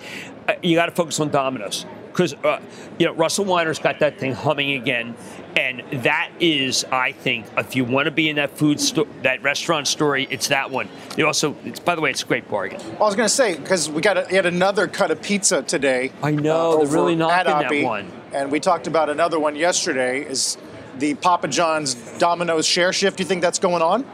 uh, 0.48 0.54
you 0.62 0.76
got 0.76 0.88
to 0.88 0.92
focus 0.92 1.20
on 1.20 1.30
Domino's 1.30 1.86
because 2.13 2.34
uh, 2.44 2.60
you 3.00 3.06
know 3.06 3.13
Russell 3.13 3.46
Weiner's 3.46 3.80
got 3.80 4.00
that 4.00 4.20
thing 4.20 4.34
humming 4.34 4.74
again, 4.74 5.16
and 5.58 5.84
that 6.04 6.32
is, 6.39 6.86
I 6.92 7.12
think, 7.12 7.46
if 7.58 7.76
you 7.76 7.84
want 7.84 8.06
to 8.06 8.12
be 8.12 8.30
in 8.30 8.38
that 8.38 8.58
food 8.58 8.80
sto- 8.80 9.08
that 9.24 9.42
restaurant 9.44 9.88
story, 9.88 10.28
it's 10.30 10.48
that 10.50 10.72
one. 10.72 10.88
You 11.18 11.28
also, 11.28 11.56
it's 11.66 11.80
by 11.80 11.96
the 11.96 12.02
way, 12.02 12.12
it's 12.12 12.24
a 12.24 12.26
great 12.26 12.50
bargain. 12.50 12.80
I 12.82 13.00
was 13.00 13.16
going 13.16 13.28
to 13.28 13.34
say 13.34 13.58
because 13.58 13.89
we 13.89 14.02
got 14.02 14.18
a, 14.18 14.28
yet 14.32 14.46
another 14.46 14.88
cut 14.88 15.12
of 15.12 15.22
pizza 15.22 15.63
today. 15.63 16.12
I 16.22 16.32
know 16.32 16.74
uh, 16.74 16.86
they're 16.86 16.94
really 16.94 17.16
knocking 17.16 17.46
that 17.46 17.84
one. 17.84 18.12
And 18.34 18.52
we 18.52 18.60
talked 18.60 18.88
about 18.88 19.10
another 19.10 19.39
one 19.39 19.56
yesterday. 19.56 20.26
Is 20.26 20.58
the 20.98 21.13
Papa 21.15 21.48
John's 21.48 21.93
Domino's 22.17 22.65
share 22.65 22.91
shift? 22.91 23.17
Do 23.17 23.24
you 23.24 23.28
think 23.28 23.41
that's 23.41 23.60
going 23.60 23.82
on? 23.82 24.06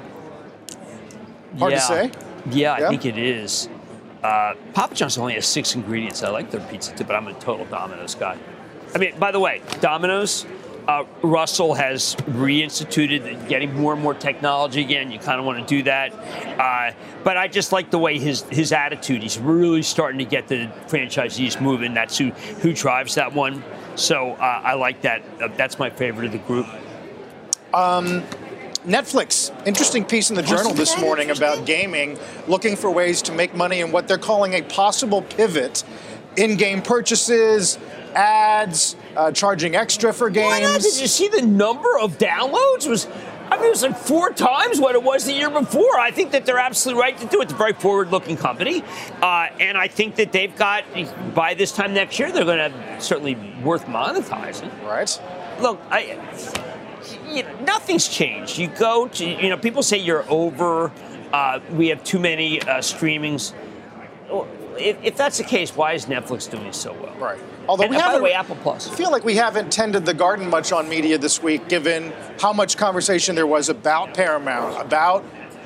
Hard 1.58 1.72
yeah. 1.72 1.80
to 1.80 1.86
say. 1.86 2.12
Yeah, 2.52 2.74
I 2.74 2.90
think 2.90 3.06
it 3.06 3.18
is. 3.18 3.70
Uh, 4.22 4.56
Papa 4.74 4.94
John's 4.94 5.18
only 5.18 5.36
has 5.36 5.48
six 5.48 5.76
ingredients. 5.76 6.22
I 6.24 6.30
like 6.30 6.52
their 6.52 6.62
pizza 6.68 6.94
too, 6.96 7.06
but 7.06 7.16
I'm 7.16 7.28
a 7.28 7.34
total 7.36 7.66
Domino's 7.66 8.16
guy. 8.16 8.38
I 8.94 8.98
mean, 8.98 9.18
by 9.18 9.32
the 9.32 9.40
way, 9.40 9.62
Domino's. 9.80 10.46
Uh, 10.90 11.06
Russell 11.22 11.76
has 11.76 12.16
reinstituted 12.16 13.48
getting 13.48 13.76
more 13.76 13.94
and 13.94 14.02
more 14.02 14.16
technology 14.16 14.82
again. 14.82 15.12
You 15.12 15.20
kind 15.20 15.40
of 15.40 15.46
want 15.46 15.60
to 15.60 15.66
do 15.66 15.84
that, 15.84 16.12
uh, 16.60 16.96
but 17.24 17.38
I 17.38 17.48
just 17.48 17.72
like 17.72 17.92
the 17.92 18.00
way 18.00 18.18
his 18.18 18.42
his 18.50 18.72
attitude. 18.72 19.22
He's 19.22 19.38
really 19.38 19.84
starting 19.84 20.18
to 20.18 20.26
get 20.26 20.48
the 20.48 20.66
franchisees 20.88 21.62
moving. 21.62 21.94
That's 21.94 22.18
who 22.18 22.32
who 22.62 22.74
drives 22.74 23.14
that 23.16 23.32
one. 23.34 23.64
So 23.98 24.32
uh, 24.32 24.62
I 24.64 24.74
like 24.74 25.02
that. 25.02 25.22
Uh, 25.40 25.50
that's 25.56 25.78
my 25.78 25.92
favorite 25.92 26.26
of 26.26 26.32
the 26.32 26.40
group. 26.40 26.66
Netflix, 28.84 29.52
interesting 29.68 30.04
piece 30.04 30.32
in 30.32 30.36
the 30.36 30.42
journal 30.42 30.74
this 30.74 31.00
morning 31.00 31.30
about 31.30 31.68
gaming, 31.68 32.18
looking 32.48 32.76
for 32.76 32.90
ways 32.90 33.22
to 33.24 33.32
make 33.32 33.54
money 33.54 33.82
and 33.82 33.94
what 33.94 34.08
they're 34.08 34.18
calling 34.18 34.56
a 34.56 34.64
possible 34.64 35.22
pivot 35.22 35.84
in 36.36 36.56
game 36.56 36.82
purchases, 36.82 37.78
ads, 38.16 38.96
uh, 39.16 39.32
charging 39.32 39.76
extra 39.76 40.14
for 40.14 40.30
not? 40.30 40.82
Did 40.82 41.00
you 41.00 41.08
see 41.08 41.28
the 41.28 41.42
number 41.42 41.98
of 42.00 42.18
downloads? 42.18 42.88
Was 42.88 43.08
I 43.52 43.58
mean, 43.58 43.66
it 43.66 43.70
was 43.70 43.82
like 43.82 43.98
four 43.98 44.32
times 44.32 44.80
what 44.80 44.96
it 44.96 45.02
was 45.02 45.26
the 45.26 45.34
year 45.34 45.50
before. 45.50 46.00
I 46.00 46.12
think 46.12 46.32
that 46.32 46.46
they're 46.46 46.60
absolutely 46.60 47.02
right 47.02 47.18
to 47.18 47.26
do 47.26 47.42
it. 47.42 47.46
It's 47.46 47.54
a 47.54 47.56
very 47.56 47.74
forward-looking 47.74 48.38
company, 48.38 48.84
uh, 49.22 49.48
and 49.60 49.78
I 49.78 49.88
think 49.88 50.16
that 50.16 50.32
they've 50.32 50.56
got 50.56 50.84
by 51.34 51.56
this 51.56 51.72
time 51.72 51.94
next 51.94 52.20
year 52.20 52.32
they're 52.32 52.46
going 52.46 52.72
to 52.72 53.02
certainly 53.02 53.36
worth 53.64 53.86
monetizing. 53.86 54.72
Right? 54.84 55.22
Look, 55.62 55.80
I. 55.90 56.18
You 57.28 57.44
know, 57.44 57.60
nothing's 57.62 58.08
changed. 58.08 58.58
You 58.58 58.68
go 58.68 59.08
to, 59.08 59.26
you 59.26 59.50
know, 59.50 59.58
people 59.58 59.84
say 59.84 59.98
you're 59.98 60.26
over. 60.30 60.92
Uh, 61.32 61.60
we 61.72 61.88
have 61.90 62.04
too 62.04 62.20
many 62.20 62.60
uh, 62.62 62.80
streamings. 62.80 63.54
If, 64.78 64.98
if 65.04 65.16
that's 65.16 65.38
the 65.38 65.44
case, 65.44 65.76
why 65.76 65.94
is 65.94 66.06
Netflix 66.06 66.50
doing 66.50 66.74
so 66.74 66.94
well? 66.94 67.16
Right. 67.16 67.40
Although 67.70 67.84
And, 67.84 67.92
we 67.92 67.98
uh, 67.98 68.00
by 68.00 68.04
the 68.06 68.10
haven't- 68.14 68.24
way, 68.24 68.34
Apple 68.34 68.56
Plus. 68.64 68.90
I 68.92 68.96
feel 68.96 69.12
like 69.12 69.24
we 69.24 69.36
haven't 69.36 69.72
tended 69.72 70.04
the 70.06 70.14
garden 70.14 70.50
much 70.50 70.72
on 70.72 70.90
media 70.90 71.20
this 71.20 71.42
week, 71.44 71.68
given 71.70 72.12
how 72.42 72.52
much 72.52 72.78
conversation 72.78 73.36
there 73.36 73.46
was 73.46 73.70
about 73.70 74.16
Paramount, 74.16 74.82
about 74.82 75.24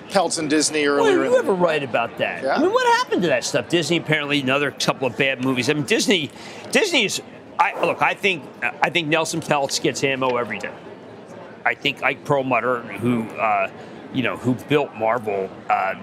Pelton 0.09 0.49
Disney 0.49 0.85
Well, 0.87 0.99
earlier. 0.99 1.23
in 1.23 1.31
you 1.31 1.37
ever 1.37 1.53
write 1.53 1.81
about 1.81 2.17
that? 2.17 2.43
Yeah. 2.43 2.55
I 2.55 2.59
mean, 2.59 2.71
what 2.73 2.85
happened 2.97 3.21
to 3.21 3.29
that 3.29 3.45
stuff? 3.45 3.69
Disney 3.69 3.97
apparently 3.97 4.41
another 4.41 4.69
couple 4.71 5.07
of 5.07 5.15
bad 5.17 5.43
movies. 5.45 5.69
I 5.69 5.73
mean, 5.73 5.85
Disney, 5.85 6.29
Disney's. 6.71 7.21
I 7.57 7.85
look. 7.85 8.01
I 8.01 8.13
think. 8.15 8.43
I 8.81 8.89
think 8.89 9.07
Nelson 9.07 9.39
Peltz 9.39 9.81
gets 9.81 10.03
ammo 10.03 10.35
every 10.35 10.59
day. 10.59 10.73
I 11.65 11.73
think 11.75 12.03
Ike 12.03 12.25
Perlmutter, 12.25 12.81
who, 12.81 13.23
uh, 13.29 13.71
you 14.13 14.23
know, 14.23 14.35
who 14.35 14.55
built 14.55 14.93
Marvel, 14.95 15.49
um, 15.69 15.97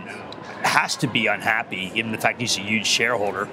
has 0.64 0.96
to 0.96 1.06
be 1.06 1.26
unhappy 1.26 1.90
given 1.90 2.12
the 2.12 2.18
fact 2.18 2.40
he's 2.40 2.56
a 2.56 2.60
huge 2.62 2.86
shareholder, 2.86 3.48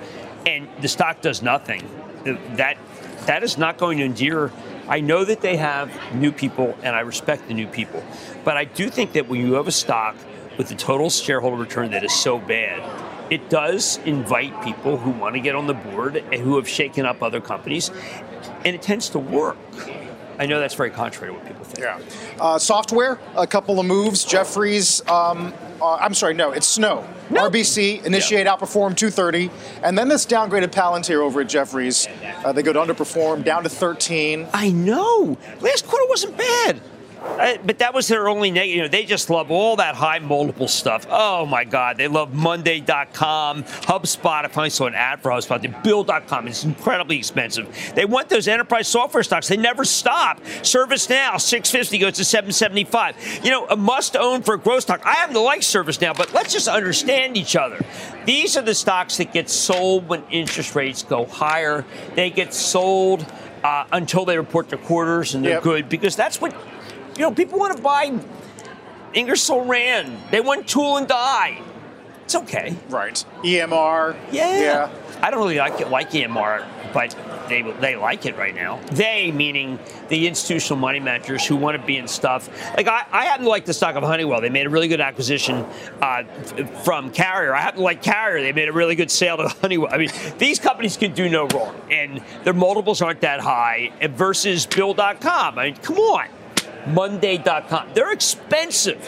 and 0.45 0.69
the 0.79 0.87
stock 0.87 1.19
does 1.21 1.41
nothing. 1.41 1.81
That 2.23 2.77
that 3.25 3.43
is 3.43 3.57
not 3.57 3.77
going 3.77 3.97
to 3.99 4.05
endear. 4.05 4.51
I 4.87 5.01
know 5.01 5.25
that 5.25 5.41
they 5.41 5.57
have 5.57 5.91
new 6.13 6.31
people, 6.31 6.77
and 6.81 6.95
I 6.95 7.01
respect 7.01 7.47
the 7.47 7.53
new 7.53 7.67
people, 7.67 8.03
but 8.45 8.55
I 8.55 8.63
do 8.63 8.89
think 8.89 9.13
that 9.13 9.27
when 9.27 9.41
you 9.41 9.53
have 9.53 9.67
a 9.67 9.71
stock 9.71 10.15
with 10.57 10.71
a 10.71 10.75
total 10.75 11.09
shareholder 11.09 11.57
return 11.57 11.91
that 11.91 12.03
is 12.03 12.13
so 12.13 12.39
bad, 12.39 12.81
it 13.29 13.49
does 13.49 13.97
invite 14.05 14.63
people 14.63 14.97
who 14.97 15.11
want 15.11 15.35
to 15.35 15.41
get 15.41 15.55
on 15.55 15.67
the 15.67 15.73
board 15.73 16.15
and 16.15 16.35
who 16.35 16.55
have 16.55 16.69
shaken 16.69 17.05
up 17.05 17.21
other 17.21 17.41
companies, 17.41 17.91
and 18.63 18.75
it 18.75 18.81
tends 18.81 19.09
to 19.09 19.19
work. 19.19 19.57
I 20.39 20.45
know 20.45 20.59
that's 20.59 20.75
very 20.75 20.91
contrary 20.91 21.33
to 21.33 21.39
what 21.39 21.47
people 21.47 21.65
think. 21.65 21.79
Yeah. 21.79 21.99
Uh, 22.39 22.59
software, 22.59 23.19
a 23.35 23.47
couple 23.47 23.79
of 23.79 23.85
moves. 23.85 24.23
Jefferies, 24.23 25.05
um, 25.09 25.53
uh, 25.81 25.95
I'm 25.95 26.13
sorry, 26.13 26.33
no, 26.33 26.51
it's 26.51 26.67
Snow. 26.67 27.07
No. 27.29 27.49
RBC, 27.49 28.05
initiate, 28.05 28.47
outperform 28.47 28.95
230. 28.95 29.49
And 29.83 29.97
then 29.97 30.07
this 30.07 30.25
downgraded 30.25 30.67
Palantir 30.67 31.19
over 31.21 31.41
at 31.41 31.49
Jefferies. 31.49 32.07
Uh, 32.43 32.51
they 32.51 32.63
go 32.63 32.73
to 32.73 32.79
underperform, 32.79 33.43
down 33.43 33.63
to 33.63 33.69
13. 33.69 34.47
I 34.53 34.71
know. 34.71 35.37
Last 35.59 35.87
quarter 35.87 36.05
wasn't 36.07 36.37
bad. 36.37 36.79
Uh, 37.27 37.57
but 37.65 37.77
that 37.79 37.93
was 37.93 38.07
their 38.07 38.27
only 38.29 38.49
negative. 38.49 38.75
You 38.75 38.81
know, 38.83 38.87
they 38.87 39.05
just 39.05 39.29
love 39.29 39.51
all 39.51 39.75
that 39.75 39.95
high 39.95 40.19
multiple 40.19 40.67
stuff. 40.67 41.05
Oh 41.09 41.45
my 41.45 41.63
God, 41.63 41.97
they 41.97 42.07
love 42.07 42.33
Monday.com, 42.33 43.63
HubSpot. 43.63 44.45
I 44.45 44.47
finally 44.47 44.69
saw 44.69 44.85
an 44.87 44.95
ad 44.95 45.21
for 45.21 45.31
HubSpot. 45.31 45.61
The 45.61 45.67
Bill.com 45.83 46.47
is 46.47 46.63
incredibly 46.63 47.17
expensive. 47.17 47.67
They 47.95 48.05
want 48.05 48.29
those 48.29 48.47
enterprise 48.47 48.87
software 48.87 49.23
stocks. 49.23 49.47
They 49.47 49.57
never 49.57 49.85
stop. 49.85 50.41
ServiceNow, 50.41 51.39
650 51.39 51.97
goes 51.99 52.13
to 52.13 52.25
775. 52.25 53.41
You 53.43 53.51
know, 53.51 53.67
a 53.67 53.75
must 53.75 54.15
own 54.15 54.41
for 54.41 54.55
a 54.55 54.59
growth 54.59 54.83
stock. 54.83 55.01
I 55.05 55.13
happen 55.13 55.33
to 55.35 55.39
like 55.41 55.61
ServiceNow, 55.61 56.17
but 56.17 56.33
let's 56.33 56.53
just 56.53 56.67
understand 56.67 57.37
each 57.37 57.55
other. 57.55 57.79
These 58.25 58.57
are 58.57 58.61
the 58.61 58.75
stocks 58.75 59.17
that 59.17 59.31
get 59.33 59.49
sold 59.49 60.07
when 60.07 60.23
interest 60.31 60.75
rates 60.75 61.03
go 61.03 61.25
higher. 61.25 61.85
They 62.15 62.29
get 62.29 62.53
sold 62.53 63.25
uh, 63.63 63.85
until 63.91 64.25
they 64.25 64.37
report 64.37 64.69
their 64.69 64.79
quarters 64.79 65.35
and 65.35 65.43
they're 65.43 65.53
Yep. 65.55 65.63
good 65.63 65.89
because 65.89 66.15
that's 66.15 66.39
what 66.41 66.53
you 67.17 67.23
know. 67.23 67.31
People 67.31 67.59
want 67.59 67.75
to 67.75 67.81
buy 67.83 68.17
Ingersoll 69.13 69.65
Rand. 69.65 70.17
They 70.31 70.41
want 70.41 70.67
tool 70.67 70.97
and 70.97 71.07
die. 71.07 71.61
It's 72.25 72.35
okay. 72.35 72.75
Right. 72.89 73.23
EMR. 73.43 74.17
Yeah. 74.31 74.59
Yeah. 74.59 74.89
I 75.21 75.31
don't 75.31 75.39
really 75.39 75.57
like 75.57 75.79
it, 75.79 75.89
like 75.89 76.11
EMR, 76.11 76.65
but 76.93 77.15
they 77.47 77.61
they 77.79 77.95
like 77.95 78.25
it 78.25 78.37
right 78.37 78.53
now. 78.53 78.79
They 78.91 79.31
meaning 79.31 79.79
the 80.09 80.27
institutional 80.27 80.77
money 80.77 80.99
managers 80.99 81.45
who 81.45 81.55
want 81.55 81.79
to 81.79 81.87
be 81.87 81.97
in 81.97 82.07
stuff. 82.07 82.49
Like 82.75 82.87
I, 82.87 83.05
I 83.11 83.25
happen 83.25 83.45
to 83.45 83.49
like 83.49 83.65
the 83.65 83.73
stock 83.73 83.95
of 83.95 84.03
Honeywell. 84.03 84.41
They 84.41 84.49
made 84.49 84.67
a 84.67 84.69
really 84.69 84.89
good 84.89 84.99
acquisition 85.01 85.65
uh, 86.01 86.23
f- 86.27 86.83
from 86.83 87.11
Carrier. 87.11 87.55
I 87.55 87.61
happen 87.61 87.77
to 87.79 87.83
like 87.83 88.03
Carrier. 88.03 88.43
They 88.43 88.51
made 88.51 88.67
a 88.67 88.73
really 88.73 88.95
good 88.95 89.09
sale 89.09 89.37
to 89.37 89.47
Honeywell. 89.61 89.91
I 89.91 89.97
mean, 89.97 90.11
these 90.37 90.59
companies 90.59 90.97
can 90.97 91.13
do 91.13 91.29
no 91.29 91.47
wrong, 91.47 91.75
and 91.89 92.21
their 92.43 92.53
multiples 92.53 93.01
aren't 93.01 93.21
that 93.21 93.39
high. 93.39 93.91
Versus 94.09 94.65
Bill.com. 94.67 95.57
I 95.57 95.65
mean, 95.67 95.75
come 95.77 95.97
on. 95.97 96.27
Monday.com. 96.93 97.89
They're 97.93 98.11
expensive. 98.11 99.07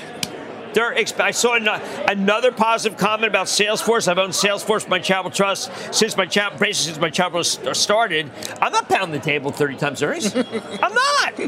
They're 0.71 0.93
exp- 0.93 1.19
I 1.19 1.32
saw 1.32 1.55
an- 1.55 1.67
another 2.07 2.51
positive 2.51 2.95
comment 2.95 3.27
about 3.27 3.47
Salesforce. 3.47 4.07
I've 4.07 4.19
owned 4.19 4.34
Salesforce, 4.34 4.88
my 4.88 4.99
travel 4.99 5.32
trust, 5.32 5.71
since 5.91 6.15
my 6.15 6.27
travel, 6.27 6.59
basically 6.59 6.91
since 6.93 6.99
my 7.01 7.09
travel 7.09 7.43
st- 7.43 7.75
started. 7.75 8.30
I'm 8.61 8.71
not 8.71 8.88
pounding 8.88 9.19
the 9.19 9.25
table 9.25 9.51
30 9.51 9.77
times 9.77 10.03
earnings. 10.03 10.36
I'm 10.36 10.93
not. 10.93 11.39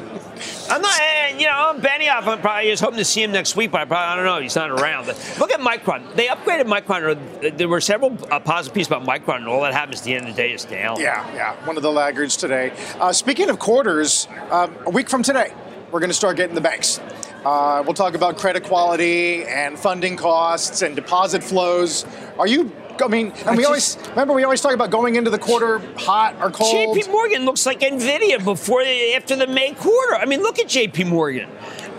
I'm 0.72 0.82
not. 0.82 1.00
And, 1.02 1.40
you 1.40 1.46
know, 1.46 1.54
I'm 1.54 1.82
Benioff, 1.82 2.26
I'm 2.26 2.42
probably 2.42 2.72
just 2.72 2.82
hoping 2.82 2.98
to 2.98 3.06
see 3.06 3.22
him 3.22 3.32
next 3.32 3.56
week, 3.56 3.70
but 3.70 3.82
I 3.82 3.86
probably 3.86 4.08
I 4.08 4.16
don't 4.16 4.26
know. 4.26 4.42
He's 4.42 4.56
not 4.56 4.72
around. 4.72 5.06
But 5.06 5.36
look 5.40 5.52
at 5.52 5.60
Micron. 5.60 6.16
They 6.16 6.26
upgraded 6.26 6.66
Micron. 6.66 7.58
There 7.60 7.68
were 7.70 7.80
several 7.80 8.18
uh, 8.32 8.40
positive 8.40 8.74
pieces 8.74 8.88
about 8.92 9.06
Micron, 9.06 9.36
and 9.38 9.48
all 9.48 9.62
that 9.62 9.74
happens 9.74 10.00
at 10.00 10.06
the 10.06 10.16
end 10.16 10.30
of 10.30 10.36
the 10.36 10.42
day 10.42 10.52
is 10.52 10.66
down. 10.66 11.00
Yeah, 11.00 11.32
yeah. 11.36 11.64
One 11.68 11.78
of 11.78 11.84
the 11.84 11.92
laggards 11.92 12.38
today. 12.38 12.74
Uh, 13.00 13.14
speaking 13.14 13.52
of 13.52 13.60
quarters, 13.60 14.28
um, 14.50 14.76
a 14.88 14.90
week 14.90 15.10
from 15.12 15.22
today, 15.22 15.54
we're 15.92 16.00
going 16.00 16.10
to 16.10 16.16
start 16.16 16.38
getting 16.38 16.56
the 16.56 16.62
banks. 16.62 17.00
Uh, 17.44 17.82
we'll 17.86 17.94
talk 17.94 18.14
about 18.14 18.38
credit 18.38 18.64
quality 18.64 19.44
and 19.46 19.78
funding 19.78 20.16
costs 20.16 20.82
and 20.82 20.96
deposit 20.96 21.44
flows. 21.44 22.06
Are 22.38 22.48
you? 22.48 22.72
I 23.04 23.08
mean, 23.08 23.32
and 23.32 23.50
I 23.50 23.52
we 23.56 23.64
just- 23.64 23.98
always 23.98 24.10
remember 24.10 24.34
we 24.34 24.44
always 24.44 24.62
talk 24.62 24.74
about 24.74 24.92
going 24.92 25.16
into 25.16 25.32
the 25.32 25.40
quarter 25.40 25.80
hot 25.98 26.36
or 26.40 26.52
cold. 26.52 26.96
JP 26.96 27.12
Morgan 27.12 27.46
looks 27.46 27.66
like 27.66 27.80
Nvidia 27.80 28.44
before 28.44 28.84
after 29.16 29.36
the 29.36 29.48
May 29.48 29.74
quarter. 29.74 30.16
I 30.16 30.26
mean, 30.26 30.42
look 30.42 30.60
at 30.60 30.68
JP 30.68 31.08
Morgan. 31.08 31.50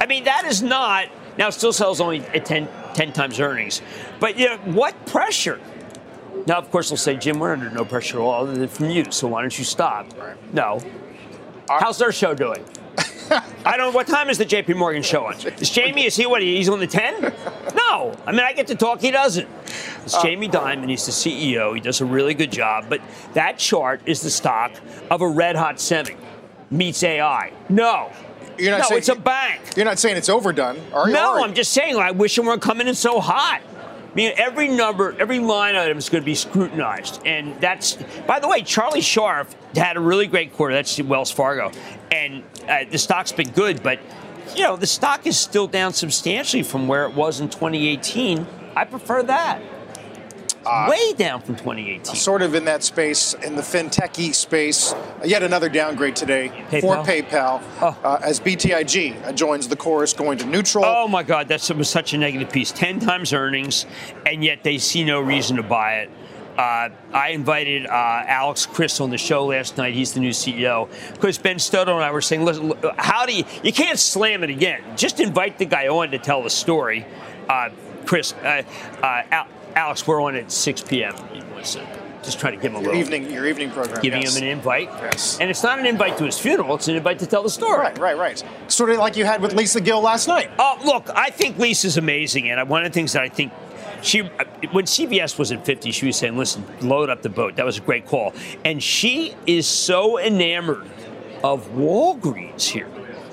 I 0.01 0.07
mean, 0.07 0.24
that 0.24 0.45
is 0.47 0.62
not 0.62 1.09
now 1.38 1.51
still 1.51 1.72
sells 1.72 2.01
only 2.01 2.20
at 2.20 2.45
10, 2.45 2.68
10 2.95 3.12
times 3.12 3.40
earnings. 3.40 3.82
But 4.20 4.38
you 4.38 4.49
know, 4.51 4.57
what 4.59 5.07
pressure? 5.07 5.61
Now, 6.47 6.59
of 6.59 6.70
course, 6.70 6.90
they'll 6.90 6.97
say, 6.97 7.16
Jim, 7.16 7.38
we're 7.38 7.53
under 7.53 7.70
no 7.70 7.84
pressure 7.84 8.18
at 8.18 8.22
all 8.22 8.43
other 8.43 8.55
than 8.55 8.68
from 8.68 8.90
you, 8.90 9.11
so 9.11 9.28
why 9.28 9.40
don't 9.43 9.57
you 9.59 9.64
stop? 9.64 10.07
No. 10.53 10.80
How's 11.68 11.99
their 11.99 12.12
show 12.12 12.34
doing? 12.34 12.64
I 13.64 13.76
don't. 13.76 13.94
What 13.94 14.06
time 14.06 14.30
is 14.30 14.38
the 14.38 14.44
J.P. 14.44 14.74
Morgan 14.74 15.02
show 15.02 15.26
on? 15.26 15.34
Is 15.34 15.70
Jamie? 15.70 16.06
Is 16.06 16.16
he 16.16 16.26
what? 16.26 16.42
He's 16.42 16.68
on 16.68 16.80
the 16.80 16.86
ten? 16.86 17.32
No. 17.74 18.16
I 18.26 18.32
mean, 18.32 18.40
I 18.40 18.52
get 18.52 18.66
to 18.68 18.74
talk. 18.74 19.00
He 19.00 19.10
doesn't. 19.10 19.48
It's 20.04 20.14
oh. 20.14 20.22
Jamie 20.22 20.48
Dimon. 20.48 20.88
He's 20.88 21.06
the 21.06 21.12
CEO. 21.12 21.74
He 21.74 21.80
does 21.80 22.00
a 22.00 22.04
really 22.04 22.34
good 22.34 22.50
job. 22.52 22.86
But 22.88 23.00
that 23.34 23.58
chart 23.58 24.02
is 24.06 24.20
the 24.22 24.30
stock 24.30 24.72
of 25.10 25.20
a 25.20 25.28
red 25.28 25.56
hot 25.56 25.80
semi 25.80 26.16
meets 26.70 27.02
AI. 27.02 27.52
No. 27.68 28.10
You're 28.58 28.72
not 28.72 28.78
no, 28.78 28.88
saying- 28.88 28.98
it's 28.98 29.08
a 29.08 29.14
bank. 29.14 29.60
You're 29.76 29.84
not 29.84 29.98
saying 29.98 30.16
it's 30.16 30.28
overdone, 30.28 30.80
are 30.92 31.08
you? 31.08 31.14
No? 31.14 31.42
I'm 31.42 31.54
just 31.54 31.72
saying. 31.72 31.96
I 31.96 32.10
wish 32.10 32.38
it 32.38 32.44
weren't 32.44 32.62
coming 32.62 32.88
in 32.88 32.94
so 32.94 33.20
hot. 33.20 33.60
I 34.12 34.14
mean, 34.14 34.34
every 34.36 34.68
number, 34.68 35.16
every 35.18 35.38
line 35.38 35.74
item 35.74 35.96
is 35.96 36.10
going 36.10 36.20
to 36.22 36.26
be 36.26 36.34
scrutinized, 36.34 37.22
and 37.24 37.58
that's. 37.62 37.96
By 38.26 38.40
the 38.40 38.48
way, 38.48 38.60
Charlie 38.60 39.00
Scharf 39.00 39.54
had 39.74 39.96
a 39.96 40.00
really 40.00 40.26
great 40.26 40.52
quarter. 40.52 40.74
That's 40.74 41.00
Wells 41.00 41.30
Fargo, 41.30 41.72
and 42.10 42.42
uh, 42.68 42.84
the 42.90 42.98
stock's 42.98 43.32
been 43.32 43.50
good, 43.52 43.82
but 43.82 44.00
you 44.54 44.64
know 44.64 44.76
the 44.76 44.86
stock 44.86 45.26
is 45.26 45.38
still 45.38 45.66
down 45.66 45.94
substantially 45.94 46.62
from 46.62 46.88
where 46.88 47.04
it 47.04 47.14
was 47.14 47.40
in 47.40 47.48
2018. 47.48 48.46
I 48.76 48.84
prefer 48.84 49.22
that. 49.22 49.62
Uh, 50.64 50.86
Way 50.90 51.12
down 51.14 51.40
from 51.40 51.56
2018. 51.56 52.14
sort 52.14 52.42
of 52.42 52.54
in 52.54 52.64
that 52.66 52.82
space, 52.82 53.34
in 53.34 53.56
the 53.56 53.62
fintechy 53.62 54.34
space. 54.34 54.94
Yet 55.24 55.42
another 55.42 55.68
downgrade 55.68 56.14
today 56.16 56.48
for 56.80 56.96
PayPal? 56.98 57.04
PayPal 57.04 57.62
Oh. 57.80 57.98
uh, 58.04 58.20
as 58.22 58.38
BTIG 58.40 59.34
joins 59.34 59.68
the 59.68 59.76
chorus, 59.76 60.12
going 60.12 60.38
to 60.38 60.46
neutral. 60.46 60.84
Oh 60.84 61.08
my 61.08 61.22
God, 61.22 61.48
that 61.48 61.68
was 61.76 61.88
such 61.88 62.14
a 62.14 62.18
negative 62.18 62.50
piece. 62.52 62.70
Ten 62.72 63.00
times 63.00 63.32
earnings, 63.32 63.86
and 64.26 64.44
yet 64.44 64.62
they 64.62 64.78
see 64.78 65.04
no 65.04 65.20
reason 65.20 65.56
to 65.56 65.62
buy 65.62 65.94
it. 66.00 66.10
Uh, 66.56 66.90
I 67.14 67.30
invited 67.30 67.86
uh, 67.86 67.90
Alex 67.90 68.66
Chriss 68.66 69.00
on 69.00 69.08
the 69.10 69.16
show 69.16 69.46
last 69.46 69.78
night. 69.78 69.94
He's 69.94 70.12
the 70.12 70.20
new 70.20 70.30
CEO. 70.30 70.86
Because 71.14 71.38
Ben 71.38 71.58
Stoddle 71.58 71.94
and 71.96 72.04
I 72.04 72.10
were 72.10 72.20
saying, 72.20 72.44
listen, 72.44 72.68
look, 72.68 72.84
how 72.98 73.24
do 73.24 73.34
you, 73.34 73.44
you 73.62 73.72
can't 73.72 73.98
slam 73.98 74.44
it 74.44 74.50
again. 74.50 74.82
Just 74.94 75.18
invite 75.18 75.56
the 75.56 75.64
guy 75.64 75.88
on 75.88 76.10
to 76.10 76.18
tell 76.18 76.42
the 76.42 76.50
story. 76.50 77.06
Uh, 77.48 77.70
Chriss, 78.04 78.34
uh, 78.44 78.62
uh, 79.02 79.22
Al- 79.30 79.46
Alex, 79.74 80.06
we're 80.06 80.22
on 80.22 80.36
at 80.36 80.50
6 80.50 80.82
p.m. 80.82 81.14
Just 82.22 82.38
try 82.38 82.50
to 82.52 82.56
give 82.56 82.72
him 82.72 82.76
a 82.76 82.80
Your 82.82 82.94
little. 82.94 83.00
evening, 83.00 83.30
your 83.32 83.46
evening 83.46 83.70
program. 83.70 84.00
Giving 84.00 84.22
yes. 84.22 84.36
him 84.36 84.44
an 84.44 84.48
invite. 84.50 84.88
Yes. 84.88 85.40
And 85.40 85.50
it's 85.50 85.62
not 85.62 85.80
an 85.80 85.86
invite 85.86 86.16
to 86.18 86.24
his 86.24 86.38
funeral, 86.38 86.76
it's 86.76 86.86
an 86.88 86.96
invite 86.96 87.18
to 87.18 87.26
tell 87.26 87.42
the 87.42 87.50
story. 87.50 87.78
Right, 87.78 87.98
right, 87.98 88.16
right. 88.16 88.44
Sort 88.68 88.90
of 88.90 88.98
like 88.98 89.16
you 89.16 89.24
had 89.24 89.42
with 89.42 89.54
Lisa 89.54 89.80
Gill 89.80 90.00
last 90.00 90.28
night. 90.28 90.50
Oh, 90.58 90.78
look, 90.84 91.10
I 91.14 91.30
think 91.30 91.58
Lisa's 91.58 91.96
amazing, 91.96 92.48
and 92.48 92.68
one 92.68 92.84
of 92.84 92.92
the 92.92 92.94
things 92.94 93.12
that 93.14 93.22
I 93.22 93.28
think 93.28 93.52
she, 94.02 94.20
when 94.20 94.84
CVS 94.84 95.38
was 95.38 95.52
at 95.52 95.64
50, 95.64 95.90
she 95.92 96.06
was 96.06 96.16
saying, 96.16 96.36
"Listen, 96.36 96.64
load 96.80 97.08
up 97.08 97.22
the 97.22 97.28
boat." 97.28 97.56
That 97.56 97.64
was 97.64 97.78
a 97.78 97.80
great 97.80 98.06
call, 98.06 98.34
and 98.64 98.82
she 98.82 99.34
is 99.46 99.66
so 99.66 100.18
enamored 100.18 100.88
of 101.42 101.68
Walgreens 101.70 102.68
here, 102.68 102.88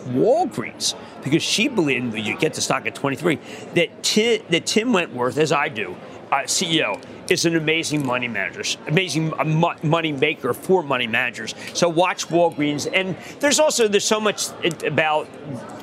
Walgreens, 0.07 0.95
because 1.23 1.43
she 1.43 1.67
believed 1.67 2.15
you 2.15 2.37
get 2.37 2.53
the 2.53 2.61
stock 2.61 2.85
at 2.85 2.95
23 2.95 3.39
that 3.75 4.03
Tim, 4.03 4.41
that 4.49 4.65
Tim 4.65 4.93
Wentworth, 4.93 5.37
as 5.37 5.51
I 5.51 5.69
do, 5.69 5.95
uh, 6.31 6.37
CEO, 6.43 7.01
is 7.29 7.45
an 7.45 7.55
amazing 7.55 8.05
money 8.05 8.27
manager, 8.27 8.63
amazing 8.87 9.33
uh, 9.39 9.43
money 9.83 10.11
maker 10.11 10.53
for 10.53 10.83
money 10.83 11.07
managers. 11.07 11.53
So 11.73 11.89
watch 11.89 12.27
Walgreens, 12.27 12.89
and 12.91 13.15
there's 13.39 13.59
also 13.59 13.87
there's 13.87 14.05
so 14.05 14.19
much 14.19 14.49
about 14.83 15.27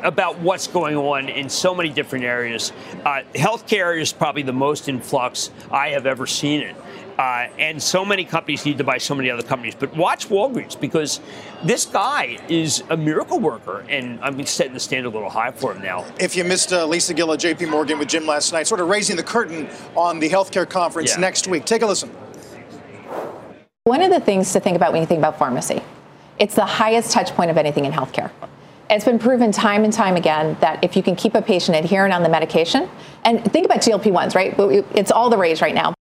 about 0.03 0.39
what's 0.41 0.67
going 0.67 0.97
on 0.97 1.29
in 1.29 1.49
so 1.49 1.75
many 1.75 1.89
different 1.89 2.25
areas. 2.25 2.73
Uh, 3.05 3.23
healthcare 3.35 4.01
is 4.01 4.13
probably 4.13 4.43
the 4.43 4.53
most 4.53 4.89
in 4.89 5.01
flux 5.01 5.51
I 5.71 5.89
have 5.91 6.07
ever 6.07 6.27
seen 6.27 6.61
it. 6.63 6.77
Uh, 7.19 7.49
and 7.59 7.83
so 7.83 8.05
many 8.05 8.25
companies 8.25 8.65
need 8.67 8.77
to 8.79 8.85
buy 8.85 8.99
so 8.99 9.15
many 9.15 9.31
other 9.31 9.43
companies. 9.43 9.75
But 9.75 9.97
watch 9.97 10.29
Walgreens 10.29 10.79
because 10.79 11.21
this 11.65 11.87
guy 11.87 12.39
is 12.49 12.83
a 12.91 12.97
miracle 12.97 13.39
worker, 13.41 13.85
and 13.89 14.21
I'm 14.23 14.45
setting 14.45 14.75
the 14.75 14.81
standard 14.81 15.09
a 15.09 15.13
little 15.13 15.31
high 15.31 15.51
for 15.51 15.73
him 15.73 15.83
now. 15.83 16.05
If 16.21 16.37
you 16.37 16.45
missed 16.45 16.73
uh, 16.73 16.85
Lisa 16.87 17.15
Gill 17.15 17.33
at 17.33 17.41
JP 17.41 17.71
Morgan 17.71 17.99
with 17.99 18.09
Jim 18.09 18.27
last 18.27 18.53
night, 18.53 18.67
sort 18.67 18.81
of 18.81 18.89
raising 18.89 19.17
the 19.17 19.23
curtain 19.23 19.69
on 19.95 20.21
the 20.21 20.29
healthcare 20.29 20.69
conference 20.69 21.15
Yeah. 21.15 21.21
next 21.21 21.49
week. 21.49 21.65
Take 21.65 21.83
a 21.83 21.87
listen. 21.87 22.11
One 23.85 24.03
of 24.03 24.11
the 24.11 24.21
things 24.21 24.53
to 24.53 24.61
think 24.61 24.77
about 24.77 24.93
when 24.93 25.01
you 25.01 25.07
think 25.07 25.19
about 25.19 25.39
pharmacy, 25.39 25.81
it's 26.39 26.55
the 26.55 26.67
highest 26.67 27.13
touch 27.13 27.31
point 27.31 27.51
of 27.51 27.57
anything 27.57 27.85
in 27.85 27.93
healthcare. 27.93 28.31
It's 28.91 29.05
been 29.05 29.19
proven 29.19 29.53
time 29.53 29.85
and 29.85 29.93
time 29.93 30.17
again 30.17 30.57
that 30.61 30.85
if 30.85 30.97
you 30.97 31.03
can 31.03 31.17
keep 31.17 31.35
a 31.35 31.43
patient 31.43 31.77
adherent 31.77 32.13
on 32.13 32.23
the 32.23 32.29
medication, 32.29 32.89
and 33.25 33.43
think 33.53 33.65
about 33.65 33.79
GLP 33.79 34.13
1s, 34.13 34.35
right? 34.35 34.55
It's 34.95 35.11
all 35.11 35.31
the 35.31 35.39
rage 35.39 35.61
right 35.61 35.75
now. 35.75 35.96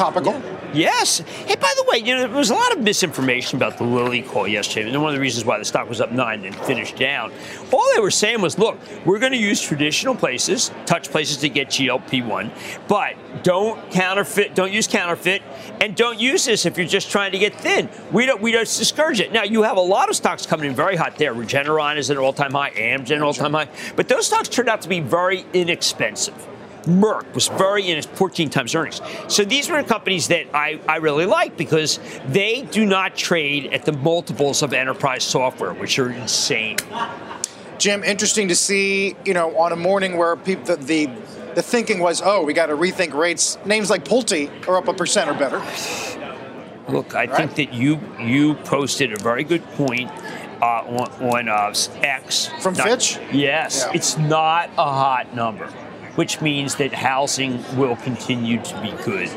Topical. 0.00 0.40
Yes. 0.72 1.18
Hey, 1.18 1.56
by 1.56 1.70
the 1.76 1.84
way, 1.86 1.98
you 1.98 2.14
know, 2.14 2.20
there 2.22 2.30
was 2.30 2.48
a 2.48 2.54
lot 2.54 2.72
of 2.72 2.78
misinformation 2.78 3.58
about 3.58 3.76
the 3.76 3.84
Lilly 3.84 4.22
call 4.22 4.48
yesterday. 4.48 4.88
And 4.88 5.02
one 5.02 5.10
of 5.10 5.14
the 5.14 5.20
reasons 5.20 5.44
why 5.44 5.58
the 5.58 5.64
stock 5.66 5.90
was 5.90 6.00
up 6.00 6.10
nine 6.10 6.42
and 6.46 6.56
finished 6.56 6.96
down. 6.96 7.30
All 7.70 7.86
they 7.94 8.00
were 8.00 8.10
saying 8.10 8.40
was, 8.40 8.58
look, 8.58 8.78
we're 9.04 9.18
going 9.18 9.32
to 9.32 9.38
use 9.38 9.60
traditional 9.60 10.14
places, 10.14 10.70
touch 10.86 11.10
places 11.10 11.36
to 11.36 11.50
get 11.50 11.68
GLP-1, 11.68 12.50
but 12.88 13.14
don't 13.42 13.90
counterfeit, 13.90 14.54
don't 14.54 14.72
use 14.72 14.86
counterfeit, 14.86 15.42
and 15.82 15.94
don't 15.94 16.18
use 16.18 16.46
this 16.46 16.64
if 16.64 16.78
you're 16.78 16.86
just 16.86 17.10
trying 17.10 17.32
to 17.32 17.38
get 17.38 17.54
thin. 17.56 17.90
We 18.10 18.24
don't, 18.24 18.40
we 18.40 18.52
don't 18.52 18.60
discourage 18.62 19.20
it. 19.20 19.32
Now, 19.32 19.42
you 19.42 19.64
have 19.64 19.76
a 19.76 19.82
lot 19.82 20.08
of 20.08 20.16
stocks 20.16 20.46
coming 20.46 20.70
in 20.70 20.74
very 20.74 20.96
hot 20.96 21.18
there. 21.18 21.34
Regeneron 21.34 21.98
is 21.98 22.10
at 22.10 22.16
an 22.16 22.22
all-time 22.22 22.52
high, 22.52 22.70
Amgen 22.70 23.20
all-time 23.20 23.52
high, 23.52 23.68
but 23.96 24.08
those 24.08 24.28
stocks 24.28 24.48
turned 24.48 24.70
out 24.70 24.80
to 24.80 24.88
be 24.88 25.00
very 25.00 25.44
inexpensive. 25.52 26.46
Merck 26.84 27.32
was 27.34 27.48
very 27.48 27.88
in 27.90 27.98
its 27.98 28.06
14 28.06 28.50
times 28.50 28.74
earnings. 28.74 29.00
So 29.28 29.44
these 29.44 29.68
were 29.70 29.82
companies 29.82 30.28
that 30.28 30.46
I, 30.54 30.80
I 30.88 30.96
really 30.96 31.26
like 31.26 31.56
because 31.56 31.98
they 32.28 32.62
do 32.62 32.86
not 32.86 33.16
trade 33.16 33.72
at 33.72 33.84
the 33.84 33.92
multiples 33.92 34.62
of 34.62 34.72
enterprise 34.72 35.24
software, 35.24 35.72
which 35.74 35.98
are 35.98 36.10
insane. 36.10 36.76
Jim, 37.78 38.04
interesting 38.04 38.48
to 38.48 38.54
see, 38.54 39.16
you 39.24 39.32
know, 39.34 39.56
on 39.56 39.72
a 39.72 39.76
morning 39.76 40.16
where 40.16 40.36
people, 40.36 40.64
the, 40.64 40.76
the, 40.76 41.06
the 41.54 41.62
thinking 41.62 41.98
was, 41.98 42.20
oh, 42.22 42.44
we 42.44 42.52
got 42.52 42.66
to 42.66 42.74
rethink 42.76 43.14
rates. 43.14 43.56
Names 43.64 43.88
like 43.90 44.04
Pulte 44.04 44.50
are 44.68 44.76
up 44.76 44.88
a 44.88 44.92
percent 44.94 45.30
or 45.30 45.34
better. 45.34 45.58
Look, 46.88 47.14
I 47.14 47.26
think 47.26 47.54
that 47.54 47.72
you 47.72 48.00
you 48.18 48.54
posted 48.56 49.12
a 49.12 49.22
very 49.22 49.44
good 49.44 49.64
point 49.72 50.10
uh, 50.60 50.64
on, 50.86 51.22
on 51.30 51.48
uh, 51.48 51.72
X 52.02 52.48
From 52.60 52.74
Not- 52.74 52.86
Fitch? 52.88 53.18
Yes, 53.32 53.84
Yeah. 53.86 53.92
it's 53.94 54.18
not 54.18 54.70
a 54.76 54.84
hot 54.84 55.34
number, 55.34 55.72
which 56.16 56.40
means 56.40 56.76
that 56.76 56.92
housing 56.92 57.62
will 57.76 57.96
continue 57.96 58.62
to 58.62 58.80
be 58.80 58.90
good. 59.04 59.28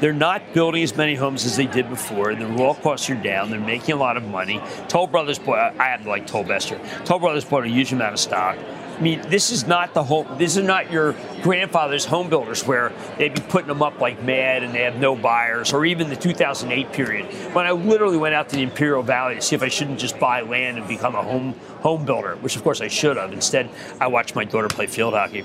They're 0.00 0.12
not 0.12 0.52
building 0.52 0.82
as 0.82 0.96
many 0.96 1.14
homes 1.14 1.44
as 1.44 1.56
they 1.56 1.66
did 1.66 1.88
before. 1.88 2.34
Their 2.34 2.48
raw 2.48 2.74
costs 2.74 3.08
are 3.08 3.14
down. 3.14 3.50
They're 3.50 3.60
making 3.60 3.94
a 3.94 3.98
lot 3.98 4.16
of 4.16 4.24
money. 4.24 4.60
Toll 4.88 5.06
Brothers 5.06 5.38
bought. 5.38 5.78
I 5.78 5.84
happen 5.84 6.06
to 6.06 6.10
like 6.10 6.26
Toll 6.26 6.42
Bester. 6.42 6.80
Toll 7.04 7.20
Brothers 7.20 7.44
bought 7.44 7.64
a 7.64 7.68
huge 7.68 7.92
amount 7.92 8.14
of 8.14 8.18
stock. 8.18 8.58
I 9.02 9.04
mean, 9.04 9.20
this 9.22 9.50
is 9.50 9.66
not 9.66 9.94
the 9.94 10.04
home. 10.04 10.28
This 10.38 10.56
is 10.56 10.62
not 10.62 10.92
your 10.92 11.16
grandfather's 11.42 12.04
home 12.04 12.28
builders 12.28 12.64
where 12.64 12.92
they'd 13.18 13.34
be 13.34 13.40
putting 13.40 13.66
them 13.66 13.82
up 13.82 14.00
like 14.00 14.22
mad 14.22 14.62
and 14.62 14.72
they 14.72 14.82
have 14.82 14.94
no 14.94 15.16
buyers, 15.16 15.72
or 15.72 15.84
even 15.84 16.08
the 16.08 16.14
2008 16.14 16.92
period 16.92 17.26
when 17.52 17.66
I 17.66 17.72
literally 17.72 18.16
went 18.16 18.36
out 18.36 18.48
to 18.50 18.54
the 18.54 18.62
Imperial 18.62 19.02
Valley 19.02 19.34
to 19.34 19.40
see 19.40 19.56
if 19.56 19.62
I 19.64 19.66
shouldn't 19.66 19.98
just 19.98 20.20
buy 20.20 20.42
land 20.42 20.78
and 20.78 20.86
become 20.86 21.16
a 21.16 21.22
home 21.24 21.54
home 21.80 22.04
builder, 22.04 22.36
which 22.36 22.54
of 22.54 22.62
course 22.62 22.80
I 22.80 22.86
should 22.86 23.16
have. 23.16 23.32
Instead, 23.32 23.70
I 24.00 24.06
watched 24.06 24.36
my 24.36 24.44
daughter 24.44 24.68
play 24.68 24.86
field 24.86 25.14
hockey. 25.14 25.44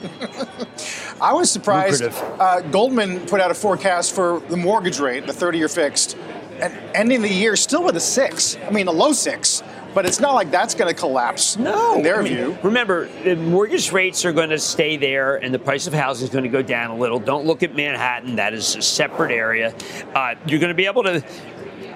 I 1.19 1.33
was 1.33 1.49
surprised. 1.49 2.03
Uh, 2.03 2.61
Goldman 2.61 3.25
put 3.25 3.41
out 3.41 3.49
a 3.49 3.55
forecast 3.55 4.13
for 4.13 4.39
the 4.49 4.57
mortgage 4.57 4.99
rate, 4.99 5.25
the 5.25 5.33
30 5.33 5.57
year 5.57 5.67
fixed, 5.67 6.15
and 6.59 6.71
ending 6.93 7.23
the 7.23 7.33
year 7.33 7.55
still 7.55 7.83
with 7.83 7.95
a 7.95 8.01
six. 8.01 8.55
I 8.67 8.69
mean, 8.69 8.87
a 8.87 8.91
low 8.91 9.13
six. 9.13 9.63
But 9.97 10.05
it's 10.05 10.19
not 10.19 10.35
like 10.35 10.51
that's 10.51 10.75
going 10.75 10.93
to 10.93 10.99
collapse. 10.99 11.57
No, 11.57 11.95
in 11.95 12.03
their 12.03 12.19
I 12.19 12.21
mean, 12.21 12.35
view. 12.35 12.57
Remember, 12.61 13.09
the 13.23 13.35
mortgage 13.35 13.91
rates 13.91 14.25
are 14.25 14.31
going 14.31 14.51
to 14.51 14.59
stay 14.59 14.95
there, 14.95 15.37
and 15.37 15.51
the 15.51 15.57
price 15.57 15.87
of 15.87 15.93
housing 15.93 16.27
is 16.27 16.31
going 16.31 16.43
to 16.43 16.51
go 16.51 16.61
down 16.61 16.91
a 16.91 16.95
little. 16.95 17.17
Don't 17.17 17.47
look 17.47 17.63
at 17.63 17.73
Manhattan; 17.73 18.35
that 18.35 18.53
is 18.53 18.75
a 18.75 18.83
separate 18.83 19.31
area. 19.31 19.73
Uh, 20.13 20.35
you're 20.45 20.59
going 20.59 20.69
to 20.69 20.75
be 20.75 20.85
able 20.85 21.01
to. 21.01 21.25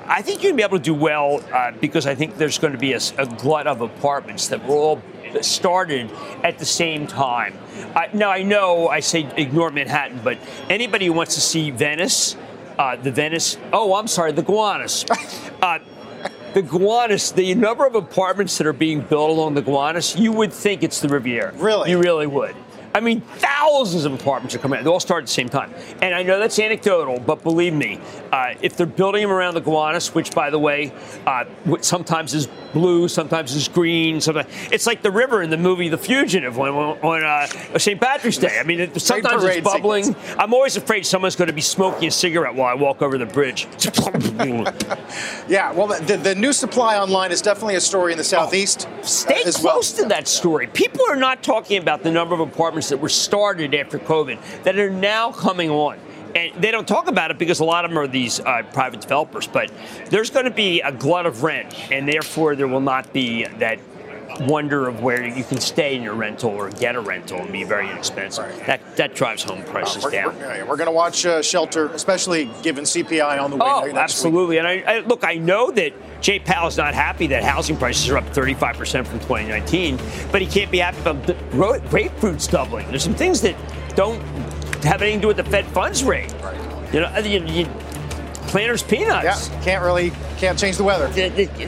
I 0.07 0.23
think 0.23 0.41
you're 0.41 0.51
going 0.51 0.57
to 0.57 0.57
be 0.57 0.63
able 0.63 0.79
to 0.79 0.83
do 0.83 0.95
well 0.95 1.43
uh, 1.53 1.73
because 1.79 2.07
I 2.07 2.15
think 2.15 2.37
there's 2.37 2.57
going 2.57 2.73
to 2.73 2.79
be 2.79 2.93
a, 2.93 2.99
a 3.19 3.27
glut 3.27 3.67
of 3.67 3.81
apartments 3.81 4.47
that 4.47 4.65
were 4.65 4.73
all 4.73 5.01
started 5.41 6.09
at 6.43 6.57
the 6.57 6.65
same 6.65 7.05
time. 7.05 7.55
Uh, 7.93 8.07
now 8.13 8.31
I 8.31 8.41
know 8.41 8.87
I 8.87 9.01
say 9.01 9.31
ignore 9.37 9.69
Manhattan, 9.69 10.21
but 10.23 10.39
anybody 10.71 11.05
who 11.05 11.13
wants 11.13 11.35
to 11.35 11.41
see 11.41 11.69
Venice, 11.69 12.35
uh, 12.79 12.95
the 12.95 13.11
Venice. 13.11 13.57
Oh, 13.71 13.93
I'm 13.93 14.07
sorry, 14.07 14.31
the 14.31 14.41
Gowanus. 14.41 15.05
The 16.53 16.61
Gowanus, 16.61 17.31
the 17.31 17.55
number 17.55 17.85
of 17.85 17.95
apartments 17.95 18.57
that 18.57 18.67
are 18.67 18.73
being 18.73 18.99
built 19.01 19.29
along 19.29 19.53
the 19.53 19.61
Gowanus, 19.61 20.17
you 20.17 20.33
would 20.33 20.51
think 20.51 20.83
it's 20.83 20.99
the 20.99 21.07
Riviera. 21.07 21.53
Really? 21.53 21.91
You 21.91 21.97
really 21.97 22.27
would. 22.27 22.55
I 22.93 22.99
mean, 22.99 23.21
thousands 23.21 24.05
of 24.05 24.13
apartments 24.13 24.53
are 24.55 24.59
coming 24.59 24.79
out. 24.79 24.83
They 24.83 24.89
all 24.89 24.99
start 24.99 25.23
at 25.23 25.27
the 25.27 25.33
same 25.33 25.49
time. 25.49 25.73
And 26.01 26.13
I 26.13 26.23
know 26.23 26.39
that's 26.39 26.59
anecdotal, 26.59 27.19
but 27.19 27.43
believe 27.43 27.73
me, 27.73 27.99
uh, 28.31 28.55
if 28.61 28.75
they're 28.75 28.85
building 28.85 29.21
them 29.21 29.31
around 29.31 29.53
the 29.53 29.61
Gowanus, 29.61 30.13
which, 30.13 30.31
by 30.31 30.49
the 30.49 30.59
way, 30.59 30.91
uh, 31.25 31.45
sometimes 31.81 32.33
is 32.33 32.47
blue, 32.73 33.07
sometimes 33.07 33.55
is 33.55 33.67
green, 33.67 34.19
sometimes 34.19 34.47
it's 34.71 34.87
like 34.87 35.01
the 35.01 35.11
river 35.11 35.41
in 35.41 35.49
the 35.49 35.57
movie 35.57 35.89
The 35.89 35.97
Fugitive 35.97 36.59
on, 36.59 36.69
on 36.69 37.23
uh, 37.23 37.77
St. 37.77 37.99
Patrick's 37.99 38.37
Day. 38.37 38.57
I 38.59 38.63
mean, 38.63 38.79
it, 38.81 39.01
sometimes 39.01 39.43
it's 39.43 39.61
bubbling. 39.61 40.05
Sequence. 40.05 40.35
I'm 40.37 40.53
always 40.53 40.75
afraid 40.75 41.05
someone's 41.05 41.35
going 41.35 41.47
to 41.47 41.53
be 41.53 41.61
smoking 41.61 42.07
a 42.07 42.11
cigarette 42.11 42.55
while 42.55 42.67
I 42.67 42.73
walk 42.73 43.01
over 43.01 43.17
the 43.17 43.25
bridge. 43.25 43.67
yeah, 45.47 45.71
well, 45.71 45.87
the, 45.87 46.19
the, 46.21 46.35
new 46.35 46.53
supply 46.53 46.97
online 46.97 47.31
is 47.31 47.41
definitely 47.41 47.75
a 47.75 47.81
story 47.81 48.11
in 48.11 48.17
the 48.17 48.23
southeast. 48.23 48.87
Oh, 48.89 49.01
stay 49.03 49.43
close 49.43 49.63
well. 49.63 49.81
to 49.81 50.05
that 50.09 50.27
story. 50.27 50.67
People 50.67 51.05
are 51.09 51.15
not 51.15 51.43
talking 51.43 51.77
about 51.77 52.03
the 52.03 52.11
number 52.11 52.33
of 52.33 52.39
apartments 52.39 52.80
that 52.89 52.99
were 52.99 53.09
started 53.09 53.73
after 53.73 53.99
COVID 53.99 54.63
that 54.63 54.77
are 54.77 54.89
now 54.89 55.31
coming 55.31 55.69
on. 55.69 55.99
And 56.35 56.53
they 56.61 56.71
don't 56.71 56.87
talk 56.87 57.07
about 57.07 57.31
it 57.31 57.37
because 57.37 57.59
a 57.59 57.65
lot 57.65 57.83
of 57.83 57.91
them 57.91 57.97
are 57.97 58.07
these 58.07 58.39
uh, 58.39 58.63
private 58.73 59.01
developers, 59.01 59.47
but 59.47 59.71
there's 60.09 60.29
going 60.29 60.45
to 60.45 60.51
be 60.51 60.79
a 60.79 60.91
glut 60.91 61.25
of 61.25 61.43
rent, 61.43 61.91
and 61.91 62.07
therefore 62.07 62.55
there 62.55 62.67
will 62.67 62.79
not 62.79 63.11
be 63.11 63.43
that 63.45 63.79
wonder 64.41 64.87
of 64.87 65.01
where 65.01 65.25
you 65.25 65.43
can 65.43 65.59
stay 65.59 65.95
in 65.95 66.03
your 66.03 66.13
rental 66.13 66.49
or 66.51 66.69
get 66.69 66.95
a 66.95 66.99
rental 66.99 67.39
and 67.39 67.51
be 67.51 67.63
very 67.63 67.89
inexpensive. 67.89 68.45
Right. 68.45 68.65
That 68.65 68.97
that 68.97 69.15
drives 69.15 69.43
home 69.43 69.63
prices 69.63 70.03
uh, 70.03 70.07
we're, 70.07 70.11
down. 70.11 70.37
We're, 70.37 70.65
we're 70.65 70.77
going 70.77 70.87
to 70.87 70.91
watch 70.91 71.25
uh, 71.25 71.41
shelter, 71.41 71.87
especially 71.87 72.49
given 72.61 72.83
CPI 72.83 73.41
on 73.41 73.51
the 73.51 73.57
way. 73.57 73.63
Oh, 73.65 73.95
absolutely. 73.95 74.57
Week. 74.57 74.59
And 74.59 74.67
I, 74.67 74.93
I, 74.95 74.99
look, 74.99 75.23
I 75.23 75.35
know 75.35 75.71
that 75.71 75.93
Jay 76.21 76.39
Powell 76.39 76.67
is 76.67 76.77
not 76.77 76.93
happy 76.93 77.27
that 77.27 77.43
housing 77.43 77.77
prices 77.77 78.09
are 78.09 78.17
up 78.17 78.27
35 78.27 78.77
percent 78.77 79.07
from 79.07 79.19
2019, 79.19 79.99
but 80.31 80.41
he 80.41 80.47
can't 80.47 80.71
be 80.71 80.79
happy 80.79 80.99
about 81.01 81.25
the 81.25 81.33
grapefruits 81.33 82.49
doubling. 82.49 82.87
There's 82.87 83.03
some 83.03 83.15
things 83.15 83.41
that 83.41 83.55
don't 83.95 84.21
have 84.83 85.01
anything 85.01 85.19
to 85.19 85.21
do 85.21 85.27
with 85.27 85.37
the 85.37 85.43
Fed 85.43 85.65
funds 85.67 86.03
rate. 86.03 86.33
Right. 86.41 86.93
You 86.93 86.99
know, 87.01 87.17
you, 87.19 87.45
you, 87.45 87.65
planters 88.47 88.83
peanuts. 88.83 89.49
Yeah, 89.49 89.61
can't 89.61 89.83
really 89.83 90.11
can't 90.37 90.59
change 90.59 90.77
the 90.77 90.83
weather. 90.83 91.07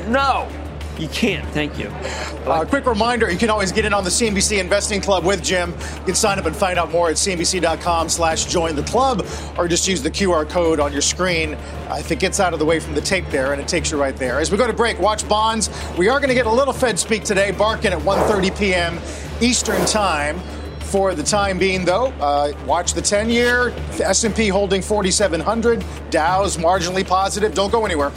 No. 0.09 0.49
You 1.03 1.09
can't. 1.09 1.45
Thank 1.49 1.77
you. 1.77 1.89
Uh, 2.49 2.63
quick 2.63 2.85
reminder: 2.85 3.29
you 3.29 3.37
can 3.37 3.49
always 3.49 3.73
get 3.73 3.83
in 3.83 3.93
on 3.93 4.05
the 4.05 4.09
CNBC 4.09 4.57
Investing 4.57 5.01
Club 5.01 5.25
with 5.25 5.43
Jim. 5.43 5.71
You 5.71 6.05
can 6.05 6.15
sign 6.15 6.39
up 6.39 6.45
and 6.45 6.55
find 6.55 6.79
out 6.79 6.91
more 6.91 7.09
at 7.09 7.17
cnbc.com/slash 7.17 8.45
join 8.45 8.77
the 8.77 8.83
club, 8.83 9.27
or 9.57 9.67
just 9.67 9.85
use 9.85 10.01
the 10.01 10.09
QR 10.09 10.47
code 10.47 10.79
on 10.79 10.93
your 10.93 11.01
screen. 11.01 11.55
Uh, 11.55 11.97
if 11.99 12.09
it 12.09 12.19
gets 12.19 12.39
out 12.39 12.53
of 12.53 12.59
the 12.59 12.65
way 12.65 12.79
from 12.79 12.95
the 12.95 13.01
tape 13.01 13.25
there, 13.31 13.51
and 13.51 13.61
it 13.61 13.67
takes 13.67 13.91
you 13.91 13.99
right 13.99 14.15
there. 14.15 14.39
As 14.39 14.49
we 14.49 14.57
go 14.57 14.65
to 14.65 14.71
break, 14.71 14.97
watch 14.97 15.27
bonds. 15.27 15.69
We 15.97 16.07
are 16.07 16.19
going 16.19 16.29
to 16.29 16.35
get 16.35 16.45
a 16.45 16.51
little 16.51 16.73
Fed 16.73 16.97
speak 16.97 17.25
today. 17.25 17.51
Barkin 17.51 17.91
at 17.91 17.99
1:30 17.99 18.57
p.m. 18.57 18.97
Eastern 19.41 19.85
Time. 19.85 20.39
For 20.79 21.15
the 21.15 21.23
time 21.23 21.57
being, 21.57 21.85
though, 21.85 22.13
uh, 22.21 22.53
watch 22.67 22.93
the 22.93 23.01
10-year 23.01 23.73
S&P 23.99 24.47
holding 24.49 24.83
4,700. 24.83 25.83
Dow's 26.11 26.57
marginally 26.57 27.05
positive. 27.05 27.55
Don't 27.55 27.71
go 27.71 27.83
anywhere. 27.83 28.11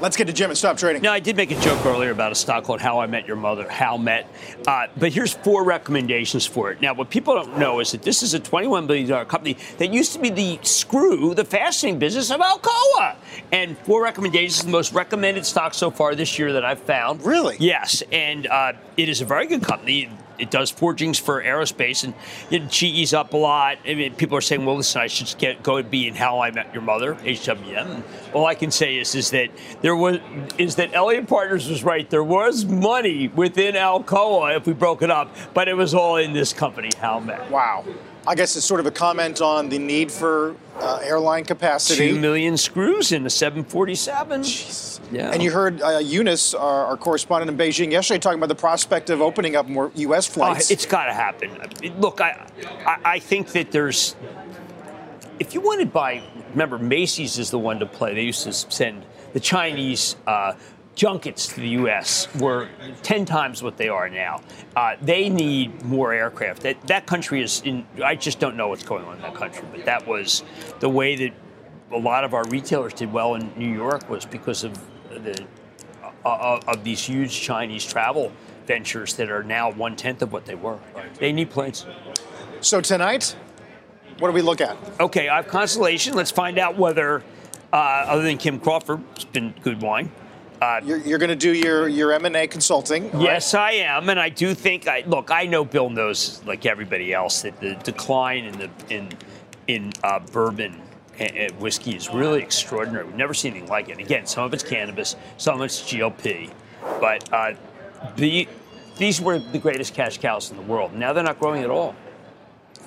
Let's 0.00 0.16
get 0.16 0.28
to 0.28 0.32
Jim 0.32 0.48
and 0.48 0.56
stop 0.56 0.76
trading. 0.76 1.02
Now, 1.02 1.12
I 1.12 1.18
did 1.18 1.36
make 1.36 1.50
a 1.50 1.60
joke 1.60 1.84
earlier 1.84 2.12
about 2.12 2.30
a 2.30 2.34
stock 2.36 2.62
called 2.62 2.80
How 2.80 3.00
I 3.00 3.08
Met 3.08 3.26
Your 3.26 3.36
Mother, 3.36 3.64
Howmet. 3.64 4.26
Uh, 4.64 4.86
but 4.96 5.12
here's 5.12 5.34
four 5.34 5.64
recommendations 5.64 6.46
for 6.46 6.70
it. 6.70 6.80
Now, 6.80 6.94
what 6.94 7.10
people 7.10 7.34
don't 7.34 7.58
know 7.58 7.80
is 7.80 7.90
that 7.90 8.02
this 8.02 8.22
is 8.22 8.32
a 8.32 8.38
$21 8.38 8.86
billion 8.86 9.26
company 9.26 9.56
that 9.78 9.92
used 9.92 10.12
to 10.12 10.20
be 10.20 10.30
the 10.30 10.60
screw, 10.62 11.34
the 11.34 11.44
fastening 11.44 11.98
business 11.98 12.30
of 12.30 12.40
Alcoa. 12.40 13.16
And 13.50 13.76
four 13.78 14.00
recommendations, 14.00 14.62
the 14.62 14.70
most 14.70 14.92
recommended 14.92 15.44
stock 15.44 15.74
so 15.74 15.90
far 15.90 16.14
this 16.14 16.38
year 16.38 16.52
that 16.52 16.64
I've 16.64 16.80
found. 16.80 17.24
Really? 17.26 17.56
Yes. 17.58 18.04
And 18.12 18.46
uh, 18.46 18.74
it 18.96 19.08
is 19.08 19.20
a 19.20 19.24
very 19.24 19.46
good 19.46 19.64
company 19.64 20.10
it 20.38 20.50
does 20.50 20.70
forgings 20.70 21.18
for 21.18 21.42
aerospace, 21.42 22.04
and 22.04 22.14
you 22.50 22.60
GE's 22.60 23.12
up 23.12 23.32
a 23.32 23.36
lot. 23.36 23.78
I 23.86 23.94
mean, 23.94 24.14
people 24.14 24.36
are 24.36 24.42
saying, 24.42 24.64
"Well, 24.64 24.76
listen, 24.76 25.00
I 25.00 25.06
should 25.06 25.38
get 25.38 25.62
go 25.62 25.76
and 25.76 25.90
be 25.90 26.08
in 26.08 26.14
How 26.14 26.40
I 26.40 26.50
Met 26.50 26.72
Your 26.72 26.82
Mother," 26.82 27.14
HWM. 27.24 28.02
All 28.32 28.46
I 28.46 28.54
can 28.54 28.70
say 28.70 28.96
is, 28.96 29.14
is 29.14 29.30
that 29.30 29.50
there 29.80 29.96
was 29.96 30.18
is 30.58 30.76
that 30.76 30.94
Elliott 30.94 31.28
Partners 31.28 31.68
was 31.68 31.84
right. 31.84 32.08
There 32.08 32.24
was 32.24 32.64
money 32.64 33.28
within 33.28 33.74
Alcoa 33.74 34.56
if 34.56 34.66
we 34.66 34.72
broke 34.72 35.02
it 35.02 35.10
up, 35.10 35.34
but 35.54 35.68
it 35.68 35.74
was 35.74 35.94
all 35.94 36.16
in 36.16 36.32
this 36.32 36.52
company, 36.52 36.90
Howmet. 37.00 37.50
Wow. 37.50 37.84
I 38.28 38.34
guess 38.34 38.56
it's 38.56 38.66
sort 38.66 38.80
of 38.80 38.84
a 38.84 38.90
comment 38.90 39.40
on 39.40 39.70
the 39.70 39.78
need 39.78 40.12
for 40.12 40.54
uh, 40.80 41.00
airline 41.02 41.46
capacity. 41.46 42.10
Two 42.10 42.20
million 42.20 42.58
screws 42.58 43.10
in 43.10 43.24
a 43.24 43.30
747. 43.30 44.42
Jeez. 44.42 45.00
Yeah. 45.10 45.30
And 45.30 45.42
you 45.42 45.50
heard 45.50 45.80
uh, 45.80 45.96
Eunice, 45.96 46.52
our, 46.52 46.84
our, 46.88 46.98
correspondent 46.98 47.50
in 47.50 47.56
Beijing, 47.56 47.90
yesterday 47.90 48.18
talking 48.18 48.38
about 48.38 48.50
the 48.50 48.54
prospect 48.54 49.08
of 49.08 49.22
opening 49.22 49.56
up 49.56 49.66
more 49.66 49.90
U.S. 49.94 50.28
uh, 50.28 50.32
flights. 50.32 50.70
Uh, 50.70 50.74
it's 50.74 50.84
got 50.84 51.06
to 51.06 51.14
happen. 51.14 51.58
Look, 51.98 52.20
I, 52.20 52.46
I, 52.84 52.98
I 53.02 53.18
think 53.18 53.48
that 53.52 53.72
there's. 53.72 54.14
If 55.38 55.54
you 55.54 55.62
want 55.62 55.80
to 55.80 55.86
buy, 55.86 56.22
remember 56.50 56.78
Macy's 56.78 57.38
is 57.38 57.50
the 57.50 57.58
one 57.58 57.78
to 57.78 57.86
play. 57.86 58.14
They 58.14 58.24
used 58.24 58.42
to 58.44 58.52
send 58.52 59.06
the 59.32 59.40
Chinese 59.40 60.16
uh, 60.26 60.52
junkets 60.98 61.46
to 61.46 61.60
the 61.60 61.68
U.S. 61.68 62.26
were 62.40 62.68
10 63.02 63.24
times 63.24 63.62
what 63.62 63.76
they 63.76 63.88
are 63.88 64.10
now. 64.10 64.42
Uh, 64.74 64.96
they 65.00 65.28
need 65.28 65.82
more 65.84 66.12
aircraft. 66.12 66.62
That, 66.62 66.86
that 66.88 67.06
country 67.06 67.40
is 67.40 67.62
in, 67.64 67.86
I 68.04 68.16
just 68.16 68.40
don't 68.40 68.56
know 68.56 68.68
what's 68.68 68.82
going 68.82 69.04
on 69.04 69.16
in 69.16 69.22
that 69.22 69.34
country, 69.34 69.64
but 69.70 69.84
that 69.84 70.06
was 70.08 70.42
the 70.80 70.88
way 70.88 71.14
that 71.14 71.32
a 71.92 71.98
lot 71.98 72.24
of 72.24 72.34
our 72.34 72.44
retailers 72.48 72.92
did 72.92 73.12
well 73.12 73.36
in 73.36 73.50
New 73.56 73.72
York 73.72 74.10
was 74.10 74.26
because 74.26 74.64
of 74.64 74.74
the 75.08 75.46
uh, 76.24 76.28
uh 76.28 76.60
of 76.66 76.84
these 76.84 77.02
huge 77.02 77.40
Chinese 77.40 77.84
travel 77.86 78.30
ventures 78.66 79.14
that 79.14 79.30
are 79.30 79.42
now 79.42 79.70
one 79.70 79.96
tenth 79.96 80.20
of 80.20 80.32
what 80.32 80.44
they 80.44 80.54
were. 80.54 80.78
They 81.18 81.32
need 81.32 81.48
planes. 81.48 81.86
So 82.60 82.80
tonight, 82.80 83.36
what 84.18 84.28
do 84.28 84.34
we 84.34 84.42
look 84.42 84.60
at? 84.60 84.76
Okay, 85.00 85.28
I 85.28 85.36
have 85.36 85.48
Constellation. 85.48 86.14
Let's 86.14 86.32
find 86.32 86.58
out 86.58 86.76
whether, 86.76 87.22
uh, 87.72 87.76
other 87.76 88.22
than 88.22 88.36
Kim 88.36 88.58
Crawford, 88.58 89.02
it's 89.14 89.24
been 89.24 89.54
good 89.62 89.80
wine. 89.80 90.10
Uh, 90.60 90.80
you're, 90.84 90.98
you're 90.98 91.18
going 91.18 91.28
to 91.28 91.36
do 91.36 91.52
your 91.52 91.88
your 91.88 92.12
M 92.12 92.24
and 92.24 92.36
A 92.36 92.46
consulting. 92.46 93.10
Right? 93.12 93.22
Yes, 93.22 93.54
I 93.54 93.72
am, 93.72 94.08
and 94.08 94.18
I 94.18 94.28
do 94.28 94.54
think. 94.54 94.88
I 94.88 95.04
look. 95.06 95.30
I 95.30 95.46
know 95.46 95.64
Bill 95.64 95.88
knows, 95.88 96.42
like 96.44 96.66
everybody 96.66 97.12
else, 97.12 97.42
that 97.42 97.60
the 97.60 97.74
decline 97.76 98.44
in 98.44 98.58
the 98.58 98.70
in 98.88 99.08
in 99.68 99.92
uh, 100.02 100.18
bourbon 100.18 100.80
and 101.18 101.58
whiskey 101.60 101.96
is 101.96 102.08
really 102.10 102.40
extraordinary. 102.42 103.04
We've 103.04 103.14
never 103.14 103.34
seen 103.34 103.52
anything 103.52 103.68
like 103.68 103.88
it. 103.88 103.98
Again, 103.98 104.26
some 104.26 104.44
of 104.44 104.54
it's 104.54 104.62
cannabis, 104.62 105.16
some 105.36 105.60
of 105.60 105.64
it's 105.64 105.80
GLP, 105.80 106.50
but 107.00 107.32
uh, 107.32 107.54
the 108.16 108.48
these 108.96 109.20
were 109.20 109.38
the 109.38 109.58
greatest 109.58 109.94
cash 109.94 110.18
cows 110.18 110.50
in 110.50 110.56
the 110.56 110.62
world. 110.62 110.92
Now 110.92 111.12
they're 111.12 111.24
not 111.24 111.38
growing 111.38 111.62
at 111.62 111.70
all. 111.70 111.94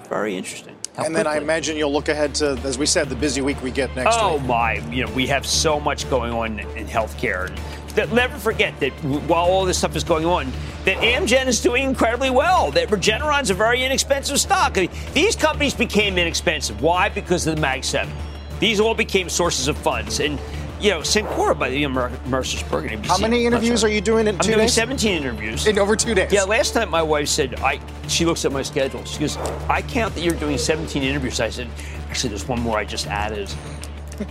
Very 0.10 0.36
interesting. 0.36 0.76
How 0.96 1.06
and 1.06 1.16
then 1.16 1.26
I 1.26 1.38
imagine 1.38 1.78
you'll 1.78 1.94
look 1.94 2.10
ahead 2.10 2.36
to, 2.36 2.60
as 2.66 2.78
we 2.78 2.86
said, 2.86 3.08
the 3.08 3.16
busy 3.16 3.42
week 3.42 3.62
we 3.64 3.72
get 3.72 3.96
next 3.96 4.18
oh 4.20 4.34
week. 4.34 4.44
Oh 4.44 4.46
my! 4.46 4.74
You 4.92 5.06
know, 5.06 5.14
we 5.14 5.26
have 5.28 5.46
so 5.46 5.80
much 5.80 6.10
going 6.10 6.34
on 6.34 6.60
in 6.60 6.86
healthcare. 6.86 7.50
That 7.96 8.12
never 8.12 8.38
forget 8.38 8.78
that 8.80 8.92
while 9.28 9.46
all 9.46 9.66
this 9.66 9.78
stuff 9.78 9.96
is 9.96 10.04
going 10.04 10.26
on, 10.26 10.52
that 10.86 10.98
Amgen 10.98 11.48
is 11.48 11.62
doing 11.62 11.84
incredibly 11.84 12.30
well. 12.30 12.72
That 12.72 12.89
Regeneron's 12.89 13.50
a 13.50 13.54
very 13.54 13.84
inexpensive 13.84 14.39
stock. 14.39 14.78
I 14.78 14.82
mean, 14.82 14.89
these 15.14 15.36
companies 15.36 15.74
became 15.74 16.18
inexpensive. 16.18 16.82
Why? 16.82 17.08
Because 17.10 17.48
of 17.48 17.56
the 17.56 17.62
Mag 17.62 17.84
Seven. 17.84 18.14
These 18.60 18.80
all 18.80 18.94
became 18.94 19.30
sources 19.30 19.68
of 19.68 19.78
funds, 19.78 20.20
and 20.20 20.39
you 20.82 20.90
know, 20.90 21.00
Cencora 21.02 21.58
by 21.58 21.70
the 21.70 21.86
Mer- 21.88 22.10
AmerisourceBergen. 22.26 23.06
How 23.06 23.18
many 23.18 23.46
interviews 23.46 23.84
are 23.84 23.88
you 23.90 24.02
doing 24.02 24.28
in 24.28 24.36
I'm 24.36 24.42
two 24.42 24.54
doing 24.54 24.66
days? 24.66 24.74
17 24.74 25.12
interviews. 25.22 25.68
In 25.68 25.78
over 25.78 25.96
two 25.96 26.16
days? 26.16 26.32
Yeah, 26.34 26.44
last 26.44 26.74
time 26.74 26.90
my 26.90 27.04
wife 27.04 27.28
said, 27.28 27.60
I. 27.60 27.80
she 28.08 28.26
looks 28.26 28.44
at 28.46 28.52
my 28.52 28.64
schedule. 28.64 29.04
She 29.06 29.20
goes, 29.20 29.38
I 29.70 29.84
count 29.84 30.16
that 30.16 30.22
you're 30.22 30.34
doing 30.36 30.58
17 30.58 31.04
interviews. 31.04 31.40
I 31.40 31.50
said, 31.50 31.68
actually, 32.10 32.30
there's 32.30 32.48
one 32.48 32.60
more 32.60 32.78
I 32.80 32.86
just 32.86 33.06
added. 33.08 33.54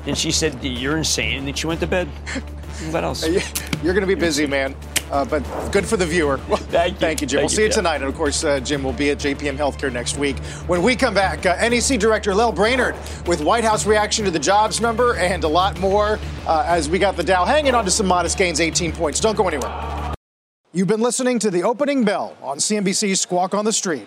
and 0.06 0.18
she 0.18 0.32
said, 0.32 0.62
you're 0.64 0.96
insane. 0.96 1.38
And 1.38 1.46
then 1.46 1.54
she 1.54 1.66
went 1.68 1.80
to 1.80 1.86
bed. 1.86 2.08
What 2.90 3.04
else? 3.04 3.26
You're 3.82 3.94
going 3.94 4.00
to 4.00 4.06
be 4.06 4.14
busy, 4.14 4.46
man. 4.46 4.74
Uh, 5.10 5.24
but 5.24 5.40
good 5.72 5.84
for 5.86 5.96
the 5.96 6.06
viewer. 6.06 6.38
thank 6.70 6.94
you. 6.94 6.98
Thank 6.98 7.20
you, 7.20 7.26
Jim. 7.26 7.38
Thank 7.38 7.50
we'll 7.50 7.56
see 7.56 7.64
you 7.64 7.70
tonight. 7.70 7.96
And 7.96 8.04
of 8.04 8.14
course, 8.14 8.44
uh, 8.44 8.60
Jim 8.60 8.82
will 8.82 8.92
be 8.92 9.10
at 9.10 9.18
JPM 9.18 9.56
Healthcare 9.56 9.92
next 9.92 10.18
week. 10.18 10.38
When 10.66 10.82
we 10.82 10.94
come 10.96 11.14
back, 11.14 11.44
uh, 11.46 11.68
NEC 11.68 11.98
Director 11.98 12.34
Lael 12.34 12.52
Brainard 12.52 12.94
with 13.26 13.40
White 13.40 13.64
House 13.64 13.86
reaction 13.86 14.24
to 14.24 14.30
the 14.30 14.38
jobs 14.38 14.80
number 14.80 15.16
and 15.16 15.42
a 15.44 15.48
lot 15.48 15.78
more 15.80 16.18
uh, 16.46 16.64
as 16.66 16.88
we 16.88 16.98
got 16.98 17.16
the 17.16 17.24
Dow 17.24 17.44
hanging 17.44 17.74
on 17.74 17.84
to 17.84 17.90
some 17.90 18.06
modest 18.06 18.38
gains, 18.38 18.60
18 18.60 18.92
points. 18.92 19.20
Don't 19.20 19.36
go 19.36 19.48
anywhere. 19.48 20.14
You've 20.72 20.88
been 20.88 21.00
listening 21.00 21.40
to 21.40 21.50
the 21.50 21.64
opening 21.64 22.04
bell 22.04 22.36
on 22.40 22.58
CNBC's 22.58 23.20
Squawk 23.20 23.54
on 23.54 23.64
the 23.64 23.72
Street. 23.72 24.06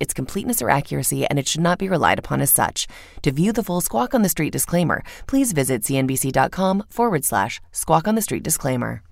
its 0.00 0.14
completeness 0.14 0.62
or 0.62 0.70
accuracy, 0.70 1.26
and 1.26 1.38
it 1.38 1.48
should 1.48 1.60
not 1.60 1.78
be 1.78 1.88
relied 1.88 2.18
upon 2.18 2.40
as 2.40 2.52
such. 2.52 2.86
To 3.22 3.32
view 3.32 3.52
the 3.52 3.62
full 3.62 3.80
Squawk 3.80 4.14
on 4.14 4.22
the 4.22 4.28
Street 4.28 4.52
disclaimer, 4.52 5.02
please 5.26 5.52
visit 5.52 5.82
cnbc.com 5.82 6.84
forward 6.88 7.24
slash 7.24 7.60
squawk 7.72 8.06
on 8.08 8.14
the 8.14 8.22
street 8.22 8.42
disclaimer. 8.42 9.02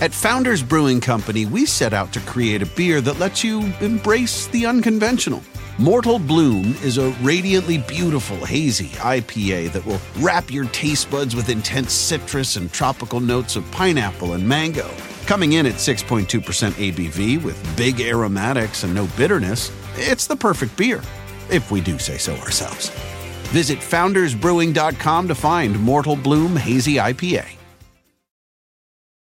At 0.00 0.12
Founders 0.14 0.64
Brewing 0.64 1.00
Company, 1.00 1.46
we 1.46 1.64
set 1.64 1.92
out 1.92 2.12
to 2.12 2.20
create 2.20 2.60
a 2.60 2.66
beer 2.66 3.00
that 3.00 3.20
lets 3.20 3.44
you 3.44 3.72
embrace 3.80 4.48
the 4.48 4.66
unconventional. 4.66 5.42
Mortal 5.78 6.18
Bloom 6.18 6.74
is 6.82 6.98
a 6.98 7.10
radiantly 7.22 7.78
beautiful, 7.78 8.36
hazy 8.44 8.88
IPA 8.98 9.72
that 9.72 9.86
will 9.86 10.00
wrap 10.18 10.50
your 10.50 10.66
taste 10.66 11.08
buds 11.08 11.36
with 11.36 11.48
intense 11.48 11.92
citrus 11.92 12.56
and 12.56 12.72
tropical 12.72 13.20
notes 13.20 13.54
of 13.54 13.70
pineapple 13.70 14.32
and 14.32 14.46
mango. 14.46 14.90
Coming 15.32 15.54
in 15.54 15.64
at 15.64 15.76
6.2% 15.76 16.26
ABV 16.72 17.42
with 17.42 17.56
big 17.74 18.02
aromatics 18.02 18.84
and 18.84 18.94
no 18.94 19.08
bitterness, 19.16 19.72
it's 19.96 20.26
the 20.26 20.36
perfect 20.36 20.76
beer, 20.76 21.00
if 21.48 21.70
we 21.70 21.80
do 21.80 21.98
say 21.98 22.18
so 22.18 22.34
ourselves. 22.34 22.90
Visit 23.48 23.78
foundersbrewing.com 23.78 25.28
to 25.28 25.34
find 25.34 25.80
Mortal 25.80 26.16
Bloom 26.16 26.54
Hazy 26.54 26.96
IPA. 26.96 27.61